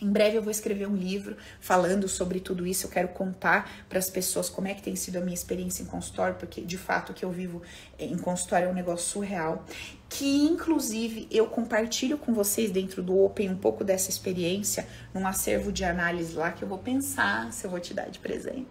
em 0.00 0.10
breve 0.10 0.36
eu 0.36 0.42
vou 0.42 0.50
escrever 0.50 0.86
um 0.86 0.94
livro 0.94 1.36
falando 1.58 2.06
sobre 2.06 2.38
tudo 2.38 2.66
isso. 2.66 2.86
Eu 2.86 2.90
quero 2.90 3.08
contar 3.08 3.70
para 3.88 3.98
as 3.98 4.10
pessoas 4.10 4.48
como 4.48 4.68
é 4.68 4.74
que 4.74 4.82
tem 4.82 4.94
sido 4.94 5.16
a 5.16 5.20
minha 5.20 5.34
experiência 5.34 5.82
em 5.82 5.86
consultório, 5.86 6.34
porque 6.34 6.60
de 6.60 6.76
fato 6.76 7.10
o 7.10 7.14
que 7.14 7.24
eu 7.24 7.30
vivo 7.30 7.62
eh, 7.98 8.04
em 8.04 8.18
consultório 8.18 8.68
é 8.68 8.70
um 8.70 8.74
negócio 8.74 9.06
surreal. 9.08 9.64
Que 10.08 10.44
inclusive 10.44 11.26
eu 11.30 11.46
compartilho 11.46 12.18
com 12.18 12.34
vocês 12.34 12.70
dentro 12.70 13.02
do 13.02 13.18
Open 13.18 13.50
um 13.50 13.56
pouco 13.56 13.82
dessa 13.82 14.10
experiência 14.10 14.86
num 15.14 15.26
acervo 15.26 15.72
de 15.72 15.84
análise 15.84 16.34
lá 16.34 16.52
que 16.52 16.62
eu 16.62 16.68
vou 16.68 16.78
pensar 16.78 17.50
se 17.52 17.66
eu 17.66 17.70
vou 17.70 17.80
te 17.80 17.94
dar 17.94 18.10
de 18.10 18.18
presente. 18.18 18.66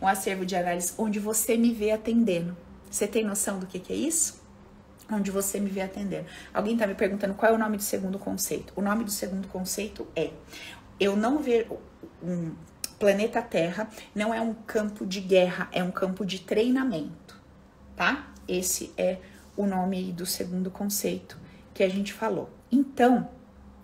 Um 0.00 0.06
acervo 0.06 0.44
de 0.44 0.54
análise 0.54 0.92
onde 0.98 1.18
você 1.18 1.56
me 1.56 1.72
vê 1.72 1.92
atendendo. 1.92 2.56
Você 2.90 3.06
tem 3.06 3.24
noção 3.24 3.58
do 3.58 3.66
que, 3.66 3.78
que 3.78 3.92
é 3.92 3.96
isso? 3.96 4.41
Onde 5.14 5.30
você 5.30 5.60
me 5.60 5.70
vê 5.70 5.82
atendendo. 5.82 6.26
Alguém 6.52 6.74
está 6.74 6.86
me 6.86 6.94
perguntando 6.94 7.34
qual 7.34 7.52
é 7.52 7.54
o 7.54 7.58
nome 7.58 7.76
do 7.76 7.82
segundo 7.82 8.18
conceito. 8.18 8.72
O 8.76 8.82
nome 8.82 9.04
do 9.04 9.10
segundo 9.10 9.48
conceito 9.48 10.06
é 10.14 10.30
eu 10.98 11.16
não 11.16 11.38
ver 11.38 11.68
um 12.22 12.52
planeta 12.98 13.42
Terra 13.42 13.90
não 14.14 14.32
é 14.32 14.40
um 14.40 14.54
campo 14.54 15.04
de 15.04 15.20
guerra, 15.20 15.68
é 15.72 15.82
um 15.82 15.90
campo 15.90 16.24
de 16.24 16.40
treinamento, 16.40 17.36
tá? 17.96 18.32
Esse 18.46 18.92
é 18.96 19.18
o 19.56 19.66
nome 19.66 20.12
do 20.12 20.24
segundo 20.24 20.70
conceito 20.70 21.36
que 21.74 21.82
a 21.82 21.88
gente 21.88 22.12
falou. 22.12 22.48
Então, 22.70 23.28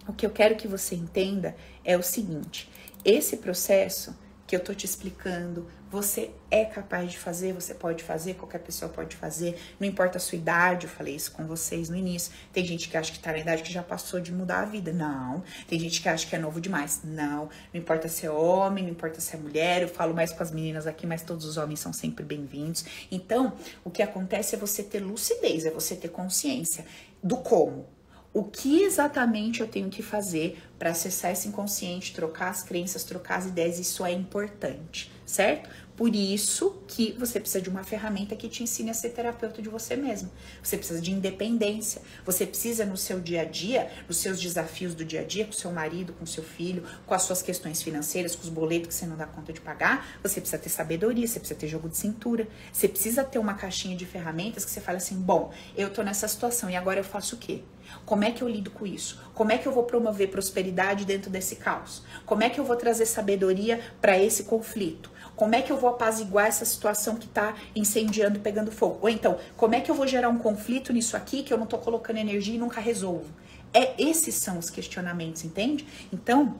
o 0.06 0.12
que 0.12 0.24
eu 0.24 0.30
quero 0.30 0.54
que 0.54 0.68
você 0.68 0.94
entenda 0.94 1.56
é 1.84 1.96
o 1.96 2.02
seguinte: 2.02 2.70
esse 3.04 3.38
processo 3.38 4.16
que 4.46 4.54
eu 4.54 4.60
tô 4.60 4.72
te 4.72 4.86
explicando, 4.86 5.66
você 5.90 6.30
é 6.50 6.64
capaz 6.64 7.10
de 7.10 7.18
fazer, 7.18 7.52
você 7.52 7.74
pode 7.74 8.02
fazer, 8.04 8.34
qualquer 8.34 8.58
pessoa 8.58 8.90
pode 8.90 9.16
fazer, 9.16 9.58
não 9.80 9.86
importa 9.86 10.18
a 10.18 10.20
sua 10.20 10.36
idade, 10.36 10.86
eu 10.86 10.90
falei 10.90 11.14
isso 11.14 11.32
com 11.32 11.46
vocês 11.46 11.88
no 11.88 11.96
início. 11.96 12.32
Tem 12.52 12.64
gente 12.64 12.88
que 12.88 12.96
acha 12.96 13.10
que 13.10 13.18
tá 13.18 13.32
na 13.32 13.38
idade 13.38 13.62
que 13.62 13.72
já 13.72 13.82
passou 13.82 14.20
de 14.20 14.32
mudar 14.32 14.60
a 14.60 14.64
vida. 14.64 14.92
Não. 14.92 15.42
Tem 15.66 15.78
gente 15.78 16.02
que 16.02 16.08
acha 16.08 16.26
que 16.26 16.36
é 16.36 16.38
novo 16.38 16.60
demais. 16.60 17.00
Não. 17.02 17.48
Não 17.72 17.80
importa 17.80 18.08
se 18.08 18.26
é 18.26 18.30
homem, 18.30 18.84
não 18.84 18.90
importa 18.90 19.20
se 19.20 19.34
é 19.34 19.38
mulher, 19.38 19.82
eu 19.82 19.88
falo 19.88 20.14
mais 20.14 20.32
com 20.32 20.42
as 20.42 20.50
meninas 20.50 20.86
aqui, 20.86 21.06
mas 21.06 21.22
todos 21.22 21.44
os 21.44 21.56
homens 21.56 21.80
são 21.80 21.92
sempre 21.92 22.24
bem-vindos. 22.24 22.84
Então, 23.10 23.54
o 23.84 23.90
que 23.90 24.02
acontece 24.02 24.54
é 24.54 24.58
você 24.58 24.82
ter 24.82 25.00
lucidez, 25.00 25.64
é 25.64 25.70
você 25.70 25.96
ter 25.96 26.08
consciência 26.08 26.84
do 27.22 27.38
como 27.38 27.86
o 28.32 28.44
que 28.44 28.82
exatamente 28.82 29.60
eu 29.60 29.66
tenho 29.66 29.88
que 29.88 30.02
fazer 30.02 30.62
para 30.78 30.90
acessar 30.90 31.32
esse 31.32 31.48
inconsciente, 31.48 32.14
trocar 32.14 32.50
as 32.50 32.62
crenças, 32.62 33.02
trocar 33.02 33.38
as 33.38 33.46
ideias, 33.46 33.78
isso 33.78 34.04
é 34.04 34.12
importante, 34.12 35.10
certo? 35.28 35.68
Por 35.94 36.14
isso 36.14 36.80
que 36.86 37.12
você 37.18 37.40
precisa 37.40 37.60
de 37.60 37.68
uma 37.68 37.82
ferramenta 37.82 38.36
que 38.36 38.48
te 38.48 38.62
ensine 38.62 38.88
a 38.88 38.94
ser 38.94 39.10
terapeuta 39.10 39.60
de 39.60 39.68
você 39.68 39.96
mesmo. 39.96 40.30
Você 40.62 40.76
precisa 40.76 41.00
de 41.00 41.10
independência. 41.10 42.00
Você 42.24 42.46
precisa 42.46 42.84
no 42.84 42.96
seu 42.96 43.18
dia 43.18 43.42
a 43.42 43.44
dia, 43.44 43.90
nos 44.06 44.18
seus 44.18 44.40
desafios 44.40 44.94
do 44.94 45.04
dia 45.04 45.22
a 45.22 45.24
dia, 45.24 45.44
com 45.44 45.50
seu 45.50 45.72
marido, 45.72 46.12
com 46.12 46.24
seu 46.24 46.44
filho, 46.44 46.84
com 47.04 47.14
as 47.14 47.22
suas 47.22 47.42
questões 47.42 47.82
financeiras, 47.82 48.36
com 48.36 48.44
os 48.44 48.48
boletos 48.48 48.88
que 48.88 48.94
você 48.94 49.06
não 49.06 49.16
dá 49.16 49.26
conta 49.26 49.52
de 49.52 49.60
pagar, 49.60 50.08
você 50.22 50.40
precisa 50.40 50.62
ter 50.62 50.68
sabedoria, 50.68 51.26
você 51.26 51.40
precisa 51.40 51.58
ter 51.58 51.66
jogo 51.66 51.88
de 51.88 51.96
cintura. 51.96 52.46
Você 52.72 52.86
precisa 52.86 53.24
ter 53.24 53.40
uma 53.40 53.54
caixinha 53.54 53.96
de 53.96 54.06
ferramentas 54.06 54.64
que 54.64 54.70
você 54.70 54.80
fala 54.80 54.98
assim: 54.98 55.16
"Bom, 55.16 55.52
eu 55.76 55.90
tô 55.90 56.02
nessa 56.02 56.28
situação 56.28 56.70
e 56.70 56.76
agora 56.76 57.00
eu 57.00 57.04
faço 57.04 57.34
o 57.34 57.38
quê?" 57.38 57.62
Como 58.04 58.24
é 58.24 58.30
que 58.30 58.42
eu 58.42 58.48
lido 58.48 58.70
com 58.70 58.86
isso? 58.86 59.20
Como 59.34 59.52
é 59.52 59.58
que 59.58 59.66
eu 59.66 59.72
vou 59.72 59.84
promover 59.84 60.30
prosperidade 60.30 61.04
dentro 61.04 61.30
desse 61.30 61.56
caos? 61.56 62.02
Como 62.26 62.42
é 62.42 62.50
que 62.50 62.60
eu 62.60 62.64
vou 62.64 62.76
trazer 62.76 63.06
sabedoria 63.06 63.80
para 64.00 64.18
esse 64.18 64.44
conflito? 64.44 65.10
Como 65.38 65.54
é 65.54 65.62
que 65.62 65.70
eu 65.70 65.76
vou 65.76 65.90
apaziguar 65.90 66.48
essa 66.48 66.64
situação 66.64 67.14
que 67.14 67.26
está 67.26 67.54
incendiando 67.72 68.40
pegando 68.40 68.72
fogo? 68.72 68.98
Ou 69.02 69.08
então, 69.08 69.38
como 69.56 69.72
é 69.72 69.80
que 69.80 69.88
eu 69.88 69.94
vou 69.94 70.04
gerar 70.04 70.28
um 70.28 70.36
conflito 70.36 70.92
nisso 70.92 71.16
aqui 71.16 71.44
que 71.44 71.52
eu 71.52 71.56
não 71.56 71.62
estou 71.62 71.78
colocando 71.78 72.16
energia 72.16 72.56
e 72.56 72.58
nunca 72.58 72.80
resolvo? 72.80 73.32
É 73.72 73.94
esses 74.02 74.34
são 74.34 74.58
os 74.58 74.68
questionamentos, 74.68 75.44
entende? 75.44 75.86
Então, 76.12 76.56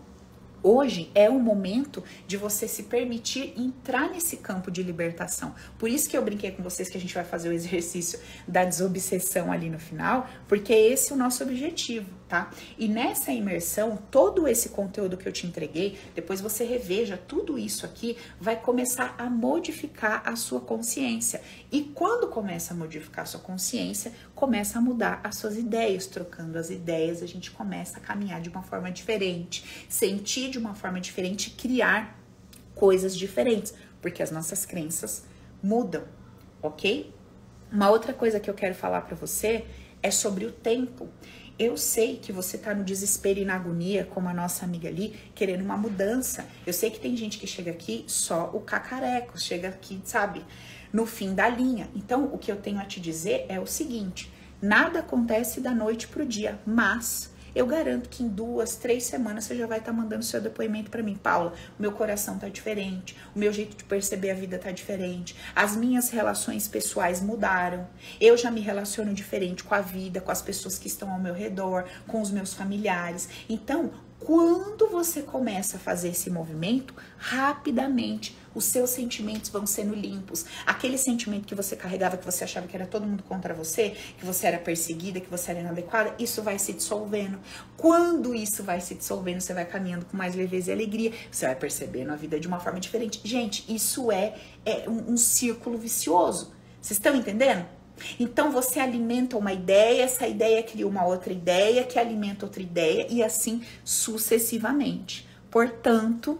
Hoje 0.61 1.09
é 1.15 1.31
o 1.31 1.39
momento 1.39 2.03
de 2.27 2.37
você 2.37 2.67
se 2.67 2.83
permitir 2.85 3.55
entrar 3.57 4.11
nesse 4.11 4.39
campo 4.39 4.73
de 4.73 4.83
libertação. 4.83 5.55
Por 5.79 5.89
isso 5.89 6.11
que 6.11 6.19
eu 6.19 6.23
brinquei 6.25 6.51
com 6.51 6.65
vocês 6.65 6.89
que 6.89 6.99
a 6.99 7.01
gente 7.01 7.15
vai 7.15 7.23
fazer 7.23 7.49
o 7.49 7.53
exercício 7.55 8.19
da 8.47 8.65
desobsessão 8.65 9.53
ali 9.53 9.71
no 9.71 9.79
final, 9.79 10.29
porque 10.49 10.73
esse 10.73 11.13
é 11.13 11.15
o 11.15 11.19
nosso 11.19 11.45
objetivo, 11.45 12.11
tá? 12.29 12.51
E 12.77 12.87
nessa 12.87 13.33
imersão, 13.33 13.99
todo 14.11 14.47
esse 14.47 14.69
conteúdo 14.69 15.17
que 15.17 15.27
eu 15.27 15.33
te 15.33 15.47
entreguei, 15.47 15.99
depois 16.15 16.41
você 16.41 16.63
reveja 16.65 17.17
tudo 17.17 17.59
isso 17.59 17.87
aqui, 17.87 18.17
vai 18.39 18.57
começar 18.57 19.15
a 19.17 19.31
modificar 19.31 20.23
a 20.25 20.37
sua 20.37 20.61
consciência. 20.61 21.41
E 21.73 21.83
quando 21.83 22.29
começa 22.29 22.75
a 22.75 22.77
modificar 22.77 23.23
a 23.23 23.27
sua 23.27 23.41
consciência, 23.41 24.13
começa 24.35 24.79
a 24.79 24.83
mudar 24.83 25.21
as 25.25 25.37
suas 25.37 25.57
ideias, 25.57 26.07
trocando 26.07 26.59
as 26.59 26.69
ideias, 26.69 27.23
a 27.23 27.27
gente 27.27 27.51
começa 27.51 27.97
a 27.97 28.01
caminhar 28.01 28.41
de 28.41 28.51
uma 28.51 28.63
forma 28.63 28.91
diferente, 28.91 29.87
sentir 29.89 30.51
de 30.51 30.59
uma 30.59 30.75
forma 30.75 31.01
diferente, 31.01 31.51
criar 31.51 32.19
coisas 32.75 33.17
diferentes, 33.17 33.75
porque 34.03 34.23
as 34.23 34.31
nossas 34.31 34.67
crenças 34.67 35.25
mudam, 35.63 36.05
ok? 36.63 37.13
Uma 37.73 37.91
outra 37.91 38.13
coisa 38.13 38.39
que 38.39 38.49
eu 38.49 38.55
quero 38.55 38.75
falar 38.75 39.03
para 39.03 39.17
você 39.17 39.67
é 40.03 40.11
sobre 40.11 40.47
o 40.47 40.53
tempo. 40.53 41.09
Eu 41.59 41.77
sei 41.77 42.19
que 42.19 42.31
você 42.31 42.57
tá 42.57 42.73
no 42.73 42.85
desespero 42.85 43.41
e 43.41 43.45
na 43.45 43.57
agonia, 43.57 44.05
como 44.05 44.29
a 44.29 44.33
nossa 44.33 44.65
amiga 44.65 44.89
ali, 44.89 45.19
querendo 45.35 45.65
uma 45.65 45.77
mudança. 45.77 46.47
Eu 46.65 46.73
sei 46.73 46.89
que 46.89 47.01
tem 47.01 47.17
gente 47.17 47.37
que 47.37 47.49
chega 47.49 47.73
aqui 47.73 48.05
só 48.07 48.49
o 48.55 48.61
cacareco, 48.61 49.41
chega 49.41 49.69
aqui, 49.69 50.01
sabe, 50.05 50.45
no 50.93 51.05
fim 51.05 51.35
da 51.35 51.49
linha. 51.49 51.91
Então, 51.97 52.27
o 52.33 52.39
que 52.39 52.53
eu 52.53 52.57
tenho 52.57 52.79
a 52.79 52.85
te 52.85 53.01
dizer 53.01 53.45
é 53.49 53.59
o 53.59 53.67
seguinte: 53.67 54.33
nada 54.63 55.01
acontece 55.01 55.61
da 55.61 55.75
noite 55.75 56.07
pro 56.07 56.25
dia, 56.25 56.61
mas 56.65 57.33
eu 57.55 57.67
garanto 57.67 58.09
que 58.09 58.23
em 58.23 58.29
duas, 58.29 58.77
três 58.77 59.05
semanas 59.05 59.45
você 59.45 59.57
já 59.57 59.67
vai 59.67 59.79
estar 59.79 59.93
tá 59.93 59.97
mandando 59.97 60.25
seu 60.25 60.41
depoimento 60.41 60.91
para 60.91 61.03
mim. 61.03 61.17
Paula, 61.17 61.53
o 61.79 61.83
meu 61.83 61.93
coração 61.93 62.39
tá 62.39 62.49
diferente, 62.49 63.17
o 63.35 63.39
meu 63.39 63.53
jeito 63.53 63.77
de 63.77 63.85
perceber 63.85 64.31
a 64.31 64.35
vida 64.35 64.59
tá 64.59 64.71
diferente, 64.71 65.37
as 65.55 65.77
minhas 65.77 66.11
relações 66.11 66.69
pessoais 66.69 67.21
mudaram, 67.21 67.89
eu 68.21 68.37
já 68.37 68.51
me 68.51 68.61
relaciono 68.61 69.13
diferente 69.13 69.65
com 69.65 69.75
a 69.75 69.81
vida, 69.81 70.21
com 70.21 70.31
as 70.31 70.43
pessoas 70.43 70.79
que 70.79 70.89
estão 70.89 71.11
ao 71.11 71.21
meu 71.21 71.35
redor, 71.35 71.85
com 72.07 72.21
os 72.21 72.31
meus 72.31 72.55
familiares. 72.55 73.29
Então, 73.49 73.91
quando 74.19 74.89
você 74.89 75.23
começa 75.23 75.77
a 75.77 75.81
fazer 75.81 76.09
esse 76.09 76.29
movimento, 76.29 76.95
rapidamente 77.19 78.37
os 78.55 78.65
seus 78.65 78.91
sentimentos 78.91 79.49
vão 79.51 79.65
sendo 79.67 79.95
limpos. 79.95 80.45
Aquele 80.67 80.99
sentimento 80.99 81.47
que 81.47 81.55
você 81.55 81.77
carregava, 81.77 82.17
que 82.17 82.25
você 82.25 82.45
achava 82.45 82.67
que 82.67 82.75
era 82.75 82.87
todo 82.87 83.07
mundo 83.07 83.23
contra 83.23 83.55
você, 83.55 83.97
que 84.19 84.25
você 84.25 84.47
era 84.49 84.59
perseguida, 84.59 85.21
que 85.21 85.31
você 85.31 85.53
era 85.53 85.61
inadequada, 85.61 86.15
isso 86.19 86.43
vai 86.43 86.59
se 86.59 86.73
dissolvendo. 86.73 87.39
Quando 87.77 88.35
isso 88.35 88.63
vai 88.65 88.81
se 88.81 88.95
dissolvendo, 88.95 89.41
você 89.41 89.55
vai 89.55 89.65
caminhando 89.65 90.05
com 90.07 90.17
mais 90.17 90.35
leveza 90.35 90.71
e 90.71 90.75
alegria, 90.75 91.13
você 91.31 91.47
vai 91.47 91.55
percebendo 91.55 92.13
a 92.13 92.17
vida 92.17 92.41
de 92.41 92.49
uma 92.49 92.59
forma 92.59 92.81
diferente. 92.81 93.21
Gente, 93.23 93.65
isso 93.73 94.11
é, 94.11 94.35
é 94.67 94.89
um, 94.89 95.13
um 95.13 95.17
círculo 95.17 95.79
vicioso. 95.79 96.53
Vocês 96.81 96.99
estão 96.99 97.15
entendendo? 97.15 97.78
Então 98.19 98.51
você 98.51 98.81
alimenta 98.81 99.37
uma 99.37 99.53
ideia, 99.53 100.03
essa 100.03 100.27
ideia 100.27 100.63
cria 100.63 100.87
uma 100.87 101.07
outra 101.07 101.33
ideia, 101.33 101.85
que 101.85 101.99
alimenta 101.99 102.47
outra 102.47 102.63
ideia 102.63 103.07
e 103.11 103.23
assim 103.23 103.63
sucessivamente. 103.85 105.29
Portanto, 105.51 106.39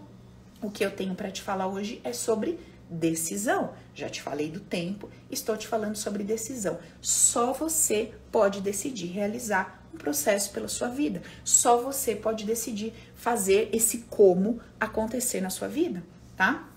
o 0.61 0.69
que 0.69 0.85
eu 0.85 0.91
tenho 0.91 1.15
para 1.15 1.31
te 1.31 1.41
falar 1.41 1.67
hoje 1.67 2.01
é 2.03 2.13
sobre 2.13 2.59
decisão. 2.89 3.73
Já 3.93 4.09
te 4.09 4.21
falei 4.21 4.49
do 4.49 4.59
tempo, 4.59 5.09
estou 5.29 5.55
te 5.55 5.67
falando 5.67 5.95
sobre 5.95 6.23
decisão. 6.23 6.79
Só 7.01 7.53
você 7.53 8.13
pode 8.31 8.61
decidir 8.61 9.07
realizar 9.07 9.83
um 9.93 9.97
processo 9.97 10.51
pela 10.51 10.67
sua 10.67 10.87
vida. 10.87 11.21
Só 11.43 11.81
você 11.81 12.15
pode 12.15 12.45
decidir 12.45 12.93
fazer 13.15 13.69
esse 13.73 13.99
como 14.09 14.59
acontecer 14.79 15.41
na 15.41 15.49
sua 15.49 15.67
vida, 15.67 16.03
tá? 16.35 16.68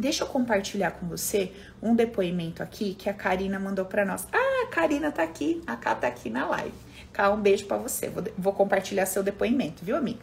Deixa 0.00 0.24
eu 0.24 0.28
compartilhar 0.28 0.92
com 0.92 1.06
você 1.06 1.52
um 1.82 1.94
depoimento 1.94 2.62
aqui 2.62 2.94
que 2.94 3.10
a 3.10 3.12
Karina 3.12 3.58
mandou 3.58 3.84
para 3.84 4.02
nós. 4.02 4.26
Ah, 4.32 4.64
a 4.64 4.66
Karina 4.68 5.12
tá 5.12 5.22
aqui, 5.22 5.60
a 5.66 5.76
Ká 5.76 5.94
tá 5.94 6.06
aqui 6.06 6.30
na 6.30 6.48
live. 6.48 6.72
Cá, 7.12 7.30
um 7.30 7.38
beijo 7.38 7.66
para 7.66 7.76
você. 7.76 8.08
Vou, 8.08 8.24
vou 8.38 8.52
compartilhar 8.54 9.04
seu 9.04 9.22
depoimento, 9.22 9.84
viu, 9.84 9.94
amiga? 9.94 10.20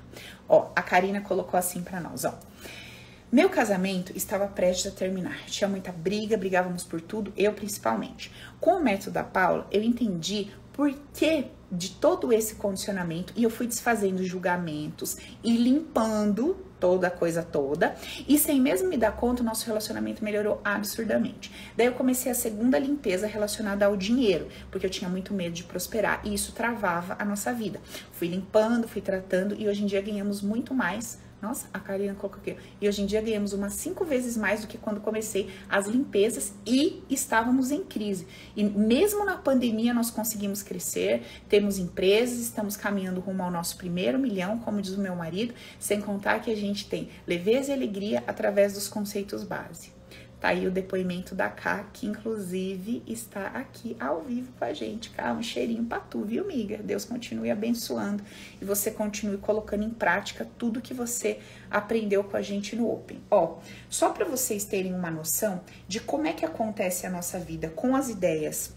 Ó, 0.50 0.72
a 0.76 0.82
Karina 0.82 1.22
colocou 1.22 1.60
assim 1.60 1.84
para 1.84 2.02
nós, 2.02 2.26
ó. 2.26 2.34
Meu 3.32 3.52
casamento 3.52 4.12
estava 4.18 4.48
prestes 4.48 4.92
a 4.92 4.96
terminar. 4.96 5.46
Tinha 5.46 5.68
muita 5.68 5.92
briga, 5.92 6.36
brigávamos 6.36 6.84
por 6.84 7.00
tudo, 7.00 7.32
eu 7.38 7.54
principalmente. 7.54 8.32
Com 8.60 8.78
o 8.78 8.84
método 8.84 9.12
da 9.12 9.24
Paula, 9.24 9.68
eu 9.70 9.84
entendi 9.84 10.50
por 10.74 10.92
que 11.14 11.46
de 11.72 11.92
todo 11.92 12.34
esse 12.34 12.56
condicionamento 12.56 13.32
e 13.36 13.44
eu 13.44 13.52
fui 13.52 13.68
desfazendo 13.68 14.24
julgamentos 14.24 15.18
e 15.44 15.56
limpando 15.56 16.66
toda 16.80 17.08
a 17.08 17.12
coisa 17.12 17.44
toda 17.44 17.96
e 18.28 18.38
sem 18.38 18.60
mesmo 18.60 18.90
me 18.90 18.98
dar 18.98 19.16
conta 19.16 19.42
o 19.42 19.46
nosso 19.46 19.66
relacionamento 19.66 20.24
melhorou 20.24 20.62
absurdamente. 20.64 21.52
Daí 21.76 21.88
eu 21.88 21.94
comecei 21.94 22.32
a 22.32 22.36
segunda 22.36 22.78
limpeza 22.80 23.28
relacionada 23.28 23.86
ao 23.86 23.96
dinheiro, 23.96 24.48
porque 24.72 24.86
eu 24.86 24.90
tinha 24.90 25.10
muito 25.10 25.34
medo 25.34 25.54
de 25.54 25.64
prosperar 25.64 26.22
e 26.24 26.34
isso 26.34 26.52
travava 26.52 27.16
a 27.20 27.26
nossa 27.26 27.54
vida. 27.54 27.80
Fui 28.12 28.28
limpando, 28.28 28.88
fui 28.88 29.02
tratando 29.02 29.56
e 29.58 29.68
hoje 29.68 29.84
em 29.84 29.86
dia 29.86 30.02
ganhamos 30.02 30.42
muito 30.42 30.74
mais 30.74 31.20
nossa, 31.42 31.68
a 31.72 31.80
Karina 31.80 32.16
colocou 32.16 32.40
aqui. 32.42 32.58
E 32.82 32.88
hoje 32.88 33.02
em 33.02 33.06
dia 33.06 33.22
ganhamos 33.22 33.54
umas 33.54 33.74
cinco 33.74 34.04
vezes 34.04 34.36
mais 34.36 34.62
do 34.62 34.68
que 34.68 34.78
quando 34.78 35.00
comecei 35.00 35.50
as 35.70 35.86
limpezas 35.88 36.54
e 36.66 37.04
estávamos 37.10 37.70
em 37.70 37.84
crise. 37.84 38.28
E 38.56 38.64
mesmo 38.64 39.24
na 39.24 39.38
pandemia 39.38 39.94
nós 39.94 40.10
conseguimos 40.10 40.64
crescer, 40.64 41.24
temos 41.48 41.78
empresas, 41.78 42.40
estamos 42.40 42.76
caminhando 42.76 43.22
rumo 43.22 43.44
ao 43.44 43.52
nosso 43.52 43.78
primeiro 43.78 44.18
milhão, 44.18 44.58
como 44.60 44.82
diz 44.82 44.96
o 44.96 45.02
meu 45.02 45.16
marido, 45.16 45.54
sem 45.80 46.02
contar 46.02 46.40
que 46.42 46.52
a 46.52 46.56
gente 46.56 46.90
tem 46.90 47.10
leveza 47.28 47.72
e 47.72 47.74
alegria 47.74 48.24
através 48.26 48.74
dos 48.74 48.88
conceitos 48.88 49.44
base. 49.44 49.97
Tá 50.40 50.50
aí 50.50 50.68
o 50.68 50.72
depoimento 50.72 51.34
da 51.34 51.50
Ká, 51.50 51.86
que 51.92 52.06
inclusive 52.06 53.02
está 53.08 53.48
aqui 53.48 53.98
ao 54.00 54.22
vivo 54.22 54.52
com 54.58 54.66
a 54.66 54.72
gente. 54.72 55.10
Cá, 55.10 55.34
um 55.34 55.42
cheirinho 55.42 55.84
pra 55.84 56.00
tu, 56.00 56.24
viu, 56.24 56.44
amiga? 56.44 56.78
Deus 56.78 57.04
continue 57.04 57.50
abençoando 57.50 58.24
e 58.62 58.66
você 58.66 58.92
continue 58.92 59.38
colocando 59.38 59.84
em 59.84 59.90
prática 59.90 60.48
tudo 60.58 60.80
que 60.82 60.94
você 60.94 61.40
aprendeu 61.72 62.24
com 62.24 62.38
a 62.38 62.42
gente 62.44 62.76
no 62.76 62.88
Open. 62.92 63.20
Ó, 63.32 63.58
só 63.90 64.10
para 64.10 64.26
vocês 64.26 64.64
terem 64.64 64.94
uma 64.94 65.10
noção 65.10 65.62
de 65.88 66.00
como 66.00 66.28
é 66.28 66.34
que 66.34 66.46
acontece 66.46 67.08
a 67.08 67.10
nossa 67.10 67.40
vida 67.40 67.70
com 67.70 67.96
as 67.96 68.08
ideias 68.08 68.77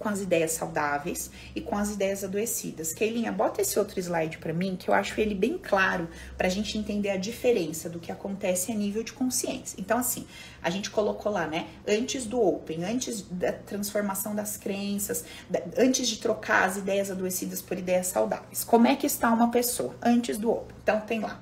com 0.00 0.08
as 0.08 0.20
ideias 0.20 0.52
saudáveis 0.52 1.30
e 1.54 1.60
com 1.60 1.76
as 1.76 1.92
ideias 1.92 2.24
adoecidas. 2.24 2.92
Keilinha, 2.92 3.30
bota 3.30 3.60
esse 3.60 3.78
outro 3.78 4.00
slide 4.00 4.38
para 4.38 4.52
mim, 4.52 4.74
que 4.76 4.88
eu 4.88 4.94
acho 4.94 5.20
ele 5.20 5.34
bem 5.34 5.56
claro 5.56 6.08
para 6.36 6.48
a 6.48 6.50
gente 6.50 6.76
entender 6.76 7.10
a 7.10 7.16
diferença 7.16 7.88
do 7.88 8.00
que 8.00 8.10
acontece 8.10 8.72
a 8.72 8.74
nível 8.74 9.04
de 9.04 9.12
consciência. 9.12 9.76
Então, 9.78 9.98
assim, 9.98 10.26
a 10.62 10.70
gente 10.70 10.90
colocou 10.90 11.30
lá, 11.30 11.46
né? 11.46 11.68
Antes 11.86 12.26
do 12.26 12.40
Open, 12.40 12.82
antes 12.82 13.22
da 13.22 13.52
transformação 13.52 14.34
das 14.34 14.56
crenças, 14.56 15.24
antes 15.76 16.08
de 16.08 16.18
trocar 16.18 16.64
as 16.64 16.76
ideias 16.76 17.10
adoecidas 17.10 17.62
por 17.62 17.78
ideias 17.78 18.08
saudáveis. 18.08 18.64
Como 18.64 18.86
é 18.86 18.96
que 18.96 19.06
está 19.06 19.30
uma 19.30 19.50
pessoa 19.50 19.94
antes 20.02 20.38
do 20.38 20.50
Open? 20.50 20.76
Então, 20.82 21.00
tem 21.02 21.20
lá. 21.20 21.40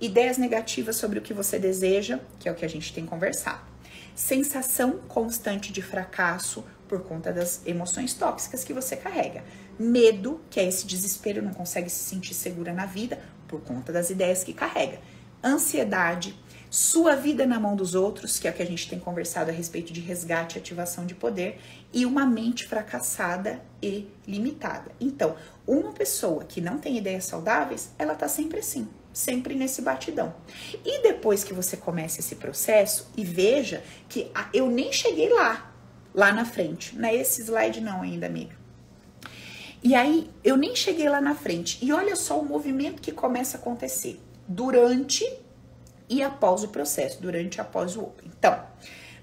Ideias 0.00 0.38
negativas 0.38 0.94
sobre 0.94 1.18
o 1.18 1.22
que 1.22 1.34
você 1.34 1.58
deseja, 1.58 2.20
que 2.38 2.48
é 2.48 2.52
o 2.52 2.54
que 2.54 2.64
a 2.64 2.68
gente 2.68 2.94
tem 2.94 3.04
conversado. 3.04 3.66
Sensação 4.14 4.98
constante 5.08 5.72
de 5.72 5.82
fracasso, 5.82 6.64
por 6.88 7.02
conta 7.02 7.32
das 7.32 7.60
emoções 7.66 8.14
tóxicas 8.14 8.64
que 8.64 8.72
você 8.72 8.96
carrega. 8.96 9.44
Medo, 9.78 10.40
que 10.50 10.58
é 10.58 10.64
esse 10.64 10.86
desespero, 10.86 11.42
não 11.42 11.52
consegue 11.52 11.90
se 11.90 12.02
sentir 12.02 12.34
segura 12.34 12.72
na 12.72 12.86
vida, 12.86 13.20
por 13.46 13.60
conta 13.60 13.92
das 13.92 14.10
ideias 14.10 14.42
que 14.42 14.52
carrega. 14.52 14.98
Ansiedade, 15.42 16.34
sua 16.70 17.16
vida 17.16 17.46
na 17.46 17.58
mão 17.58 17.74
dos 17.74 17.94
outros, 17.94 18.38
que 18.38 18.46
é 18.46 18.50
o 18.50 18.54
que 18.54 18.62
a 18.62 18.66
gente 18.66 18.88
tem 18.88 18.98
conversado 18.98 19.50
a 19.50 19.54
respeito 19.54 19.92
de 19.92 20.00
resgate 20.00 20.56
e 20.56 20.60
ativação 20.60 21.06
de 21.06 21.14
poder, 21.14 21.58
e 21.92 22.04
uma 22.04 22.26
mente 22.26 22.66
fracassada 22.66 23.62
e 23.82 24.06
limitada. 24.26 24.90
Então, 25.00 25.34
uma 25.66 25.92
pessoa 25.92 26.44
que 26.44 26.60
não 26.60 26.78
tem 26.78 26.98
ideias 26.98 27.24
saudáveis, 27.24 27.90
ela 27.98 28.14
tá 28.14 28.28
sempre 28.28 28.58
assim, 28.58 28.86
sempre 29.12 29.54
nesse 29.54 29.80
batidão. 29.80 30.34
E 30.84 31.02
depois 31.02 31.42
que 31.42 31.54
você 31.54 31.76
começa 31.76 32.20
esse 32.20 32.36
processo 32.36 33.10
e 33.16 33.24
veja 33.24 33.82
que 34.08 34.30
eu 34.52 34.70
nem 34.70 34.92
cheguei 34.92 35.30
lá, 35.30 35.67
lá 36.18 36.32
na 36.32 36.44
frente. 36.44 36.98
Não 36.98 37.08
é 37.08 37.14
esse 37.14 37.42
slide 37.42 37.80
não 37.80 38.02
ainda, 38.02 38.26
amiga. 38.26 38.52
E 39.80 39.94
aí, 39.94 40.28
eu 40.42 40.56
nem 40.56 40.74
cheguei 40.74 41.08
lá 41.08 41.20
na 41.20 41.32
frente. 41.32 41.78
E 41.80 41.92
olha 41.92 42.16
só 42.16 42.40
o 42.40 42.44
movimento 42.44 43.00
que 43.00 43.12
começa 43.12 43.56
a 43.56 43.60
acontecer 43.60 44.20
durante 44.48 45.24
e 46.08 46.20
após 46.20 46.64
o 46.64 46.68
processo, 46.68 47.22
durante 47.22 47.56
e 47.56 47.60
após 47.60 47.96
o 47.96 48.00
Open. 48.00 48.28
Então, 48.36 48.60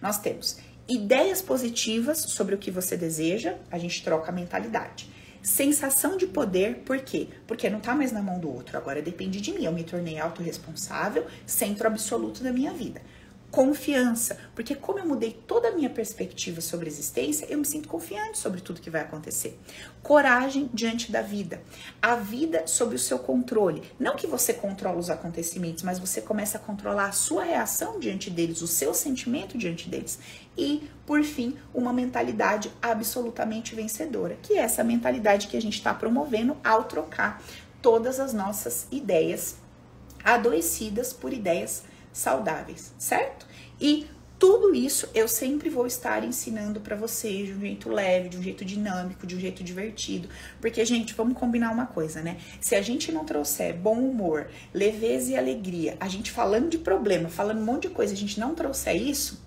nós 0.02 0.18
temos 0.20 0.58
ideias 0.88 1.42
positivas 1.42 2.20
sobre 2.20 2.56
o 2.56 2.58
que 2.58 2.72
você 2.72 2.96
deseja, 2.96 3.56
a 3.70 3.78
gente 3.78 4.02
troca 4.02 4.30
a 4.30 4.34
mentalidade. 4.34 5.10
Sensação 5.44 6.16
de 6.16 6.26
poder, 6.26 6.84
por 6.86 7.00
quê? 7.00 7.28
Porque 7.46 7.70
não 7.70 7.82
tá 7.82 7.94
mais 7.94 8.14
na 8.14 8.22
mão 8.22 8.40
do 8.40 8.50
outro, 8.50 8.78
agora 8.78 9.02
depende 9.02 9.42
de 9.42 9.52
mim. 9.52 9.66
Eu 9.66 9.74
me 9.74 9.84
tornei 9.84 10.18
autorresponsável, 10.18 11.26
centro 11.46 11.88
absoluto 11.88 12.42
da 12.42 12.54
minha 12.54 12.72
vida 12.72 13.02
confiança, 13.56 14.38
porque 14.54 14.76
como 14.76 15.00
eu 15.00 15.06
mudei 15.06 15.32
toda 15.32 15.70
a 15.70 15.72
minha 15.72 15.90
perspectiva 15.90 16.60
sobre 16.60 16.88
a 16.88 16.92
existência, 16.92 17.46
eu 17.50 17.58
me 17.58 17.64
sinto 17.64 17.88
confiante 17.88 18.38
sobre 18.38 18.60
tudo 18.60 18.82
que 18.82 18.90
vai 18.90 19.00
acontecer. 19.00 19.58
Coragem 20.04 20.70
diante 20.74 21.10
da 21.10 21.22
vida, 21.22 21.62
a 22.02 22.18
vida 22.18 22.68
sob 22.68 22.96
o 22.96 23.00
seu 23.00 23.18
controle. 23.18 23.82
Não 23.98 24.18
que 24.18 24.28
você 24.28 24.54
controla 24.54 24.98
os 24.98 25.10
acontecimentos, 25.10 25.84
mas 25.84 26.00
você 26.00 26.20
começa 26.20 26.58
a 26.58 26.60
controlar 26.60 27.06
a 27.06 27.12
sua 27.14 27.46
reação 27.46 27.98
diante 27.98 28.30
deles, 28.30 28.62
o 28.62 28.68
seu 28.68 28.94
sentimento 28.94 29.58
diante 29.58 29.88
deles. 29.88 30.20
E, 30.58 30.90
por 31.06 31.24
fim, 31.24 31.56
uma 31.74 31.94
mentalidade 31.94 32.70
absolutamente 32.82 33.74
vencedora, 33.74 34.38
que 34.42 34.56
é 34.56 34.64
essa 34.64 34.84
mentalidade 34.84 35.48
que 35.48 35.56
a 35.56 35.62
gente 35.62 35.78
está 35.78 35.94
promovendo 35.94 36.58
ao 36.62 36.84
trocar 36.84 37.42
todas 37.82 38.20
as 38.20 38.34
nossas 38.34 38.86
ideias 38.92 39.56
adoecidas 40.26 41.14
por 41.14 41.32
ideias 41.32 41.84
saudáveis, 42.16 42.94
certo? 42.98 43.46
E 43.80 44.08
tudo 44.40 44.74
isso 44.74 45.10
eu 45.14 45.28
sempre 45.28 45.70
vou 45.70 45.86
estar 45.86 46.24
ensinando 46.24 46.80
para 46.80 46.96
vocês 46.96 47.48
de 47.48 47.54
um 47.54 47.60
jeito 47.60 47.90
leve, 47.90 48.30
de 48.30 48.38
um 48.38 48.42
jeito 48.42 48.64
dinâmico, 48.64 49.28
de 49.28 49.36
um 49.36 49.40
jeito 49.40 49.64
divertido. 49.64 50.30
Porque, 50.62 50.84
gente, 50.86 51.14
vamos 51.14 51.38
combinar 51.38 51.72
uma 51.72 51.86
coisa, 51.86 52.22
né? 52.22 52.38
Se 52.62 52.76
a 52.76 52.82
gente 52.82 53.12
não 53.12 53.26
trouxer 53.26 53.76
bom 53.76 54.00
humor, 54.00 54.48
leveza 54.74 55.32
e 55.32 55.38
alegria, 55.38 55.98
a 56.00 56.08
gente 56.08 56.32
falando 56.32 56.70
de 56.70 56.78
problema, 56.78 57.30
falando 57.30 57.60
um 57.60 57.66
monte 57.66 57.88
de 57.88 57.94
coisa, 57.94 58.14
a 58.14 58.18
gente 58.18 58.40
não 58.40 58.56
trouxer 58.56 58.96
isso, 58.96 59.45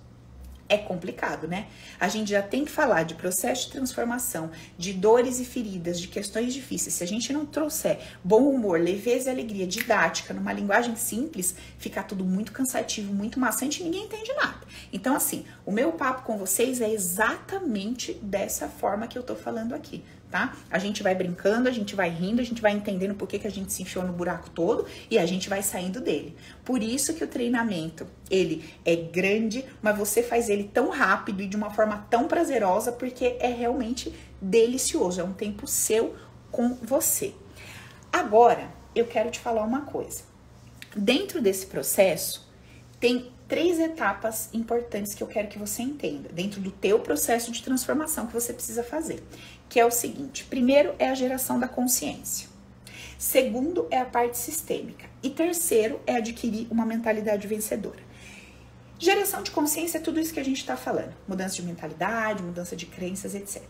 é 0.68 0.76
complicado, 0.76 1.48
né? 1.48 1.66
A 1.98 2.08
gente 2.08 2.30
já 2.30 2.42
tem 2.42 2.64
que 2.64 2.70
falar 2.70 3.04
de 3.04 3.14
processo 3.14 3.66
de 3.66 3.72
transformação, 3.72 4.50
de 4.76 4.92
dores 4.92 5.40
e 5.40 5.44
feridas, 5.44 6.00
de 6.00 6.08
questões 6.08 6.52
difíceis. 6.52 6.94
Se 6.94 7.04
a 7.04 7.06
gente 7.06 7.32
não 7.32 7.46
trouxer 7.46 7.98
bom 8.22 8.48
humor, 8.48 8.78
leveza 8.78 9.30
e 9.30 9.32
alegria, 9.32 9.66
didática, 9.66 10.34
numa 10.34 10.52
linguagem 10.52 10.94
simples, 10.96 11.54
fica 11.78 12.02
tudo 12.02 12.24
muito 12.24 12.52
cansativo, 12.52 13.12
muito 13.12 13.40
maçante 13.40 13.80
e 13.80 13.84
ninguém 13.84 14.04
entende 14.04 14.32
nada. 14.34 14.58
Então, 14.92 15.16
assim, 15.16 15.44
o 15.64 15.72
meu 15.72 15.92
papo 15.92 16.22
com 16.22 16.36
vocês 16.36 16.80
é 16.80 16.90
exatamente 16.90 18.12
dessa 18.14 18.68
forma 18.68 19.06
que 19.06 19.16
eu 19.16 19.22
tô 19.22 19.34
falando 19.34 19.74
aqui 19.74 20.04
tá? 20.30 20.56
A 20.70 20.78
gente 20.78 21.02
vai 21.02 21.14
brincando, 21.14 21.68
a 21.68 21.72
gente 21.72 21.94
vai 21.94 22.10
rindo, 22.10 22.40
a 22.40 22.44
gente 22.44 22.60
vai 22.60 22.72
entendendo 22.72 23.14
por 23.14 23.26
que, 23.26 23.38
que 23.38 23.46
a 23.46 23.50
gente 23.50 23.72
se 23.72 23.82
enfiou 23.82 24.04
no 24.04 24.12
buraco 24.12 24.50
todo 24.50 24.86
e 25.10 25.18
a 25.18 25.26
gente 25.26 25.48
vai 25.48 25.62
saindo 25.62 26.00
dele. 26.00 26.36
Por 26.64 26.82
isso 26.82 27.14
que 27.14 27.24
o 27.24 27.26
treinamento, 27.26 28.06
ele 28.30 28.64
é 28.84 28.94
grande, 28.94 29.64
mas 29.80 29.96
você 29.96 30.22
faz 30.22 30.48
ele 30.48 30.64
tão 30.64 30.90
rápido 30.90 31.42
e 31.42 31.46
de 31.46 31.56
uma 31.56 31.70
forma 31.70 32.06
tão 32.10 32.28
prazerosa 32.28 32.92
porque 32.92 33.36
é 33.40 33.48
realmente 33.48 34.12
delicioso, 34.40 35.20
é 35.20 35.24
um 35.24 35.32
tempo 35.32 35.66
seu 35.66 36.14
com 36.50 36.74
você. 36.74 37.34
Agora, 38.12 38.70
eu 38.94 39.06
quero 39.06 39.30
te 39.30 39.38
falar 39.38 39.62
uma 39.62 39.82
coisa. 39.82 40.22
Dentro 40.96 41.40
desse 41.40 41.66
processo, 41.66 42.48
tem 42.98 43.30
três 43.46 43.78
etapas 43.78 44.50
importantes 44.52 45.14
que 45.14 45.22
eu 45.22 45.26
quero 45.26 45.48
que 45.48 45.58
você 45.58 45.82
entenda 45.82 46.28
dentro 46.28 46.60
do 46.60 46.70
teu 46.70 47.00
processo 47.00 47.50
de 47.50 47.62
transformação 47.62 48.26
que 48.26 48.34
você 48.34 48.52
precisa 48.52 48.84
fazer, 48.84 49.22
que 49.68 49.78
é 49.78 49.84
o 49.84 49.90
seguinte: 49.90 50.44
primeiro 50.44 50.94
é 50.98 51.08
a 51.08 51.14
geração 51.14 51.58
da 51.58 51.68
consciência. 51.68 52.48
Segundo 53.18 53.86
é 53.90 53.98
a 53.98 54.04
parte 54.04 54.38
sistêmica 54.38 55.06
e 55.22 55.30
terceiro 55.30 56.00
é 56.06 56.16
adquirir 56.16 56.68
uma 56.70 56.86
mentalidade 56.86 57.48
vencedora. 57.48 58.06
Geração 58.98 59.42
de 59.42 59.50
consciência 59.50 59.98
é 59.98 60.00
tudo 60.00 60.20
isso 60.20 60.32
que 60.32 60.40
a 60.40 60.44
gente 60.44 60.58
está 60.58 60.76
falando: 60.76 61.14
mudança 61.26 61.56
de 61.56 61.62
mentalidade, 61.62 62.42
mudança 62.42 62.74
de 62.74 62.86
crenças, 62.86 63.34
etc. 63.34 63.62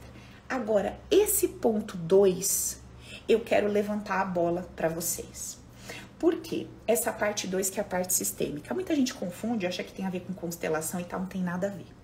Agora, 0.48 0.98
esse 1.10 1.48
ponto 1.48 1.96
2, 1.96 2.80
eu 3.28 3.40
quero 3.40 3.68
levantar 3.68 4.20
a 4.20 4.24
bola 4.24 4.66
para 4.74 4.88
vocês. 4.88 5.58
Por 6.18 6.36
quê? 6.40 6.66
Essa 6.86 7.12
parte 7.12 7.46
2 7.46 7.70
que 7.70 7.78
é 7.78 7.82
a 7.82 7.86
parte 7.86 8.12
sistêmica. 8.14 8.74
Muita 8.74 8.94
gente 8.94 9.14
confunde, 9.14 9.66
acha 9.66 9.84
que 9.84 9.92
tem 9.92 10.04
a 10.04 10.10
ver 10.10 10.20
com 10.20 10.32
constelação 10.32 10.98
e 10.98 11.04
tal, 11.04 11.20
não 11.20 11.26
tem 11.26 11.42
nada 11.42 11.68
a 11.68 11.70
ver. 11.70 11.97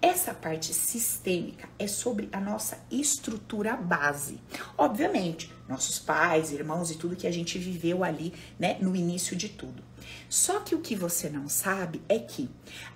Essa 0.00 0.34
parte 0.34 0.74
sistêmica 0.74 1.68
é 1.78 1.86
sobre 1.86 2.28
a 2.30 2.38
nossa 2.38 2.78
estrutura 2.90 3.74
base. 3.76 4.38
Obviamente, 4.76 5.50
nossos 5.68 5.98
pais, 5.98 6.52
irmãos 6.52 6.90
e 6.90 6.96
tudo 6.96 7.16
que 7.16 7.26
a 7.26 7.32
gente 7.32 7.58
viveu 7.58 8.04
ali, 8.04 8.34
né, 8.58 8.76
no 8.80 8.94
início 8.94 9.34
de 9.34 9.48
tudo. 9.48 9.82
Só 10.28 10.60
que 10.60 10.74
o 10.74 10.80
que 10.80 10.94
você 10.94 11.30
não 11.30 11.48
sabe 11.48 12.02
é 12.08 12.18
que 12.18 12.50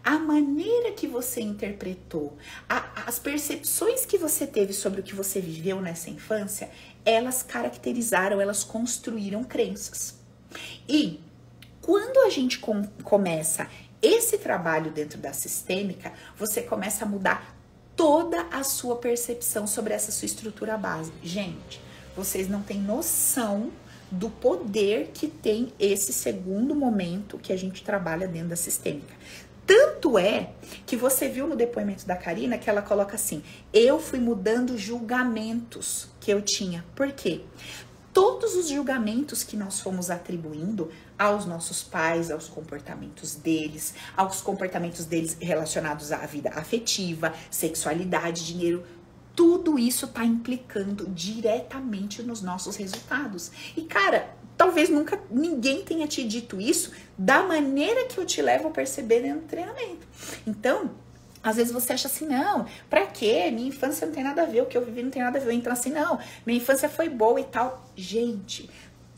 a 0.04 0.18
maneira 0.18 0.92
que 0.92 1.06
você 1.06 1.40
interpretou, 1.40 2.36
a, 2.68 3.04
as 3.06 3.18
percepções 3.18 4.04
que 4.04 4.18
você 4.18 4.46
teve 4.46 4.72
sobre 4.72 5.00
o 5.00 5.04
que 5.04 5.14
você 5.14 5.40
viveu 5.40 5.80
nessa 5.80 6.10
infância, 6.10 6.70
elas 7.04 7.42
caracterizaram, 7.42 8.40
elas 8.40 8.62
construíram 8.62 9.44
crenças. 9.44 10.18
E 10.88 11.20
quando 11.80 12.18
a 12.26 12.30
gente 12.30 12.58
com, 12.58 12.84
começa 13.02 13.66
esse 14.02 14.38
trabalho 14.38 14.90
dentro 14.90 15.18
da 15.18 15.32
sistêmica, 15.32 16.12
você 16.36 16.62
começa 16.62 17.04
a 17.04 17.08
mudar 17.08 17.56
toda 17.96 18.42
a 18.52 18.62
sua 18.62 18.96
percepção 18.96 19.66
sobre 19.66 19.92
essa 19.92 20.12
sua 20.12 20.26
estrutura 20.26 20.76
base. 20.76 21.12
Gente, 21.22 21.80
vocês 22.16 22.48
não 22.48 22.62
têm 22.62 22.80
noção 22.80 23.70
do 24.10 24.30
poder 24.30 25.10
que 25.12 25.26
tem 25.28 25.72
esse 25.78 26.12
segundo 26.12 26.74
momento 26.74 27.38
que 27.38 27.52
a 27.52 27.56
gente 27.56 27.82
trabalha 27.82 28.26
dentro 28.26 28.50
da 28.50 28.56
sistêmica. 28.56 29.14
Tanto 29.66 30.18
é 30.18 30.50
que 30.86 30.96
você 30.96 31.28
viu 31.28 31.46
no 31.46 31.54
depoimento 31.54 32.06
da 32.06 32.16
Karina 32.16 32.56
que 32.56 32.70
ela 32.70 32.80
coloca 32.80 33.16
assim: 33.16 33.42
eu 33.72 34.00
fui 34.00 34.18
mudando 34.18 34.78
julgamentos 34.78 36.08
que 36.20 36.30
eu 36.30 36.40
tinha. 36.40 36.84
Por 36.94 37.12
quê? 37.12 37.42
Todos 38.12 38.54
os 38.54 38.68
julgamentos 38.68 39.44
que 39.44 39.56
nós 39.56 39.80
fomos 39.80 40.10
atribuindo 40.10 40.90
aos 41.18 41.44
nossos 41.44 41.82
pais, 41.82 42.30
aos 42.30 42.48
comportamentos 42.48 43.34
deles, 43.34 43.94
aos 44.16 44.40
comportamentos 44.40 45.04
deles 45.04 45.36
relacionados 45.40 46.12
à 46.12 46.18
vida 46.18 46.50
afetiva, 46.50 47.34
sexualidade, 47.50 48.46
dinheiro, 48.46 48.84
tudo 49.34 49.78
isso 49.78 50.06
está 50.06 50.24
implicando 50.24 51.06
diretamente 51.08 52.22
nos 52.22 52.42
nossos 52.42 52.76
resultados. 52.76 53.50
E 53.76 53.82
cara, 53.82 54.34
talvez 54.56 54.88
nunca 54.88 55.20
ninguém 55.30 55.84
tenha 55.84 56.06
te 56.06 56.24
dito 56.24 56.60
isso 56.60 56.92
da 57.16 57.42
maneira 57.42 58.06
que 58.06 58.18
eu 58.18 58.26
te 58.26 58.42
levo 58.42 58.68
a 58.68 58.70
perceber 58.70 59.20
dentro 59.20 59.42
do 59.42 59.46
treinamento. 59.46 60.06
Então, 60.46 60.90
às 61.42 61.56
vezes 61.56 61.72
você 61.72 61.92
acha 61.92 62.08
assim, 62.08 62.26
não, 62.26 62.66
pra 62.90 63.06
quê? 63.06 63.50
Minha 63.52 63.68
infância 63.68 64.06
não 64.06 64.12
tem 64.12 64.24
nada 64.24 64.42
a 64.42 64.46
ver, 64.46 64.62
o 64.62 64.66
que 64.66 64.76
eu 64.76 64.84
vivi 64.84 65.02
não 65.02 65.10
tem 65.10 65.22
nada 65.22 65.38
a 65.38 65.40
ver. 65.40 65.52
Então, 65.52 65.72
assim, 65.72 65.90
não, 65.90 66.18
minha 66.44 66.58
infância 66.58 66.88
foi 66.88 67.08
boa 67.08 67.40
e 67.40 67.44
tal. 67.44 67.88
Gente, 67.94 68.68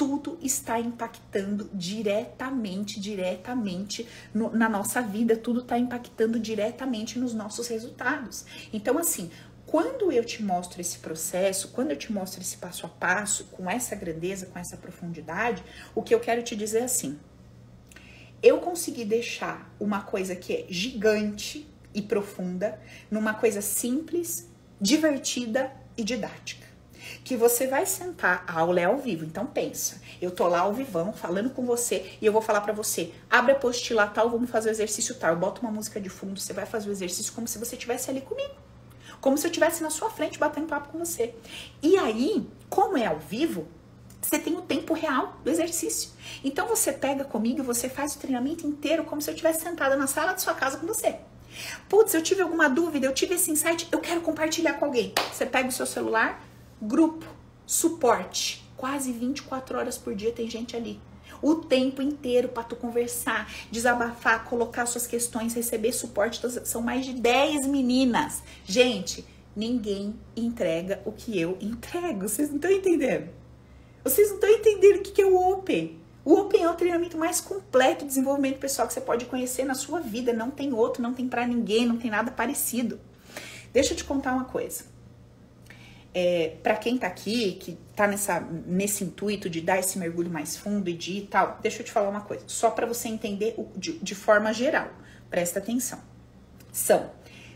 tudo 0.00 0.38
está 0.40 0.80
impactando 0.80 1.68
diretamente, 1.74 2.98
diretamente 2.98 4.08
no, 4.32 4.50
na 4.50 4.66
nossa 4.66 5.02
vida, 5.02 5.36
tudo 5.36 5.60
está 5.60 5.78
impactando 5.78 6.40
diretamente 6.40 7.18
nos 7.18 7.34
nossos 7.34 7.68
resultados. 7.68 8.46
Então, 8.72 8.96
assim, 8.96 9.30
quando 9.66 10.10
eu 10.10 10.24
te 10.24 10.42
mostro 10.42 10.80
esse 10.80 11.00
processo, 11.00 11.68
quando 11.68 11.90
eu 11.90 11.98
te 11.98 12.10
mostro 12.10 12.40
esse 12.40 12.56
passo 12.56 12.86
a 12.86 12.88
passo, 12.88 13.44
com 13.52 13.68
essa 13.68 13.94
grandeza, 13.94 14.46
com 14.46 14.58
essa 14.58 14.74
profundidade, 14.74 15.62
o 15.94 16.02
que 16.02 16.14
eu 16.14 16.20
quero 16.20 16.42
te 16.42 16.56
dizer 16.56 16.78
é 16.78 16.84
assim: 16.84 17.20
eu 18.42 18.56
consegui 18.56 19.04
deixar 19.04 19.70
uma 19.78 20.00
coisa 20.00 20.34
que 20.34 20.54
é 20.54 20.64
gigante 20.70 21.68
e 21.92 22.00
profunda 22.00 22.80
numa 23.10 23.34
coisa 23.34 23.60
simples, 23.60 24.48
divertida 24.80 25.70
e 25.94 26.02
didática. 26.02 26.59
Que 27.30 27.36
você 27.36 27.68
vai 27.68 27.86
sentar, 27.86 28.42
a 28.44 28.58
aula 28.58 28.80
é 28.80 28.86
ao 28.86 28.96
vivo, 28.96 29.24
então 29.24 29.46
pensa, 29.46 30.02
eu 30.20 30.32
tô 30.32 30.48
lá 30.48 30.62
ao 30.62 30.72
vivão 30.72 31.12
falando 31.12 31.50
com 31.50 31.64
você 31.64 32.18
e 32.20 32.26
eu 32.26 32.32
vou 32.32 32.42
falar 32.42 32.60
para 32.60 32.72
você, 32.72 33.12
abre 33.30 33.52
a 33.52 33.54
apostila 33.54 34.04
tal, 34.08 34.28
vamos 34.28 34.50
fazer 34.50 34.68
o 34.68 34.72
exercício 34.72 35.14
tal, 35.14 35.34
eu 35.34 35.38
boto 35.38 35.60
uma 35.60 35.70
música 35.70 36.00
de 36.00 36.08
fundo, 36.08 36.40
você 36.40 36.52
vai 36.52 36.66
fazer 36.66 36.88
o 36.88 36.90
exercício 36.90 37.32
como 37.32 37.46
se 37.46 37.56
você 37.56 37.76
estivesse 37.76 38.10
ali 38.10 38.20
comigo 38.20 38.52
como 39.20 39.38
se 39.38 39.46
eu 39.46 39.48
estivesse 39.48 39.80
na 39.80 39.90
sua 39.90 40.10
frente 40.10 40.40
batendo 40.40 40.66
papo 40.66 40.88
com 40.88 40.98
você. 40.98 41.32
E 41.80 41.96
aí, 41.96 42.48
como 42.68 42.98
é 42.98 43.06
ao 43.06 43.20
vivo, 43.20 43.68
você 44.20 44.36
tem 44.36 44.56
o 44.56 44.62
tempo 44.62 44.92
real 44.92 45.38
do 45.44 45.50
exercício. 45.50 46.10
Então 46.42 46.66
você 46.66 46.92
pega 46.92 47.22
comigo 47.22 47.60
e 47.60 47.62
você 47.62 47.88
faz 47.88 48.16
o 48.16 48.18
treinamento 48.18 48.66
inteiro 48.66 49.04
como 49.04 49.22
se 49.22 49.30
eu 49.30 49.34
estivesse 49.34 49.60
sentada 49.60 49.94
na 49.94 50.08
sala 50.08 50.32
de 50.32 50.42
sua 50.42 50.54
casa 50.54 50.78
com 50.78 50.86
você. 50.86 51.16
Putz, 51.88 52.12
eu 52.12 52.22
tive 52.22 52.42
alguma 52.42 52.68
dúvida, 52.68 53.06
eu 53.06 53.14
tive 53.14 53.36
esse 53.36 53.52
insight, 53.52 53.86
eu 53.92 54.00
quero 54.00 54.20
compartilhar 54.20 54.74
com 54.74 54.86
alguém. 54.86 55.12
Você 55.32 55.46
pega 55.46 55.68
o 55.68 55.72
seu 55.72 55.86
celular, 55.86 56.42
grupo, 56.80 57.26
suporte. 57.66 58.64
Quase 58.76 59.12
24 59.12 59.78
horas 59.78 59.98
por 59.98 60.14
dia 60.14 60.32
tem 60.32 60.48
gente 60.48 60.74
ali 60.74 61.00
o 61.42 61.54
tempo 61.56 62.02
inteiro 62.02 62.48
para 62.48 62.62
tu 62.62 62.76
conversar, 62.76 63.50
desabafar, 63.70 64.44
colocar 64.44 64.86
suas 64.86 65.06
questões, 65.06 65.54
receber 65.54 65.92
suporte. 65.92 66.40
São 66.66 66.82
mais 66.82 67.06
de 67.06 67.14
10 67.14 67.66
meninas. 67.66 68.42
Gente, 68.64 69.24
ninguém 69.54 70.14
entrega 70.36 71.00
o 71.04 71.12
que 71.12 71.38
eu 71.38 71.56
entrego. 71.60 72.28
Vocês 72.28 72.48
não 72.48 72.56
estão 72.56 72.70
entendendo? 72.70 73.30
Vocês 74.04 74.28
não 74.28 74.36
estão 74.36 74.50
entendendo 74.50 74.98
o 74.98 75.02
que 75.02 75.22
é 75.22 75.26
o 75.26 75.52
Open. 75.52 75.98
O 76.24 76.34
Open 76.34 76.62
é 76.62 76.70
o 76.70 76.74
treinamento 76.74 77.16
mais 77.16 77.40
completo 77.40 78.00
de 78.00 78.08
desenvolvimento 78.08 78.58
pessoal 78.58 78.86
que 78.86 78.94
você 78.94 79.00
pode 79.00 79.24
conhecer 79.24 79.64
na 79.64 79.74
sua 79.74 80.00
vida. 80.00 80.32
Não 80.32 80.50
tem 80.50 80.72
outro, 80.72 81.02
não 81.02 81.14
tem 81.14 81.26
para 81.26 81.46
ninguém, 81.46 81.86
não 81.86 81.96
tem 81.96 82.10
nada 82.10 82.30
parecido. 82.30 83.00
Deixa 83.72 83.92
eu 83.92 83.96
te 83.96 84.04
contar 84.04 84.32
uma 84.32 84.44
coisa 84.44 84.89
é, 86.12 86.56
para 86.62 86.76
quem 86.76 86.98
tá 86.98 87.06
aqui, 87.06 87.52
que 87.52 87.78
tá 87.94 88.06
nessa, 88.06 88.40
nesse 88.40 89.04
intuito 89.04 89.48
de 89.48 89.60
dar 89.60 89.78
esse 89.78 89.98
mergulho 89.98 90.30
mais 90.30 90.56
fundo 90.56 90.88
e 90.88 90.92
de 90.92 91.22
tal, 91.22 91.58
deixa 91.62 91.80
eu 91.80 91.84
te 91.86 91.92
falar 91.92 92.08
uma 92.08 92.22
coisa, 92.22 92.44
só 92.46 92.70
para 92.70 92.86
você 92.86 93.08
entender 93.08 93.54
o, 93.56 93.68
de, 93.76 93.98
de 93.98 94.14
forma 94.14 94.52
geral, 94.52 94.90
presta 95.28 95.58
atenção. 95.58 96.00
São 96.72 97.10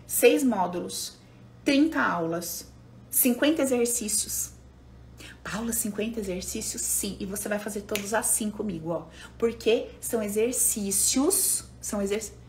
seis 0.06 0.42
módulos, 0.44 1.18
30 1.64 2.00
aulas, 2.00 2.72
50 3.10 3.62
exercícios. 3.62 4.52
Paula, 5.42 5.72
50 5.72 6.20
exercícios? 6.20 6.80
Sim, 6.80 7.16
e 7.20 7.26
você 7.26 7.48
vai 7.48 7.58
fazer 7.58 7.82
todos 7.82 8.14
assim 8.14 8.50
comigo, 8.50 8.90
ó. 8.90 9.06
Porque 9.36 9.88
são 10.00 10.22
exercícios, 10.22 11.64
são 11.80 12.00
exercícios 12.00 12.43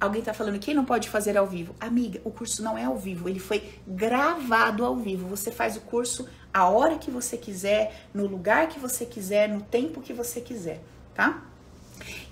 Alguém 0.00 0.22
tá 0.22 0.32
falando 0.32 0.58
que 0.58 0.72
não 0.72 0.84
pode 0.84 1.10
fazer 1.10 1.36
ao 1.36 1.46
vivo. 1.46 1.74
Amiga, 1.78 2.20
o 2.24 2.30
curso 2.30 2.62
não 2.62 2.78
é 2.78 2.84
ao 2.84 2.96
vivo, 2.96 3.28
ele 3.28 3.38
foi 3.38 3.62
gravado 3.86 4.84
ao 4.84 4.96
vivo. 4.96 5.28
Você 5.28 5.52
faz 5.52 5.76
o 5.76 5.80
curso 5.82 6.26
a 6.52 6.68
hora 6.68 6.96
que 6.98 7.10
você 7.10 7.36
quiser, 7.36 8.06
no 8.14 8.26
lugar 8.26 8.68
que 8.68 8.78
você 8.78 9.04
quiser, 9.04 9.48
no 9.48 9.60
tempo 9.60 10.00
que 10.00 10.14
você 10.14 10.40
quiser, 10.40 10.80
tá? 11.14 11.44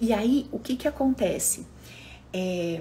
E 0.01 0.15
aí, 0.15 0.49
o 0.51 0.59
que 0.59 0.77
que 0.77 0.89
acontece? 0.89 1.67
É... 2.33 2.81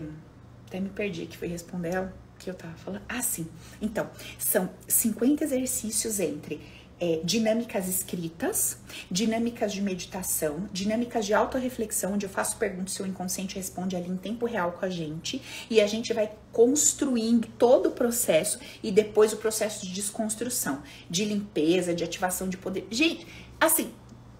Até 0.65 0.79
me 0.79 0.89
perdi 0.89 1.25
que 1.25 1.37
foi 1.37 1.47
responder 1.47 1.93
ela 1.93 2.13
que 2.37 2.49
eu 2.49 2.53
tava 2.53 2.73
falando. 2.75 3.03
Ah, 3.07 3.21
sim. 3.21 3.47
Então, 3.81 4.09
são 4.37 4.69
50 4.87 5.43
exercícios 5.43 6.19
entre 6.19 6.61
é, 6.99 7.21
dinâmicas 7.23 7.87
escritas, 7.87 8.77
dinâmicas 9.09 9.71
de 9.71 9.81
meditação, 9.81 10.67
dinâmicas 10.71 11.25
de 11.25 11.33
autorreflexão, 11.33 12.13
onde 12.13 12.25
eu 12.25 12.29
faço 12.29 12.57
perguntas, 12.57 12.93
seu 12.93 13.05
inconsciente 13.05 13.55
responde 13.55 13.95
ali 13.95 14.09
em 14.09 14.17
tempo 14.17 14.45
real 14.45 14.71
com 14.73 14.85
a 14.85 14.89
gente, 14.89 15.41
e 15.69 15.79
a 15.79 15.87
gente 15.87 16.13
vai 16.13 16.31
construindo 16.51 17.47
todo 17.57 17.89
o 17.89 17.91
processo 17.91 18.59
e 18.81 18.91
depois 18.91 19.31
o 19.31 19.37
processo 19.37 19.85
de 19.85 19.93
desconstrução, 19.93 20.81
de 21.09 21.23
limpeza, 21.23 21.93
de 21.93 22.03
ativação 22.03 22.49
de 22.49 22.57
poder. 22.57 22.87
Gente, 22.89 23.27
assim, 23.59 23.93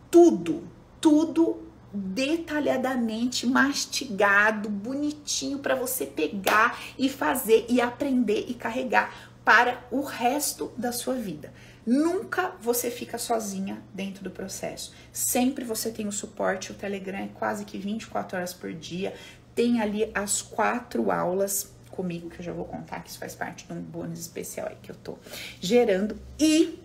tudo, 0.09 0.67
tudo 0.99 1.67
detalhadamente 1.93 3.45
mastigado, 3.47 4.69
bonitinho 4.69 5.59
para 5.59 5.75
você 5.75 6.05
pegar 6.05 6.79
e 6.97 7.07
fazer 7.07 7.65
e 7.69 7.79
aprender 7.79 8.45
e 8.47 8.53
carregar 8.53 9.31
para 9.47 9.85
o 9.89 10.01
resto 10.01 10.71
da 10.77 10.91
sua 10.91 11.13
vida. 11.13 11.53
Nunca 11.87 12.53
você 12.61 12.91
fica 12.91 13.17
sozinha 13.17 13.81
dentro 13.93 14.21
do 14.21 14.29
processo. 14.29 14.93
Sempre 15.13 15.63
você 15.63 15.89
tem 15.89 16.05
o 16.05 16.11
suporte. 16.11 16.73
O 16.73 16.75
Telegram 16.75 17.19
é 17.19 17.29
quase 17.33 17.63
que 17.63 17.77
24 17.77 18.37
horas 18.37 18.53
por 18.53 18.73
dia. 18.73 19.13
Tem 19.55 19.79
ali 19.79 20.11
as 20.13 20.41
quatro 20.41 21.09
aulas 21.09 21.73
comigo, 21.89 22.29
que 22.29 22.39
eu 22.41 22.43
já 22.43 22.51
vou 22.51 22.65
contar, 22.65 22.99
que 22.99 23.09
isso 23.09 23.17
faz 23.17 23.33
parte 23.33 23.65
de 23.65 23.71
um 23.71 23.81
bônus 23.81 24.19
especial 24.19 24.67
aí 24.67 24.75
que 24.83 24.91
eu 24.91 24.95
tô 24.95 25.17
gerando. 25.61 26.19
E 26.37 26.77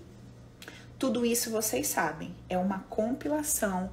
tudo 1.00 1.26
isso 1.26 1.50
vocês 1.50 1.88
sabem, 1.88 2.32
é 2.48 2.56
uma 2.56 2.78
compilação 2.88 3.90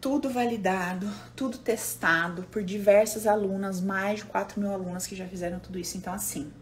tudo 0.00 0.30
validado, 0.30 1.10
tudo 1.34 1.58
testado 1.58 2.44
por 2.44 2.62
diversas 2.62 3.26
alunas, 3.26 3.80
mais 3.80 4.20
de 4.20 4.26
4 4.26 4.60
mil 4.60 4.70
alunas 4.70 5.04
que 5.04 5.16
já 5.16 5.26
fizeram 5.26 5.58
tudo 5.58 5.80
isso. 5.80 5.98
Então, 5.98 6.12
assim, 6.12 6.52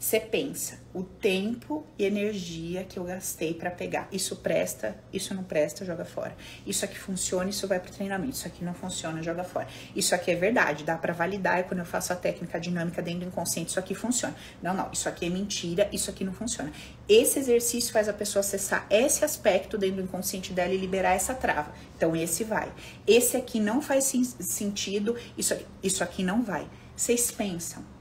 você 0.00 0.18
pensa 0.18 0.80
o 0.94 1.02
tempo 1.02 1.84
e 1.98 2.06
energia 2.06 2.84
que 2.84 2.98
eu 2.98 3.04
gastei 3.04 3.52
para 3.52 3.70
pegar. 3.70 4.08
Isso 4.10 4.34
presta, 4.36 4.98
isso 5.12 5.34
não 5.34 5.44
presta, 5.44 5.84
joga 5.84 6.06
fora. 6.06 6.34
Isso 6.66 6.86
aqui 6.86 6.98
funciona, 6.98 7.50
isso 7.50 7.68
vai 7.68 7.78
para 7.78 7.92
treinamento. 7.92 8.32
Isso 8.32 8.46
aqui 8.46 8.64
não 8.64 8.72
funciona, 8.72 9.22
joga 9.22 9.44
fora. 9.44 9.68
Isso 9.94 10.14
aqui 10.14 10.30
é 10.30 10.34
verdade, 10.34 10.84
dá 10.84 10.96
para 10.96 11.12
validar. 11.12 11.60
E 11.60 11.64
quando 11.64 11.80
eu 11.80 11.84
faço 11.84 12.14
a 12.14 12.16
técnica 12.16 12.58
dinâmica 12.58 13.02
dentro 13.02 13.20
do 13.20 13.26
inconsciente, 13.26 13.68
isso 13.68 13.78
aqui 13.78 13.94
funciona. 13.94 14.34
Não, 14.62 14.72
não, 14.72 14.90
isso 14.90 15.06
aqui 15.06 15.26
é 15.26 15.28
mentira, 15.28 15.86
isso 15.92 16.08
aqui 16.08 16.24
não 16.24 16.32
funciona. 16.32 16.72
Esse 17.06 17.38
exercício 17.38 17.92
faz 17.92 18.08
a 18.08 18.14
pessoa 18.14 18.40
acessar 18.40 18.86
esse 18.88 19.22
aspecto 19.22 19.76
dentro 19.76 19.96
do 19.96 20.02
inconsciente 20.04 20.54
dela 20.54 20.72
e 20.72 20.78
liberar 20.78 21.12
essa 21.12 21.34
trava. 21.34 21.74
Então 21.94 22.16
esse 22.16 22.42
vai. 22.42 22.72
Esse 23.06 23.36
aqui 23.36 23.60
não 23.60 23.82
faz 23.82 24.04
sentido, 24.40 25.14
isso 25.36 25.52
aqui, 25.52 25.66
isso 25.82 26.02
aqui 26.02 26.22
não 26.22 26.42
vai. 26.42 26.66
Vocês 26.96 27.30
pensam 27.30 27.99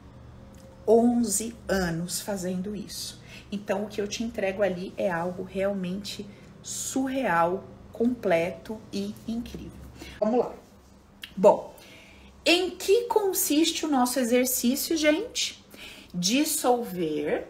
11 0.90 1.56
anos 1.68 2.20
fazendo 2.20 2.76
isso. 2.76 3.22
Então, 3.52 3.84
o 3.84 3.88
que 3.88 4.02
eu 4.02 4.08
te 4.08 4.24
entrego 4.24 4.64
ali 4.64 4.92
é 4.98 5.10
algo 5.10 5.44
realmente 5.44 6.26
surreal, 6.64 7.64
completo 7.94 8.82
e 8.92 9.14
incrível. 9.28 9.72
Vamos 10.20 10.40
lá. 10.40 10.56
Bom, 11.38 11.76
em 12.44 12.72
que 12.72 13.04
consiste 13.04 13.86
o 13.86 13.90
nosso 13.90 14.20
exercício, 14.20 14.98
gente? 14.98 15.64
Dissolver 16.14 17.48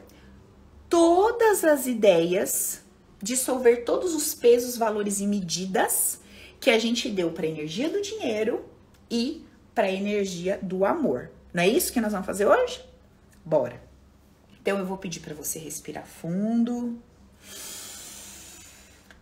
todas 0.90 1.64
as 1.64 1.88
ideias, 1.88 2.84
dissolver 3.22 3.86
todos 3.86 4.14
os 4.14 4.34
pesos, 4.34 4.76
valores 4.76 5.22
e 5.22 5.28
medidas 5.28 6.20
que 6.60 6.70
a 6.70 6.78
gente 6.78 7.10
deu 7.10 7.32
para 7.32 7.46
a 7.46 7.50
energia 7.50 7.88
do 7.90 8.02
dinheiro 8.02 8.66
e 9.10 9.46
para 9.74 9.86
a 9.86 9.92
energia 9.92 10.60
do 10.62 10.84
amor. 10.84 11.32
Não 11.54 11.64
é 11.64 11.68
isso 11.68 11.94
que 11.94 12.02
nós 12.02 12.12
vamos 12.12 12.26
fazer 12.26 12.46
hoje? 12.46 12.89
Bora. 13.44 13.82
Então 14.62 14.78
eu 14.78 14.86
vou 14.86 14.98
pedir 14.98 15.20
para 15.22 15.34
você 15.34 15.60
respirar 15.60 16.06
fundo. 16.06 17.02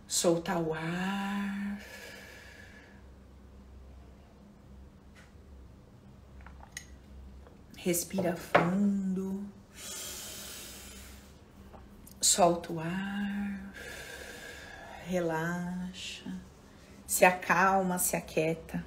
Soltar 0.06 0.60
o 0.60 0.74
ar. 0.74 1.80
Respira 7.76 8.36
fundo. 8.36 9.48
Solta 12.20 12.72
o 12.72 12.80
ar. 12.80 13.72
Relaxa. 15.06 16.30
Se 17.06 17.24
acalma, 17.24 17.98
se 17.98 18.16
aquieta. 18.16 18.84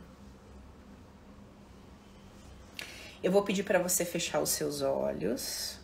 Eu 3.24 3.32
vou 3.32 3.44
pedir 3.44 3.64
para 3.64 3.80
você 3.80 4.04
fechar 4.04 4.42
os 4.42 4.50
seus 4.50 4.82
olhos. 4.82 5.80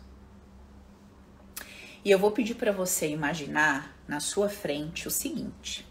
E 2.04 2.10
eu 2.10 2.18
vou 2.18 2.32
pedir 2.32 2.54
para 2.54 2.72
você 2.72 3.08
imaginar 3.08 3.96
na 4.08 4.18
sua 4.18 4.48
frente 4.48 5.06
o 5.06 5.10
seguinte: 5.10 5.86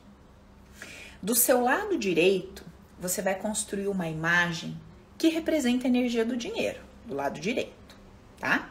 do 1.22 1.36
seu 1.36 1.62
lado 1.62 1.98
direito, 1.98 2.66
você 3.00 3.22
vai 3.22 3.36
construir 3.36 3.88
uma 3.88 4.08
imagem 4.08 4.80
que 5.18 5.30
representa 5.30 5.86
a 5.86 5.90
energia 5.90 6.26
do 6.26 6.36
dinheiro, 6.36 6.82
do 7.06 7.14
lado 7.16 7.40
direito, 7.40 7.98
tá? 8.40 8.70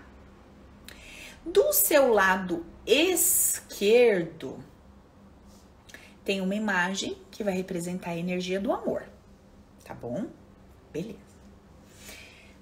Do 1.44 1.72
seu 1.72 2.12
lado 2.12 2.66
esquerdo, 2.84 4.62
tem 6.24 6.40
uma 6.40 6.54
imagem 6.54 7.16
que 7.30 7.44
vai 7.44 7.54
representar 7.54 8.10
a 8.10 8.16
energia 8.16 8.60
do 8.60 8.72
amor, 8.72 9.08
tá 9.84 9.94
bom? 9.94 10.26
Beleza. 10.92 11.25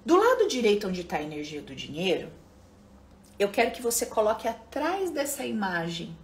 Do 0.05 0.15
lado 0.17 0.47
direito, 0.47 0.87
onde 0.87 1.01
está 1.01 1.17
a 1.17 1.23
energia 1.23 1.63
do 1.63 1.75
dinheiro, 1.75 2.31
eu 3.39 3.49
quero 3.51 3.71
que 3.71 3.81
você 3.81 4.05
coloque 4.05 4.47
atrás 4.47 5.09
dessa 5.09 5.43
imagem 5.43 6.15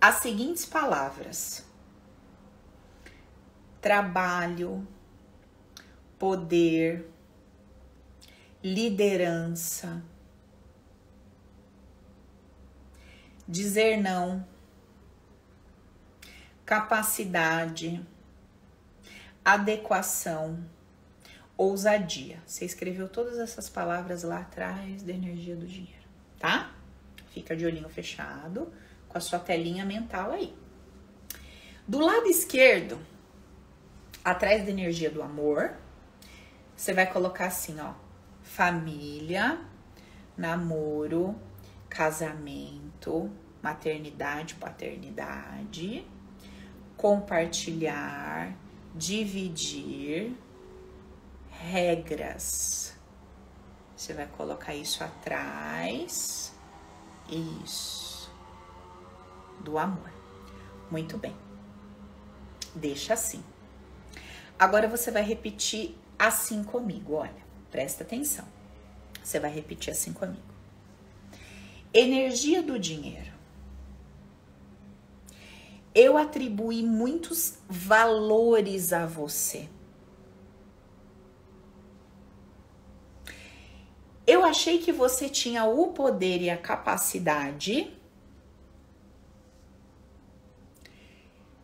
as 0.00 0.16
seguintes 0.16 0.64
palavras: 0.64 1.66
trabalho, 3.80 4.86
poder, 6.16 7.10
liderança, 8.62 10.00
dizer 13.48 13.96
não, 13.96 14.46
capacidade, 16.64 18.00
adequação 19.44 20.64
ousadia. 21.56 22.42
Você 22.46 22.64
escreveu 22.64 23.08
todas 23.08 23.38
essas 23.38 23.68
palavras 23.68 24.22
lá 24.22 24.40
atrás 24.40 25.02
da 25.02 25.12
energia 25.12 25.56
do 25.56 25.66
dinheiro, 25.66 26.08
tá? 26.38 26.72
Fica 27.30 27.56
de 27.56 27.64
olhinho 27.64 27.88
fechado, 27.88 28.72
com 29.08 29.18
a 29.18 29.20
sua 29.20 29.38
telinha 29.38 29.84
mental 29.84 30.32
aí. 30.32 30.54
Do 31.86 31.98
lado 31.98 32.26
esquerdo, 32.26 32.98
atrás 34.24 34.64
da 34.64 34.70
energia 34.70 35.10
do 35.10 35.22
amor, 35.22 35.76
você 36.76 36.92
vai 36.92 37.10
colocar 37.10 37.46
assim, 37.46 37.80
ó, 37.80 37.94
família, 38.42 39.58
namoro, 40.36 41.34
casamento, 41.88 43.30
maternidade, 43.62 44.54
paternidade, 44.54 46.06
compartilhar, 46.96 48.56
dividir, 48.94 50.32
regras. 51.70 52.94
Você 53.96 54.12
vai 54.12 54.26
colocar 54.26 54.74
isso 54.74 55.04
atrás. 55.04 56.52
Isso. 57.64 58.30
Do 59.60 59.78
amor. 59.78 60.12
Muito 60.90 61.16
bem. 61.16 61.36
Deixa 62.74 63.14
assim. 63.14 63.44
Agora 64.58 64.88
você 64.88 65.10
vai 65.10 65.22
repetir 65.22 65.96
assim 66.18 66.64
comigo. 66.64 67.14
Olha, 67.14 67.42
presta 67.70 68.02
atenção. 68.02 68.46
Você 69.22 69.38
vai 69.38 69.52
repetir 69.52 69.92
assim 69.92 70.12
comigo. 70.12 70.52
Energia 71.94 72.62
do 72.62 72.78
dinheiro. 72.78 73.32
Eu 75.94 76.16
atribuí 76.16 76.82
muitos 76.82 77.58
valores 77.68 78.92
a 78.92 79.06
você. 79.06 79.68
Eu 84.26 84.44
achei 84.44 84.78
que 84.78 84.92
você 84.92 85.28
tinha 85.28 85.64
o 85.64 85.88
poder 85.88 86.40
e 86.40 86.48
a 86.48 86.56
capacidade 86.56 87.96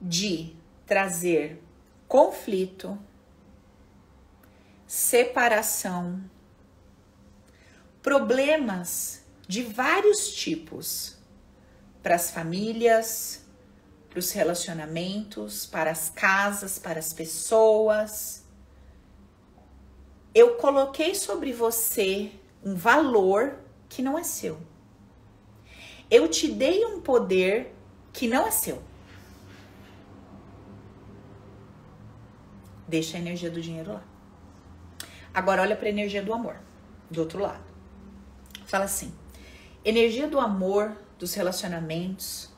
de 0.01 0.55
trazer 0.87 1.63
conflito, 2.07 2.99
separação, 4.87 6.23
problemas 8.03 9.23
de 9.47 9.63
vários 9.63 10.35
tipos 10.35 11.17
para 12.03 12.15
as 12.15 12.31
famílias, 12.31 13.45
para 14.09 14.19
os 14.19 14.33
relacionamentos, 14.33 15.67
para 15.67 15.91
as 15.91 16.09
casas, 16.09 16.79
para 16.79 16.99
as 16.99 17.13
pessoas. 17.13 18.45
Eu 20.35 20.57
coloquei 20.57 21.15
sobre 21.15 21.53
você 21.53 22.33
um 22.65 22.75
valor 22.75 23.59
que 23.89 24.03
não 24.03 24.19
é 24.19 24.23
seu. 24.23 24.61
Eu 26.11 26.29
te 26.29 26.49
dei 26.49 26.85
um 26.85 27.01
poder 27.01 27.75
que 28.13 28.27
não 28.27 28.47
é 28.47 28.51
seu. 28.51 28.83
Deixa 32.87 33.17
a 33.17 33.21
energia 33.21 33.51
do 33.51 33.61
dinheiro 33.61 33.93
lá. 33.93 34.03
Agora 35.35 35.63
olha 35.63 35.77
para 35.77 35.87
a 35.87 35.91
energia 35.91 36.23
do 36.23 36.33
amor, 36.33 36.57
do 37.11 37.21
outro 37.21 37.39
lado. 37.39 37.65
Fala 38.65 38.85
assim: 38.85 39.15
energia 39.85 40.27
do 40.27 40.41
amor, 40.41 40.97
dos 41.19 41.35
relacionamentos. 41.35 42.51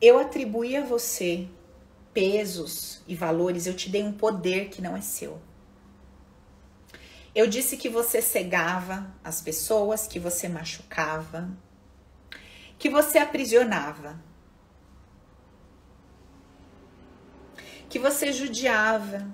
Eu 0.00 0.18
atribuí 0.18 0.76
a 0.76 0.84
você 0.84 1.48
pesos 2.16 3.02
e 3.06 3.14
valores, 3.14 3.66
eu 3.66 3.76
te 3.76 3.90
dei 3.90 4.02
um 4.02 4.10
poder 4.10 4.70
que 4.70 4.80
não 4.80 4.96
é 4.96 5.02
seu. 5.02 5.38
Eu 7.34 7.46
disse 7.46 7.76
que 7.76 7.90
você 7.90 8.22
cegava 8.22 9.14
as 9.22 9.42
pessoas, 9.42 10.06
que 10.06 10.18
você 10.18 10.48
machucava, 10.48 11.54
que 12.78 12.88
você 12.88 13.18
aprisionava, 13.18 14.18
que 17.90 17.98
você 17.98 18.32
judiava. 18.32 19.30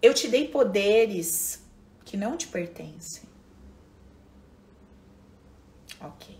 Eu 0.00 0.14
te 0.14 0.28
dei 0.28 0.46
poderes 0.46 1.64
que 2.04 2.16
não 2.16 2.36
te 2.36 2.46
pertencem. 2.46 3.24
Ok. 6.00 6.37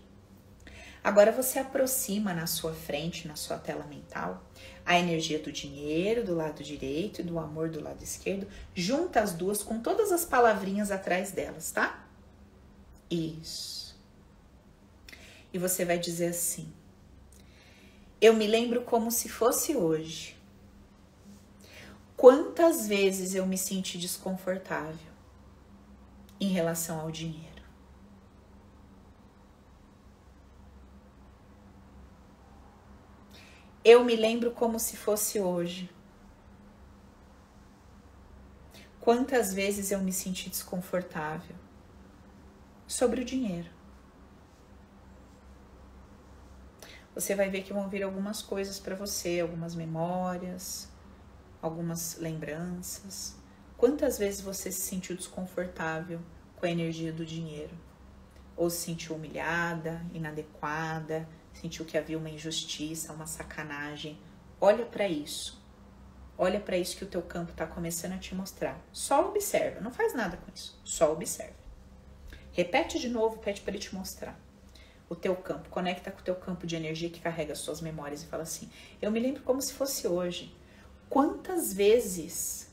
Agora 1.03 1.31
você 1.31 1.59
aproxima 1.59 2.33
na 2.33 2.45
sua 2.45 2.73
frente, 2.73 3.27
na 3.27 3.35
sua 3.35 3.57
tela 3.57 3.85
mental, 3.85 4.43
a 4.85 4.99
energia 4.99 5.39
do 5.39 5.51
dinheiro 5.51 6.25
do 6.25 6.35
lado 6.35 6.63
direito 6.63 7.21
e 7.21 7.23
do 7.23 7.39
amor 7.39 7.69
do 7.69 7.81
lado 7.81 8.03
esquerdo. 8.03 8.47
Junta 8.75 9.21
as 9.21 9.33
duas 9.33 9.63
com 9.63 9.79
todas 9.79 10.11
as 10.11 10.25
palavrinhas 10.25 10.91
atrás 10.91 11.31
delas, 11.31 11.71
tá? 11.71 12.05
Isso. 13.09 13.97
E 15.53 15.57
você 15.57 15.85
vai 15.85 15.97
dizer 15.97 16.27
assim: 16.27 16.71
Eu 18.19 18.33
me 18.33 18.45
lembro 18.45 18.81
como 18.81 19.09
se 19.09 19.29
fosse 19.29 19.75
hoje. 19.75 20.37
Quantas 22.15 22.85
vezes 22.85 23.33
eu 23.33 23.45
me 23.45 23.57
senti 23.57 23.97
desconfortável 23.97 25.07
em 26.39 26.49
relação 26.49 26.99
ao 26.99 27.09
dinheiro? 27.09 27.48
Eu 33.83 34.03
me 34.03 34.15
lembro 34.15 34.51
como 34.51 34.77
se 34.77 34.97
fosse 34.97 35.39
hoje. 35.39 35.89
Quantas 38.99 39.53
vezes 39.53 39.91
eu 39.91 39.99
me 39.99 40.11
senti 40.11 40.49
desconfortável 40.49 41.55
sobre 42.85 43.21
o 43.21 43.25
dinheiro. 43.25 43.69
Você 47.15 47.35
vai 47.35 47.49
ver 47.49 47.63
que 47.63 47.73
vão 47.73 47.89
vir 47.89 48.03
algumas 48.03 48.41
coisas 48.41 48.79
para 48.79 48.95
você, 48.95 49.39
algumas 49.39 49.75
memórias, 49.75 50.89
algumas 51.61 52.17
lembranças. 52.17 53.35
Quantas 53.77 54.17
vezes 54.17 54.41
você 54.41 54.71
se 54.71 54.81
sentiu 54.81 55.15
desconfortável 55.15 56.19
com 56.57 56.65
a 56.65 56.69
energia 56.69 57.13
do 57.13 57.25
dinheiro? 57.25 57.77
Ou 58.57 58.69
se 58.69 58.85
sentiu 58.85 59.15
humilhada, 59.15 60.05
inadequada, 60.13 61.27
sentiu 61.59 61.85
que 61.85 61.97
havia 61.97 62.17
uma 62.17 62.29
injustiça, 62.29 63.11
uma 63.11 63.25
sacanagem. 63.25 64.17
Olha 64.61 64.85
para 64.85 65.07
isso. 65.07 65.59
Olha 66.37 66.59
para 66.59 66.77
isso 66.77 66.95
que 66.95 67.03
o 67.03 67.07
teu 67.07 67.21
campo 67.21 67.51
está 67.51 67.67
começando 67.67 68.13
a 68.13 68.17
te 68.17 68.33
mostrar. 68.33 68.79
Só 68.93 69.27
observa, 69.27 69.81
não 69.81 69.91
faz 69.91 70.13
nada 70.13 70.37
com 70.37 70.49
isso. 70.53 70.79
Só 70.85 71.11
observa. 71.11 71.59
Repete 72.53 72.97
de 72.97 73.09
novo, 73.09 73.39
pede 73.39 73.61
para 73.61 73.71
ele 73.71 73.79
te 73.79 73.93
mostrar. 73.93 74.39
O 75.09 75.15
teu 75.15 75.35
campo, 75.35 75.69
conecta 75.69 76.11
com 76.11 76.21
o 76.21 76.23
teu 76.23 76.35
campo 76.35 76.65
de 76.65 76.75
energia 76.75 77.09
que 77.09 77.19
carrega 77.19 77.53
as 77.53 77.59
suas 77.59 77.81
memórias 77.81 78.23
e 78.23 78.27
fala 78.27 78.43
assim: 78.43 78.69
Eu 79.01 79.11
me 79.11 79.19
lembro 79.19 79.41
como 79.43 79.61
se 79.61 79.73
fosse 79.73 80.07
hoje. 80.07 80.55
Quantas 81.09 81.73
vezes 81.73 82.71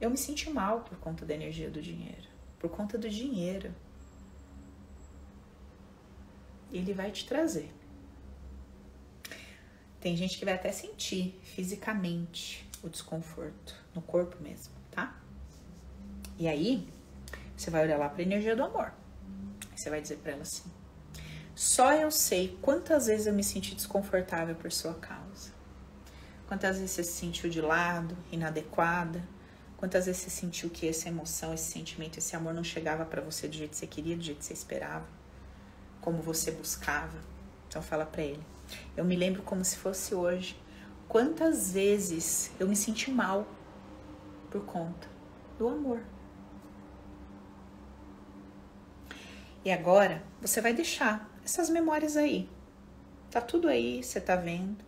eu 0.00 0.10
me 0.10 0.16
senti 0.16 0.50
mal 0.50 0.80
por 0.80 0.98
conta 0.98 1.24
da 1.24 1.34
energia 1.34 1.70
do 1.70 1.80
dinheiro, 1.80 2.28
por 2.58 2.70
conta 2.70 2.96
do 2.96 3.08
dinheiro 3.08 3.74
ele 6.72 6.92
vai 6.92 7.10
te 7.10 7.26
trazer. 7.26 7.72
Tem 10.00 10.16
gente 10.16 10.38
que 10.38 10.44
vai 10.44 10.54
até 10.54 10.70
sentir 10.70 11.38
fisicamente 11.42 12.68
o 12.82 12.88
desconforto 12.88 13.74
no 13.94 14.02
corpo 14.02 14.36
mesmo, 14.42 14.72
tá? 14.90 15.18
E 16.38 16.46
aí, 16.46 16.86
você 17.56 17.70
vai 17.70 17.84
olhar 17.84 17.98
lá 17.98 18.08
para 18.08 18.22
a 18.22 18.24
energia 18.24 18.54
do 18.54 18.62
amor. 18.62 18.92
Você 19.74 19.90
vai 19.90 20.00
dizer 20.00 20.18
para 20.18 20.32
ela 20.32 20.42
assim: 20.42 20.70
Só 21.54 21.92
eu 21.94 22.10
sei 22.10 22.56
quantas 22.60 23.06
vezes 23.06 23.26
eu 23.26 23.32
me 23.32 23.42
senti 23.42 23.74
desconfortável 23.74 24.54
por 24.54 24.70
sua 24.70 24.94
causa. 24.94 25.50
Quantas 26.46 26.76
vezes 26.76 26.92
você 26.92 27.02
se 27.02 27.12
sentiu 27.12 27.50
de 27.50 27.60
lado, 27.60 28.16
inadequada? 28.30 29.22
Quantas 29.76 30.06
vezes 30.06 30.22
você 30.22 30.30
sentiu 30.30 30.70
que 30.70 30.88
essa 30.88 31.08
emoção, 31.08 31.52
esse 31.52 31.70
sentimento, 31.70 32.18
esse 32.18 32.36
amor 32.36 32.54
não 32.54 32.62
chegava 32.62 33.04
para 33.04 33.20
você 33.20 33.48
do 33.48 33.54
jeito 33.54 33.70
que 33.70 33.76
você 33.76 33.86
queria, 33.86 34.16
do 34.16 34.22
jeito 34.22 34.38
que 34.38 34.44
você 34.44 34.54
esperava? 34.54 35.15
Como 36.06 36.22
você 36.22 36.52
buscava. 36.52 37.18
Então 37.66 37.82
fala 37.82 38.06
para 38.06 38.22
ele. 38.22 38.46
Eu 38.96 39.04
me 39.04 39.16
lembro 39.16 39.42
como 39.42 39.64
se 39.64 39.76
fosse 39.76 40.14
hoje. 40.14 40.56
Quantas 41.08 41.72
vezes 41.72 42.52
eu 42.60 42.68
me 42.68 42.76
senti 42.76 43.10
mal 43.10 43.44
por 44.48 44.64
conta 44.64 45.08
do 45.58 45.66
amor. 45.66 46.00
E 49.64 49.72
agora 49.72 50.22
você 50.40 50.60
vai 50.60 50.72
deixar 50.72 51.28
essas 51.44 51.68
memórias 51.68 52.16
aí. 52.16 52.48
Tá 53.28 53.40
tudo 53.40 53.66
aí, 53.66 54.00
você 54.00 54.20
tá 54.20 54.36
vendo. 54.36 54.84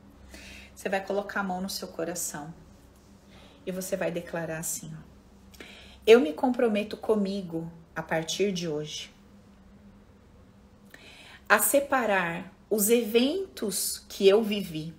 Você 0.73 0.89
vai 0.89 1.05
colocar 1.05 1.41
a 1.41 1.43
mão 1.43 1.61
no 1.61 1.69
seu 1.69 1.89
coração 1.89 2.55
e 3.67 3.73
você 3.73 3.97
vai 3.97 4.13
declarar 4.13 4.59
assim: 4.59 4.95
ó, 4.95 5.65
Eu 6.07 6.21
me 6.21 6.33
comprometo 6.33 6.97
comigo 6.97 7.69
a 7.97 8.05
partir 8.05 8.53
de 8.53 8.69
hoje 8.69 9.18
a 11.49 11.59
separar 11.59 12.53
os 12.69 12.91
eventos 12.91 14.05
que 14.09 14.29
eu 14.29 14.43
vivi 14.43 14.95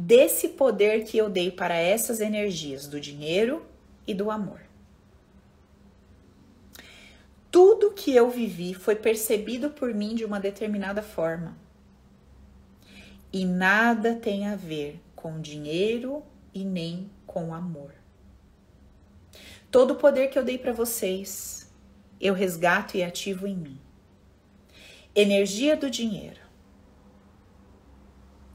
desse 0.00 0.48
poder 0.48 1.04
que 1.04 1.18
eu 1.18 1.28
dei 1.28 1.50
para 1.50 1.74
essas 1.74 2.20
energias 2.20 2.86
do 2.86 2.98
dinheiro 2.98 3.66
e 4.06 4.14
do 4.14 4.30
amor. 4.30 4.62
Tudo 7.50 7.90
que 7.90 8.16
eu 8.16 8.30
vivi 8.30 8.72
foi 8.72 8.96
percebido 8.96 9.68
por 9.68 9.92
mim 9.92 10.14
de 10.14 10.24
uma 10.24 10.40
determinada 10.40 11.02
forma. 11.02 11.54
E 13.30 13.44
nada 13.44 14.14
tem 14.14 14.46
a 14.46 14.56
ver 14.56 14.98
com 15.14 15.38
dinheiro 15.38 16.22
e 16.54 16.64
nem 16.64 17.10
com 17.26 17.52
amor. 17.52 17.92
Todo 19.70 19.92
o 19.92 19.96
poder 19.96 20.28
que 20.28 20.38
eu 20.38 20.44
dei 20.44 20.56
para 20.56 20.72
vocês, 20.72 21.70
eu 22.18 22.32
resgato 22.32 22.96
e 22.96 23.02
ativo 23.02 23.46
em 23.46 23.56
mim. 23.56 23.80
Energia 25.14 25.76
do 25.76 25.90
dinheiro. 25.90 26.40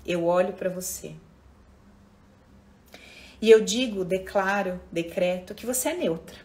Eu 0.06 0.26
olho 0.26 0.54
para 0.54 0.70
você. 0.70 1.16
E 3.42 3.52
eu 3.52 3.62
digo, 3.62 4.06
declaro, 4.06 4.80
decreto 4.92 5.54
que 5.54 5.66
você 5.66 5.90
é 5.90 5.98
neutra. 5.98 6.38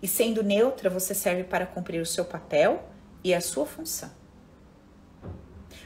E 0.00 0.06
sendo 0.06 0.42
neutra, 0.42 0.88
você 0.88 1.14
serve 1.14 1.44
para 1.44 1.66
cumprir 1.66 2.00
o 2.00 2.06
seu 2.06 2.24
papel 2.24 2.88
e 3.24 3.34
a 3.34 3.40
sua 3.40 3.66
função. 3.66 4.10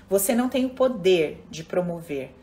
Você 0.08 0.34
não 0.34 0.48
tem 0.48 0.66
o 0.66 0.70
poder 0.70 1.42
de 1.48 1.64
promover 1.64 2.34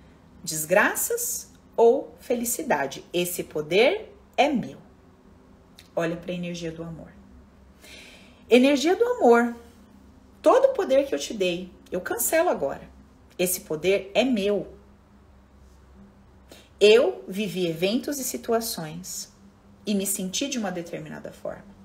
desgraças 0.44 1.52
ou 1.76 2.16
felicidade. 2.20 3.06
Esse 3.14 3.44
poder 3.44 4.14
é 4.36 4.50
meu. 4.50 4.80
Olha 5.96 6.16
para 6.16 6.32
a 6.32 6.36
energia 6.36 6.72
do 6.72 6.82
amor. 6.82 7.12
Energia 8.50 8.96
do 8.96 9.04
amor 9.04 9.56
Todo 10.42 10.66
o 10.66 10.74
poder 10.74 11.08
que 11.08 11.16
eu 11.16 11.20
te 11.20 11.34
dei, 11.34 11.72
eu 11.92 12.02
cancelo 12.02 12.50
agora. 12.50 12.82
Esse 13.38 13.62
poder 13.62 14.12
é 14.14 14.24
meu. 14.24 14.74
Eu 16.80 17.24
vivi 17.28 17.68
eventos 17.68 18.20
e 18.20 18.24
situações 18.24 19.34
e 19.86 19.96
me 19.96 20.06
senti 20.06 20.48
de 20.48 20.60
uma 20.60 20.72
determinada 20.72 21.32
forma. 21.32 21.76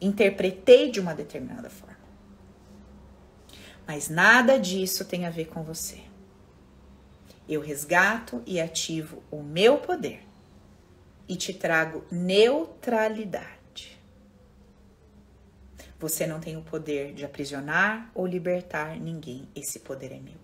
Interpretei 0.00 0.90
de 0.90 0.98
uma 0.98 1.14
determinada 1.14 1.70
forma. 1.70 2.02
Mas 3.86 4.08
nada 4.08 4.58
disso 4.58 5.04
tem 5.04 5.26
a 5.26 5.30
ver 5.30 5.46
com 5.46 5.62
você. 5.62 6.00
Eu 7.48 7.60
resgato 7.60 8.42
e 8.46 8.60
ativo 8.60 9.22
o 9.30 9.42
meu 9.42 9.78
poder 9.78 10.26
e 11.28 11.36
te 11.36 11.52
trago 11.52 12.04
neutralidade. 12.10 13.61
Você 16.02 16.26
não 16.26 16.40
tem 16.40 16.56
o 16.56 16.62
poder 16.62 17.14
de 17.14 17.24
aprisionar 17.24 18.10
ou 18.12 18.26
libertar 18.26 18.98
ninguém, 18.98 19.48
esse 19.54 19.78
poder 19.78 20.10
é 20.10 20.18
meu. 20.18 20.34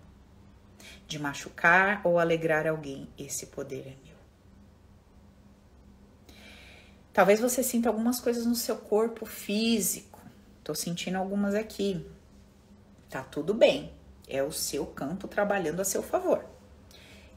De 1.05 1.19
machucar 1.19 1.99
ou 2.05 2.17
alegrar 2.17 2.65
alguém, 2.65 3.09
esse 3.17 3.47
poder 3.47 3.81
é 3.81 3.95
meu. 4.07 4.15
Talvez 7.11 7.41
você 7.41 7.61
sinta 7.61 7.89
algumas 7.89 8.21
coisas 8.21 8.45
no 8.45 8.55
seu 8.55 8.77
corpo 8.77 9.25
físico. 9.25 10.21
Tô 10.63 10.73
sentindo 10.73 11.17
algumas 11.17 11.53
aqui. 11.53 12.09
Tá 13.09 13.21
tudo 13.21 13.53
bem. 13.53 13.91
É 14.29 14.41
o 14.41 14.53
seu 14.53 14.85
campo 14.85 15.27
trabalhando 15.27 15.81
a 15.81 15.83
seu 15.83 16.01
favor. 16.01 16.45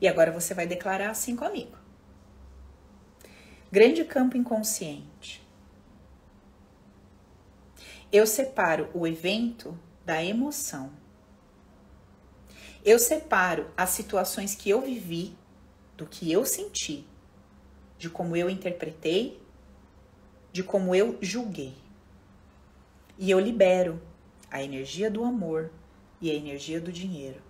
E 0.01 0.07
agora 0.07 0.31
você 0.31 0.55
vai 0.55 0.69
declarar 0.69 1.11
assim 1.11 1.35
comigo. 1.35 1.77
Grande 3.73 4.05
campo 4.05 4.37
inconsciente 4.37 5.42
eu 8.13 8.27
separo 8.27 8.91
o 8.93 9.07
evento 9.07 9.79
da 10.05 10.23
emoção. 10.23 10.93
Eu 12.85 12.99
separo 12.99 13.71
as 13.75 13.91
situações 13.91 14.55
que 14.55 14.69
eu 14.69 14.83
vivi 14.83 15.35
do 15.97 16.05
que 16.07 16.31
eu 16.31 16.45
senti, 16.45 17.07
de 17.97 18.11
como 18.11 18.37
eu 18.37 18.51
interpretei, 18.51 19.41
de 20.53 20.63
como 20.63 20.95
eu 20.95 21.17
julguei. 21.23 21.75
E 23.17 23.31
eu 23.31 23.41
libero 23.41 24.03
a 24.51 24.63
energia 24.63 25.11
do 25.11 25.25
amor 25.25 25.71
e 26.21 26.31
a 26.31 26.35
energia 26.35 26.81
do 26.81 26.93
dinheiro 26.93 27.41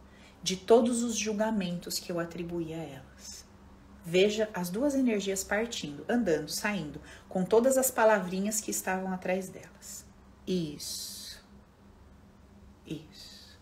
de 0.43 0.57
todos 0.57 1.03
os 1.03 1.17
julgamentos 1.17 1.99
que 1.99 2.11
eu 2.11 2.19
atribuí 2.19 2.75
a 2.75 2.83
elas. 2.83 3.45
Veja 4.05 4.51
as 4.53 4.69
duas 4.69 4.95
energias 4.95 5.45
partindo, 5.45 6.05
andando, 6.09 6.51
saindo, 6.51 7.01
com 7.29 7.45
todas 7.45 7.79
as 7.79 7.91
palavrinhas 7.91 8.61
que 8.61 8.73
estavam 8.73 9.13
atrás 9.13 9.49
delas. 9.49 10.02
Isso. 10.47 11.43
Isso. 12.87 13.59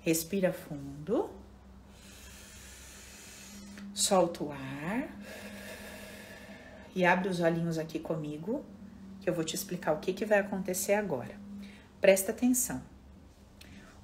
Respira 0.00 0.52
fundo. 0.52 1.30
Solta 3.94 4.44
o 4.44 4.52
ar. 4.52 5.08
E 6.94 7.04
abre 7.04 7.28
os 7.28 7.40
olhinhos 7.40 7.78
aqui 7.78 7.98
comigo, 7.98 8.64
que 9.20 9.28
eu 9.28 9.34
vou 9.34 9.44
te 9.44 9.54
explicar 9.54 9.92
o 9.92 9.98
que, 9.98 10.12
que 10.12 10.24
vai 10.24 10.38
acontecer 10.38 10.94
agora. 10.94 11.34
Presta 12.00 12.32
atenção. 12.32 12.82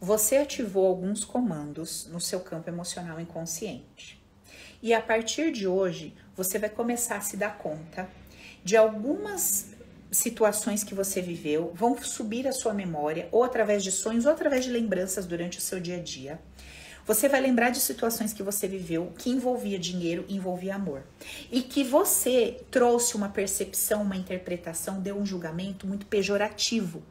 Você 0.01 0.37
ativou 0.37 0.87
alguns 0.87 1.25
comandos 1.25 2.07
no 2.07 2.21
seu 2.21 2.41
campo 2.41 2.69
emocional 2.69 3.19
inconsciente. 3.21 4.23
E 4.83 4.93
a 4.93 5.01
partir 5.01 5.51
de 5.51 5.67
hoje, 5.67 6.15
você 6.37 6.59
vai 6.59 6.69
começar 6.69 7.17
a 7.17 7.21
se 7.21 7.37
dar 7.37 7.57
conta 7.57 8.09
de 8.63 8.77
algumas 8.77 9.74
situações 10.15 10.85
que 10.85 10.95
você 10.95 11.21
viveu, 11.21 11.73
vão 11.75 12.01
subir 12.03 12.47
a 12.47 12.53
sua 12.53 12.73
memória, 12.73 13.29
ou 13.33 13.43
através 13.43 13.83
de 13.83 13.91
sonhos, 13.91 14.25
ou 14.25 14.33
através 14.33 14.65
de 14.65 14.71
lembranças 14.71 15.27
durante 15.27 15.59
o 15.59 15.61
seu 15.61 15.81
dia 15.81 15.97
a 15.97 16.01
dia. 16.01 16.41
Você 17.07 17.29
vai 17.29 17.39
lembrar 17.39 17.69
de 17.69 17.81
situações 17.81 18.33
que 18.33 18.43
você 18.43 18.67
viveu 18.67 19.13
que 19.19 19.29
envolvia 19.29 19.79
dinheiro, 19.79 20.25
envolvia 20.27 20.75
amor. 20.75 21.03
E 21.53 21.61
que 21.61 21.85
você 21.85 22.65
trouxe 22.71 23.15
uma 23.15 23.29
percepção, 23.29 24.03
uma 24.03 24.17
interpretação, 24.17 25.01
deu 25.01 25.19
um 25.19 25.27
julgamento 25.27 25.87
muito 25.87 26.07
pejorativo. 26.07 27.03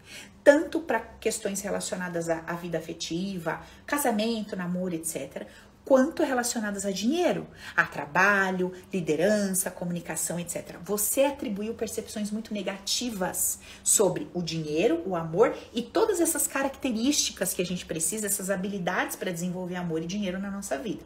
Tanto 0.43 0.79
para 0.79 0.99
questões 0.99 1.61
relacionadas 1.61 2.27
à, 2.27 2.39
à 2.47 2.55
vida 2.55 2.79
afetiva, 2.79 3.61
casamento, 3.85 4.55
namoro, 4.55 4.95
etc., 4.95 5.45
quanto 5.85 6.23
relacionadas 6.23 6.85
a 6.85 6.91
dinheiro, 6.91 7.47
a 7.75 7.85
trabalho, 7.85 8.71
liderança, 8.91 9.69
comunicação, 9.69 10.39
etc. 10.39 10.77
Você 10.83 11.25
atribuiu 11.25 11.73
percepções 11.73 12.31
muito 12.31 12.53
negativas 12.53 13.59
sobre 13.83 14.29
o 14.33 14.41
dinheiro, 14.41 15.03
o 15.05 15.15
amor 15.15 15.55
e 15.73 15.81
todas 15.81 16.21
essas 16.21 16.47
características 16.47 17.53
que 17.53 17.61
a 17.61 17.65
gente 17.65 17.85
precisa, 17.85 18.27
essas 18.27 18.49
habilidades 18.49 19.15
para 19.15 19.31
desenvolver 19.31 19.75
amor 19.75 20.01
e 20.01 20.07
dinheiro 20.07 20.39
na 20.39 20.49
nossa 20.49 20.77
vida. 20.77 21.03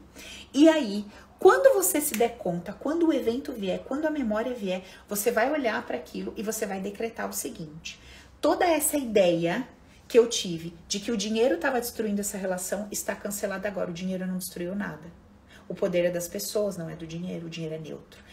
E 0.54 0.70
aí, 0.70 1.06
quando 1.40 1.74
você 1.74 2.02
se 2.02 2.16
der 2.16 2.38
conta, 2.38 2.74
quando 2.74 3.08
o 3.08 3.14
evento 3.14 3.52
vier, 3.52 3.80
quando 3.80 4.06
a 4.06 4.12
memória 4.12 4.54
vier, 4.54 4.84
você 5.08 5.32
vai 5.32 5.52
olhar 5.52 5.86
para 5.86 5.98
aquilo 5.98 6.34
e 6.36 6.44
você 6.44 6.66
vai 6.66 6.80
decretar 6.80 7.30
o 7.30 7.34
seguinte: 7.34 8.00
toda 8.42 8.66
essa 8.66 8.98
ideia 8.98 9.68
que 10.08 10.18
eu 10.18 10.28
tive 10.28 10.74
de 10.88 11.00
que 11.00 11.12
o 11.12 11.18
dinheiro 11.18 11.56
estava 11.56 11.80
destruindo 11.80 12.22
essa 12.22 12.38
relação 12.38 12.88
está 12.92 13.16
cancelada 13.16 13.68
agora. 13.68 13.92
O 13.92 13.94
dinheiro 13.94 14.26
não 14.26 14.38
destruiu 14.38 14.74
nada. 14.76 15.12
O 15.68 15.76
poder 15.76 16.06
é 16.06 16.12
das 16.12 16.28
pessoas, 16.28 16.78
não 16.78 16.90
é 16.90 16.96
do 16.96 17.06
dinheiro. 17.06 17.48
O 17.48 17.50
dinheiro 17.50 17.76
é 17.76 17.80
neutro. 17.80 18.24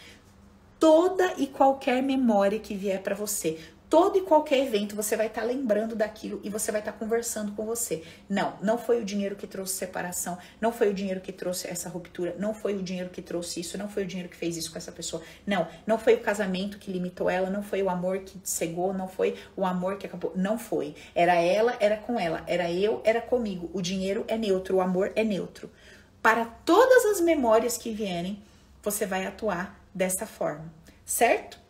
Toda 0.79 1.33
e 1.37 1.47
qualquer 1.47 2.01
memória 2.01 2.59
que 2.59 2.75
vier 2.75 3.01
para 3.01 3.15
você, 3.15 3.59
todo 3.95 4.17
e 4.17 4.21
qualquer 4.23 4.57
evento 4.57 4.93
você 4.93 5.15
vai 5.15 5.27
estar 5.27 5.39
tá 5.39 5.47
lembrando 5.47 5.95
daquilo 5.95 6.41
e 6.43 6.49
você 6.49 6.69
vai 6.69 6.81
estar 6.81 6.91
tá 6.91 6.97
conversando 6.97 7.53
com 7.53 7.65
você. 7.65 8.03
Não, 8.27 8.53
não 8.61 8.77
foi 8.77 9.01
o 9.01 9.05
dinheiro 9.05 9.37
que 9.37 9.47
trouxe 9.47 9.75
separação, 9.75 10.37
não 10.59 10.73
foi 10.73 10.89
o 10.89 10.93
dinheiro 10.93 11.21
que 11.21 11.31
trouxe 11.31 11.69
essa 11.69 11.87
ruptura, 11.87 12.35
não 12.37 12.53
foi 12.53 12.75
o 12.75 12.83
dinheiro 12.83 13.09
que 13.09 13.21
trouxe 13.21 13.61
isso, 13.61 13.77
não 13.77 13.87
foi 13.87 14.03
o 14.03 14.05
dinheiro 14.05 14.27
que 14.27 14.35
fez 14.35 14.57
isso 14.57 14.69
com 14.69 14.77
essa 14.77 14.91
pessoa. 14.91 15.23
Não, 15.47 15.65
não 15.87 15.97
foi 15.97 16.15
o 16.15 16.19
casamento 16.19 16.77
que 16.77 16.91
limitou 16.91 17.29
ela, 17.29 17.49
não 17.49 17.63
foi 17.63 17.81
o 17.81 17.89
amor 17.89 18.19
que 18.19 18.37
cegou, 18.43 18.93
não 18.93 19.07
foi 19.07 19.37
o 19.55 19.65
amor 19.65 19.97
que 19.97 20.05
acabou, 20.05 20.33
não 20.35 20.59
foi. 20.59 20.93
Era 21.15 21.35
ela, 21.35 21.77
era 21.79 21.95
com 21.95 22.19
ela, 22.19 22.43
era 22.47 22.69
eu, 22.69 23.01
era 23.05 23.21
comigo. 23.21 23.69
O 23.71 23.81
dinheiro 23.81 24.25
é 24.27 24.37
neutro, 24.37 24.75
o 24.75 24.81
amor 24.81 25.13
é 25.15 25.23
neutro. 25.23 25.71
Para 26.21 26.43
todas 26.43 27.05
as 27.05 27.21
memórias 27.21 27.77
que 27.77 27.93
vierem, 27.93 28.43
você 28.83 29.05
vai 29.05 29.25
atuar 29.25 29.79
dessa 29.93 30.25
forma, 30.25 30.69
certo? 31.05 31.63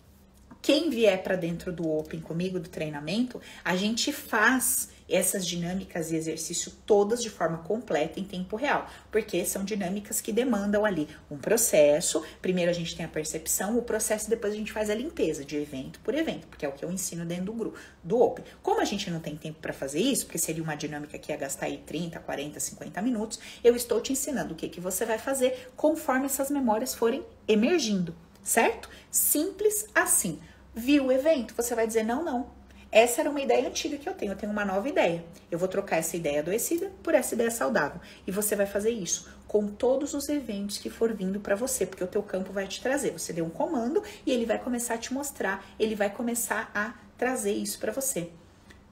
Quem 0.65 0.89
vier 0.89 1.21
para 1.21 1.35
dentro 1.35 1.71
do 1.71 1.87
Open 1.87 2.19
comigo, 2.19 2.59
do 2.59 2.67
treinamento, 2.67 3.39
a 3.63 3.75
gente 3.75 4.11
faz 4.11 4.89
essas 5.07 5.45
dinâmicas 5.45 6.11
e 6.11 6.15
exercício 6.15 6.71
todas 6.87 7.21
de 7.21 7.29
forma 7.29 7.59
completa 7.59 8.19
em 8.19 8.23
tempo 8.23 8.55
real, 8.55 8.89
porque 9.11 9.45
são 9.45 9.63
dinâmicas 9.63 10.21
que 10.21 10.33
demandam 10.33 10.83
ali 10.83 11.07
um 11.29 11.37
processo. 11.37 12.25
Primeiro 12.41 12.71
a 12.71 12.73
gente 12.73 12.95
tem 12.95 13.05
a 13.05 13.07
percepção, 13.07 13.77
o 13.77 13.83
processo, 13.83 14.27
depois 14.27 14.53
a 14.53 14.55
gente 14.55 14.71
faz 14.71 14.89
a 14.89 14.95
limpeza 14.95 15.45
de 15.45 15.55
evento 15.55 15.99
por 15.99 16.15
evento, 16.15 16.47
porque 16.47 16.65
é 16.65 16.67
o 16.67 16.71
que 16.71 16.83
eu 16.83 16.91
ensino 16.91 17.27
dentro 17.27 17.45
do 17.45 17.53
grupo 17.53 17.77
do 18.03 18.19
Open. 18.19 18.43
Como 18.63 18.81
a 18.81 18.85
gente 18.85 19.11
não 19.11 19.19
tem 19.19 19.35
tempo 19.35 19.59
para 19.61 19.71
fazer 19.71 19.99
isso, 19.99 20.25
porque 20.25 20.39
seria 20.39 20.63
uma 20.63 20.73
dinâmica 20.73 21.19
que 21.19 21.31
ia 21.31 21.37
gastar 21.37 21.67
aí 21.67 21.77
30, 21.77 22.19
40, 22.21 22.59
50 22.59 23.03
minutos, 23.03 23.39
eu 23.63 23.75
estou 23.75 24.01
te 24.01 24.13
ensinando 24.13 24.55
o 24.55 24.57
que 24.57 24.67
que 24.67 24.81
você 24.81 25.05
vai 25.05 25.19
fazer 25.19 25.69
conforme 25.75 26.25
essas 26.25 26.49
memórias 26.49 26.95
forem 26.95 27.23
emergindo, 27.47 28.15
certo? 28.41 28.89
Simples 29.11 29.85
assim 29.93 30.39
viu 30.75 31.05
o 31.05 31.11
evento, 31.11 31.55
você 31.55 31.73
vai 31.73 31.87
dizer: 31.87 32.03
não, 32.03 32.23
não. 32.23 32.47
Essa 32.91 33.21
era 33.21 33.29
uma 33.29 33.41
ideia 33.41 33.67
antiga 33.67 33.97
que 33.97 34.07
eu 34.07 34.13
tenho, 34.13 34.31
eu 34.31 34.37
tenho 34.37 34.51
uma 34.51 34.63
nova 34.63 34.87
ideia. 34.87 35.25
Eu 35.51 35.59
vou 35.59 35.67
trocar 35.67 35.97
essa 35.97 36.15
ideia 36.15 36.39
adoecida 36.39 36.91
por 37.03 37.13
essa 37.13 37.33
ideia 37.33 37.51
saudável. 37.51 37.99
E 38.25 38.31
você 38.31 38.55
vai 38.55 38.65
fazer 38.65 38.91
isso 38.91 39.27
com 39.47 39.67
todos 39.67 40.13
os 40.13 40.29
eventos 40.29 40.77
que 40.77 40.89
for 40.89 41.13
vindo 41.13 41.39
para 41.39 41.55
você, 41.55 41.85
porque 41.85 42.03
o 42.03 42.07
teu 42.07 42.23
campo 42.23 42.53
vai 42.53 42.67
te 42.67 42.81
trazer. 42.81 43.11
Você 43.11 43.33
deu 43.33 43.45
um 43.45 43.49
comando 43.49 44.01
e 44.25 44.31
ele 44.31 44.45
vai 44.45 44.59
começar 44.59 44.93
a 44.93 44.97
te 44.97 45.13
mostrar, 45.13 45.65
ele 45.77 45.95
vai 45.95 46.09
começar 46.09 46.71
a 46.73 46.93
trazer 47.17 47.53
isso 47.53 47.79
para 47.79 47.91
você. 47.91 48.29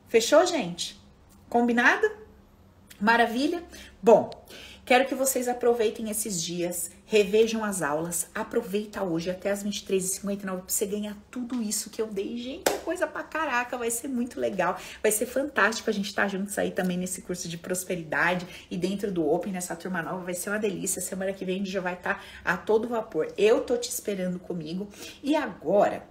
Fechou, 0.08 0.46
gente? 0.46 1.00
Combinado? 1.50 2.10
Maravilha? 3.00 3.64
Bom, 4.02 4.30
Quero 4.86 5.06
que 5.06 5.16
vocês 5.16 5.48
aproveitem 5.48 6.10
esses 6.10 6.44
dias, 6.44 6.92
revejam 7.06 7.64
as 7.64 7.82
aulas, 7.82 8.28
aproveita 8.36 9.02
hoje 9.02 9.30
até 9.30 9.50
as 9.50 9.64
23h59 9.64 10.42
para 10.42 10.56
você 10.68 10.86
ganhar 10.86 11.16
tudo 11.32 11.64
isso 11.64 11.90
que 11.90 12.02
eu 12.02 12.08
dei. 12.08 12.36
Gente, 12.36 12.70
é 12.70 12.78
coisa 12.80 13.08
pra 13.08 13.24
caraca, 13.24 13.78
vai 13.78 13.90
ser 13.90 14.10
muito 14.10 14.42
legal, 14.42 14.78
vai 15.02 15.10
ser 15.10 15.26
fantástico 15.26 15.90
a 15.90 15.94
gente 15.94 16.08
estar 16.08 16.24
tá 16.24 16.28
juntos 16.28 16.60
aí 16.60 16.70
também 16.70 16.98
nesse 16.98 17.22
curso 17.22 17.48
de 17.48 17.58
prosperidade 17.58 18.46
e 18.70 18.76
dentro 18.76 19.10
do 19.10 19.26
Open, 19.26 19.54
nessa 19.54 19.74
turma 19.74 20.02
nova, 20.02 20.26
vai 20.26 20.34
ser 20.34 20.50
uma 20.50 20.60
delícia. 20.60 21.02
Semana 21.02 21.32
que 21.32 21.46
vem 21.46 21.56
a 21.56 21.58
gente 21.60 21.72
já 21.72 21.80
vai 21.80 21.94
estar 21.94 22.16
tá 22.16 22.22
a 22.44 22.58
todo 22.58 22.90
vapor. 22.90 23.32
Eu 23.38 23.62
tô 23.62 23.78
te 23.78 23.90
esperando 23.90 24.38
comigo 24.38 24.90
e 25.24 25.34
agora 25.34 26.06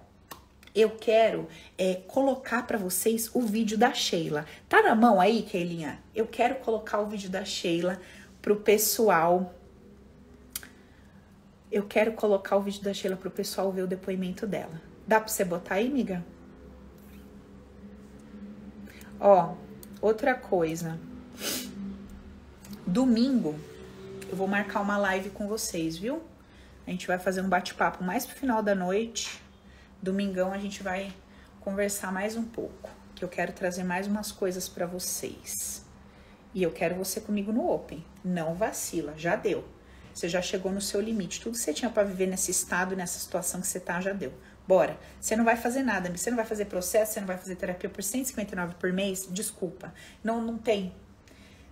eu 0.74 0.88
quero 0.88 1.46
é, 1.76 1.96
colocar 2.06 2.66
para 2.66 2.78
vocês 2.78 3.30
o 3.34 3.42
vídeo 3.42 3.76
da 3.76 3.92
Sheila. 3.92 4.46
Tá 4.66 4.82
na 4.82 4.94
mão 4.94 5.20
aí, 5.20 5.42
Keilinha? 5.42 6.02
Eu 6.14 6.26
quero 6.26 6.54
colocar 6.54 7.00
o 7.00 7.06
vídeo 7.06 7.28
da 7.28 7.44
Sheila 7.44 8.00
pro 8.42 8.56
pessoal. 8.56 9.54
Eu 11.70 11.86
quero 11.86 12.12
colocar 12.12 12.56
o 12.56 12.60
vídeo 12.60 12.82
da 12.82 12.92
Sheila 12.92 13.16
pro 13.16 13.30
pessoal 13.30 13.72
ver 13.72 13.82
o 13.82 13.86
depoimento 13.86 14.46
dela. 14.46 14.82
Dá 15.06 15.18
pra 15.18 15.28
você 15.28 15.44
botar 15.44 15.76
aí, 15.76 15.86
amiga? 15.86 16.22
Ó, 19.18 19.54
outra 20.02 20.34
coisa. 20.34 20.98
Domingo 22.86 23.58
eu 24.32 24.36
vou 24.36 24.48
marcar 24.48 24.80
uma 24.80 24.96
live 24.96 25.28
com 25.28 25.46
vocês, 25.46 25.98
viu? 25.98 26.22
A 26.86 26.90
gente 26.90 27.06
vai 27.06 27.18
fazer 27.18 27.42
um 27.42 27.48
bate-papo 27.50 28.02
mais 28.02 28.24
pro 28.24 28.34
final 28.34 28.62
da 28.62 28.74
noite. 28.74 29.42
Domingão 30.00 30.54
a 30.54 30.58
gente 30.58 30.82
vai 30.82 31.12
conversar 31.60 32.10
mais 32.10 32.34
um 32.34 32.42
pouco, 32.42 32.88
que 33.14 33.22
eu 33.22 33.28
quero 33.28 33.52
trazer 33.52 33.84
mais 33.84 34.06
umas 34.06 34.32
coisas 34.32 34.70
para 34.70 34.86
vocês. 34.86 35.81
E 36.54 36.62
eu 36.62 36.70
quero 36.70 36.94
você 36.94 37.20
comigo 37.20 37.52
no 37.52 37.70
Open. 37.70 38.04
Não 38.24 38.54
vacila, 38.54 39.14
já 39.16 39.36
deu. 39.36 39.64
Você 40.14 40.28
já 40.28 40.42
chegou 40.42 40.70
no 40.70 40.80
seu 40.80 41.00
limite. 41.00 41.40
Tudo 41.40 41.54
que 41.54 41.58
você 41.58 41.72
tinha 41.72 41.90
para 41.90 42.04
viver 42.04 42.26
nesse 42.26 42.50
estado, 42.50 42.94
nessa 42.94 43.18
situação 43.18 43.60
que 43.60 43.66
você 43.66 43.80
tá, 43.80 44.00
já 44.00 44.12
deu. 44.12 44.32
Bora. 44.66 44.98
Você 45.20 45.34
não 45.34 45.44
vai 45.44 45.56
fazer 45.56 45.82
nada, 45.82 46.14
você 46.14 46.30
não 46.30 46.36
vai 46.36 46.46
fazer 46.46 46.66
processo, 46.66 47.14
você 47.14 47.20
não 47.20 47.26
vai 47.26 47.38
fazer 47.38 47.56
terapia 47.56 47.88
por 47.88 48.02
159 48.02 48.74
por 48.74 48.92
mês. 48.92 49.26
Desculpa. 49.30 49.92
Não, 50.22 50.42
não 50.42 50.58
tem. 50.58 50.94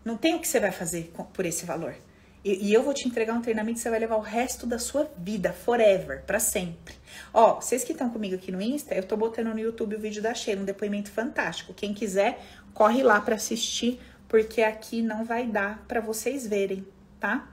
Não 0.04 0.16
tem 0.16 0.34
o 0.34 0.40
que 0.40 0.48
você 0.48 0.58
vai 0.58 0.72
fazer 0.72 1.12
por 1.34 1.44
esse 1.44 1.66
valor. 1.66 1.94
E, 2.42 2.68
e, 2.68 2.72
eu 2.72 2.82
vou 2.82 2.94
te 2.94 3.06
entregar 3.06 3.34
um 3.34 3.42
treinamento 3.42 3.76
que 3.76 3.82
você 3.82 3.90
vai 3.90 3.98
levar 3.98 4.16
o 4.16 4.20
resto 4.20 4.66
da 4.66 4.78
sua 4.78 5.10
vida, 5.18 5.52
forever, 5.52 6.22
para 6.24 6.40
sempre. 6.40 6.94
Ó, 7.34 7.56
vocês 7.56 7.84
que 7.84 7.92
estão 7.92 8.08
comigo 8.08 8.34
aqui 8.34 8.50
no 8.50 8.62
Insta, 8.62 8.94
eu 8.94 9.02
tô 9.02 9.14
botando 9.14 9.48
no 9.48 9.58
YouTube 9.58 9.96
o 9.96 10.00
vídeo 10.00 10.22
da 10.22 10.32
Sheila, 10.32 10.62
um 10.62 10.64
depoimento 10.64 11.10
fantástico. 11.10 11.74
Quem 11.74 11.92
quiser, 11.92 12.42
corre 12.72 13.02
lá 13.02 13.20
para 13.20 13.34
assistir 13.34 14.00
porque 14.30 14.62
aqui 14.62 15.02
não 15.02 15.24
vai 15.24 15.44
dar 15.44 15.84
para 15.88 16.00
vocês 16.00 16.46
verem, 16.46 16.86
tá? 17.18 17.50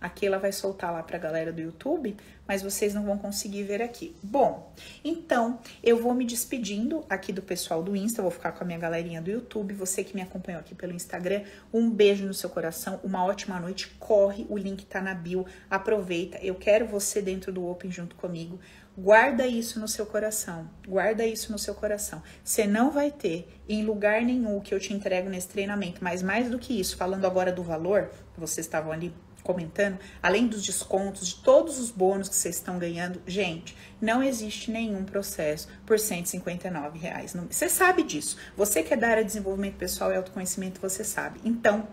Aqui 0.00 0.26
ela 0.26 0.38
vai 0.38 0.50
soltar 0.50 0.92
lá 0.92 1.00
pra 1.00 1.18
galera 1.18 1.52
do 1.52 1.60
YouTube, 1.60 2.16
mas 2.46 2.62
vocês 2.62 2.92
não 2.92 3.04
vão 3.04 3.16
conseguir 3.16 3.62
ver 3.62 3.80
aqui. 3.80 4.14
Bom, 4.20 4.74
então 5.04 5.60
eu 5.84 6.02
vou 6.02 6.12
me 6.14 6.26
despedindo 6.26 7.04
aqui 7.08 7.32
do 7.32 7.42
pessoal 7.42 7.80
do 7.80 7.94
Insta, 7.94 8.22
vou 8.22 8.30
ficar 8.32 8.50
com 8.52 8.64
a 8.64 8.66
minha 8.66 8.78
galerinha 8.78 9.22
do 9.22 9.30
YouTube, 9.30 9.72
você 9.72 10.02
que 10.02 10.16
me 10.16 10.20
acompanhou 10.20 10.60
aqui 10.60 10.74
pelo 10.74 10.92
Instagram, 10.92 11.44
um 11.72 11.88
beijo 11.88 12.26
no 12.26 12.34
seu 12.34 12.50
coração, 12.50 13.00
uma 13.04 13.24
ótima 13.24 13.60
noite, 13.60 13.88
corre, 14.00 14.46
o 14.48 14.58
link 14.58 14.84
tá 14.84 15.00
na 15.00 15.14
bio, 15.14 15.46
aproveita, 15.70 16.38
eu 16.42 16.56
quero 16.56 16.86
você 16.86 17.22
dentro 17.22 17.52
do 17.52 17.64
Open 17.64 17.90
junto 17.90 18.16
comigo. 18.16 18.58
Guarda 18.98 19.46
isso 19.46 19.78
no 19.78 19.86
seu 19.86 20.06
coração. 20.06 20.70
Guarda 20.88 21.26
isso 21.26 21.52
no 21.52 21.58
seu 21.58 21.74
coração. 21.74 22.22
Você 22.42 22.66
não 22.66 22.90
vai 22.90 23.10
ter 23.10 23.46
em 23.68 23.84
lugar 23.84 24.22
nenhum 24.22 24.58
que 24.60 24.74
eu 24.74 24.80
te 24.80 24.94
entrego 24.94 25.28
nesse 25.28 25.48
treinamento, 25.48 26.02
mas 26.02 26.22
mais 26.22 26.48
do 26.48 26.58
que 26.58 26.80
isso, 26.80 26.96
falando 26.96 27.26
agora 27.26 27.52
do 27.52 27.62
valor, 27.62 28.10
vocês 28.38 28.66
estavam 28.66 28.92
ali 28.92 29.12
comentando, 29.42 29.98
além 30.20 30.48
dos 30.48 30.64
descontos, 30.64 31.28
de 31.28 31.36
todos 31.36 31.78
os 31.78 31.90
bônus 31.90 32.28
que 32.28 32.34
vocês 32.34 32.56
estão 32.56 32.78
ganhando, 32.78 33.22
gente, 33.26 33.76
não 34.00 34.22
existe 34.22 34.72
nenhum 34.72 35.04
processo 35.04 35.68
por 35.86 36.00
159 36.00 36.98
reais. 36.98 37.36
Você 37.48 37.68
sabe 37.68 38.02
disso. 38.02 38.36
Você 38.56 38.82
que 38.82 38.92
é 38.92 38.96
da 38.96 39.08
área 39.08 39.22
de 39.22 39.28
desenvolvimento 39.28 39.76
pessoal 39.76 40.10
e 40.10 40.16
autoconhecimento, 40.16 40.80
você 40.80 41.04
sabe. 41.04 41.38
Então, 41.44 41.86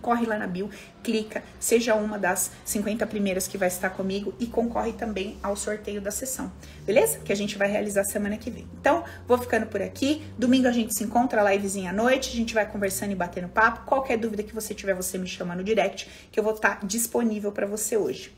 corre 0.00 0.26
lá 0.26 0.38
na 0.38 0.46
bio, 0.46 0.70
clica, 1.02 1.42
seja 1.58 1.94
uma 1.94 2.18
das 2.18 2.50
50 2.64 3.06
primeiras 3.06 3.46
que 3.46 3.58
vai 3.58 3.68
estar 3.68 3.90
comigo 3.90 4.34
e 4.38 4.46
concorre 4.46 4.92
também 4.92 5.36
ao 5.42 5.56
sorteio 5.56 6.00
da 6.00 6.10
sessão, 6.10 6.52
beleza? 6.84 7.18
Que 7.18 7.32
a 7.32 7.36
gente 7.36 7.58
vai 7.58 7.68
realizar 7.68 8.04
semana 8.04 8.36
que 8.36 8.50
vem. 8.50 8.66
Então, 8.80 9.04
vou 9.26 9.38
ficando 9.38 9.66
por 9.66 9.82
aqui. 9.82 10.22
Domingo 10.38 10.68
a 10.68 10.72
gente 10.72 10.94
se 10.94 11.04
encontra, 11.04 11.42
livezinha 11.52 11.90
à 11.90 11.92
noite, 11.92 12.30
a 12.30 12.36
gente 12.36 12.54
vai 12.54 12.66
conversando 12.66 13.12
e 13.12 13.14
batendo 13.14 13.48
papo. 13.48 13.84
Qualquer 13.86 14.16
dúvida 14.16 14.42
que 14.42 14.54
você 14.54 14.74
tiver, 14.74 14.94
você 14.94 15.18
me 15.18 15.26
chama 15.26 15.54
no 15.54 15.64
direct, 15.64 16.08
que 16.30 16.38
eu 16.38 16.44
vou 16.44 16.54
estar 16.54 16.84
disponível 16.84 17.52
para 17.52 17.66
você 17.66 17.96
hoje. 17.96 18.32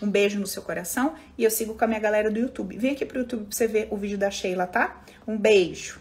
Um 0.00 0.10
beijo 0.10 0.38
no 0.40 0.46
seu 0.46 0.62
coração 0.62 1.14
e 1.38 1.44
eu 1.44 1.50
sigo 1.50 1.74
com 1.74 1.84
a 1.84 1.86
minha 1.86 2.00
galera 2.00 2.30
do 2.30 2.38
YouTube. 2.38 2.76
Vem 2.76 2.90
aqui 2.90 3.06
pro 3.06 3.20
YouTube 3.20 3.44
pra 3.44 3.56
você 3.56 3.68
ver 3.68 3.88
o 3.90 3.96
vídeo 3.96 4.18
da 4.18 4.30
Sheila, 4.30 4.66
tá? 4.66 5.00
Um 5.26 5.38
beijo. 5.38 6.00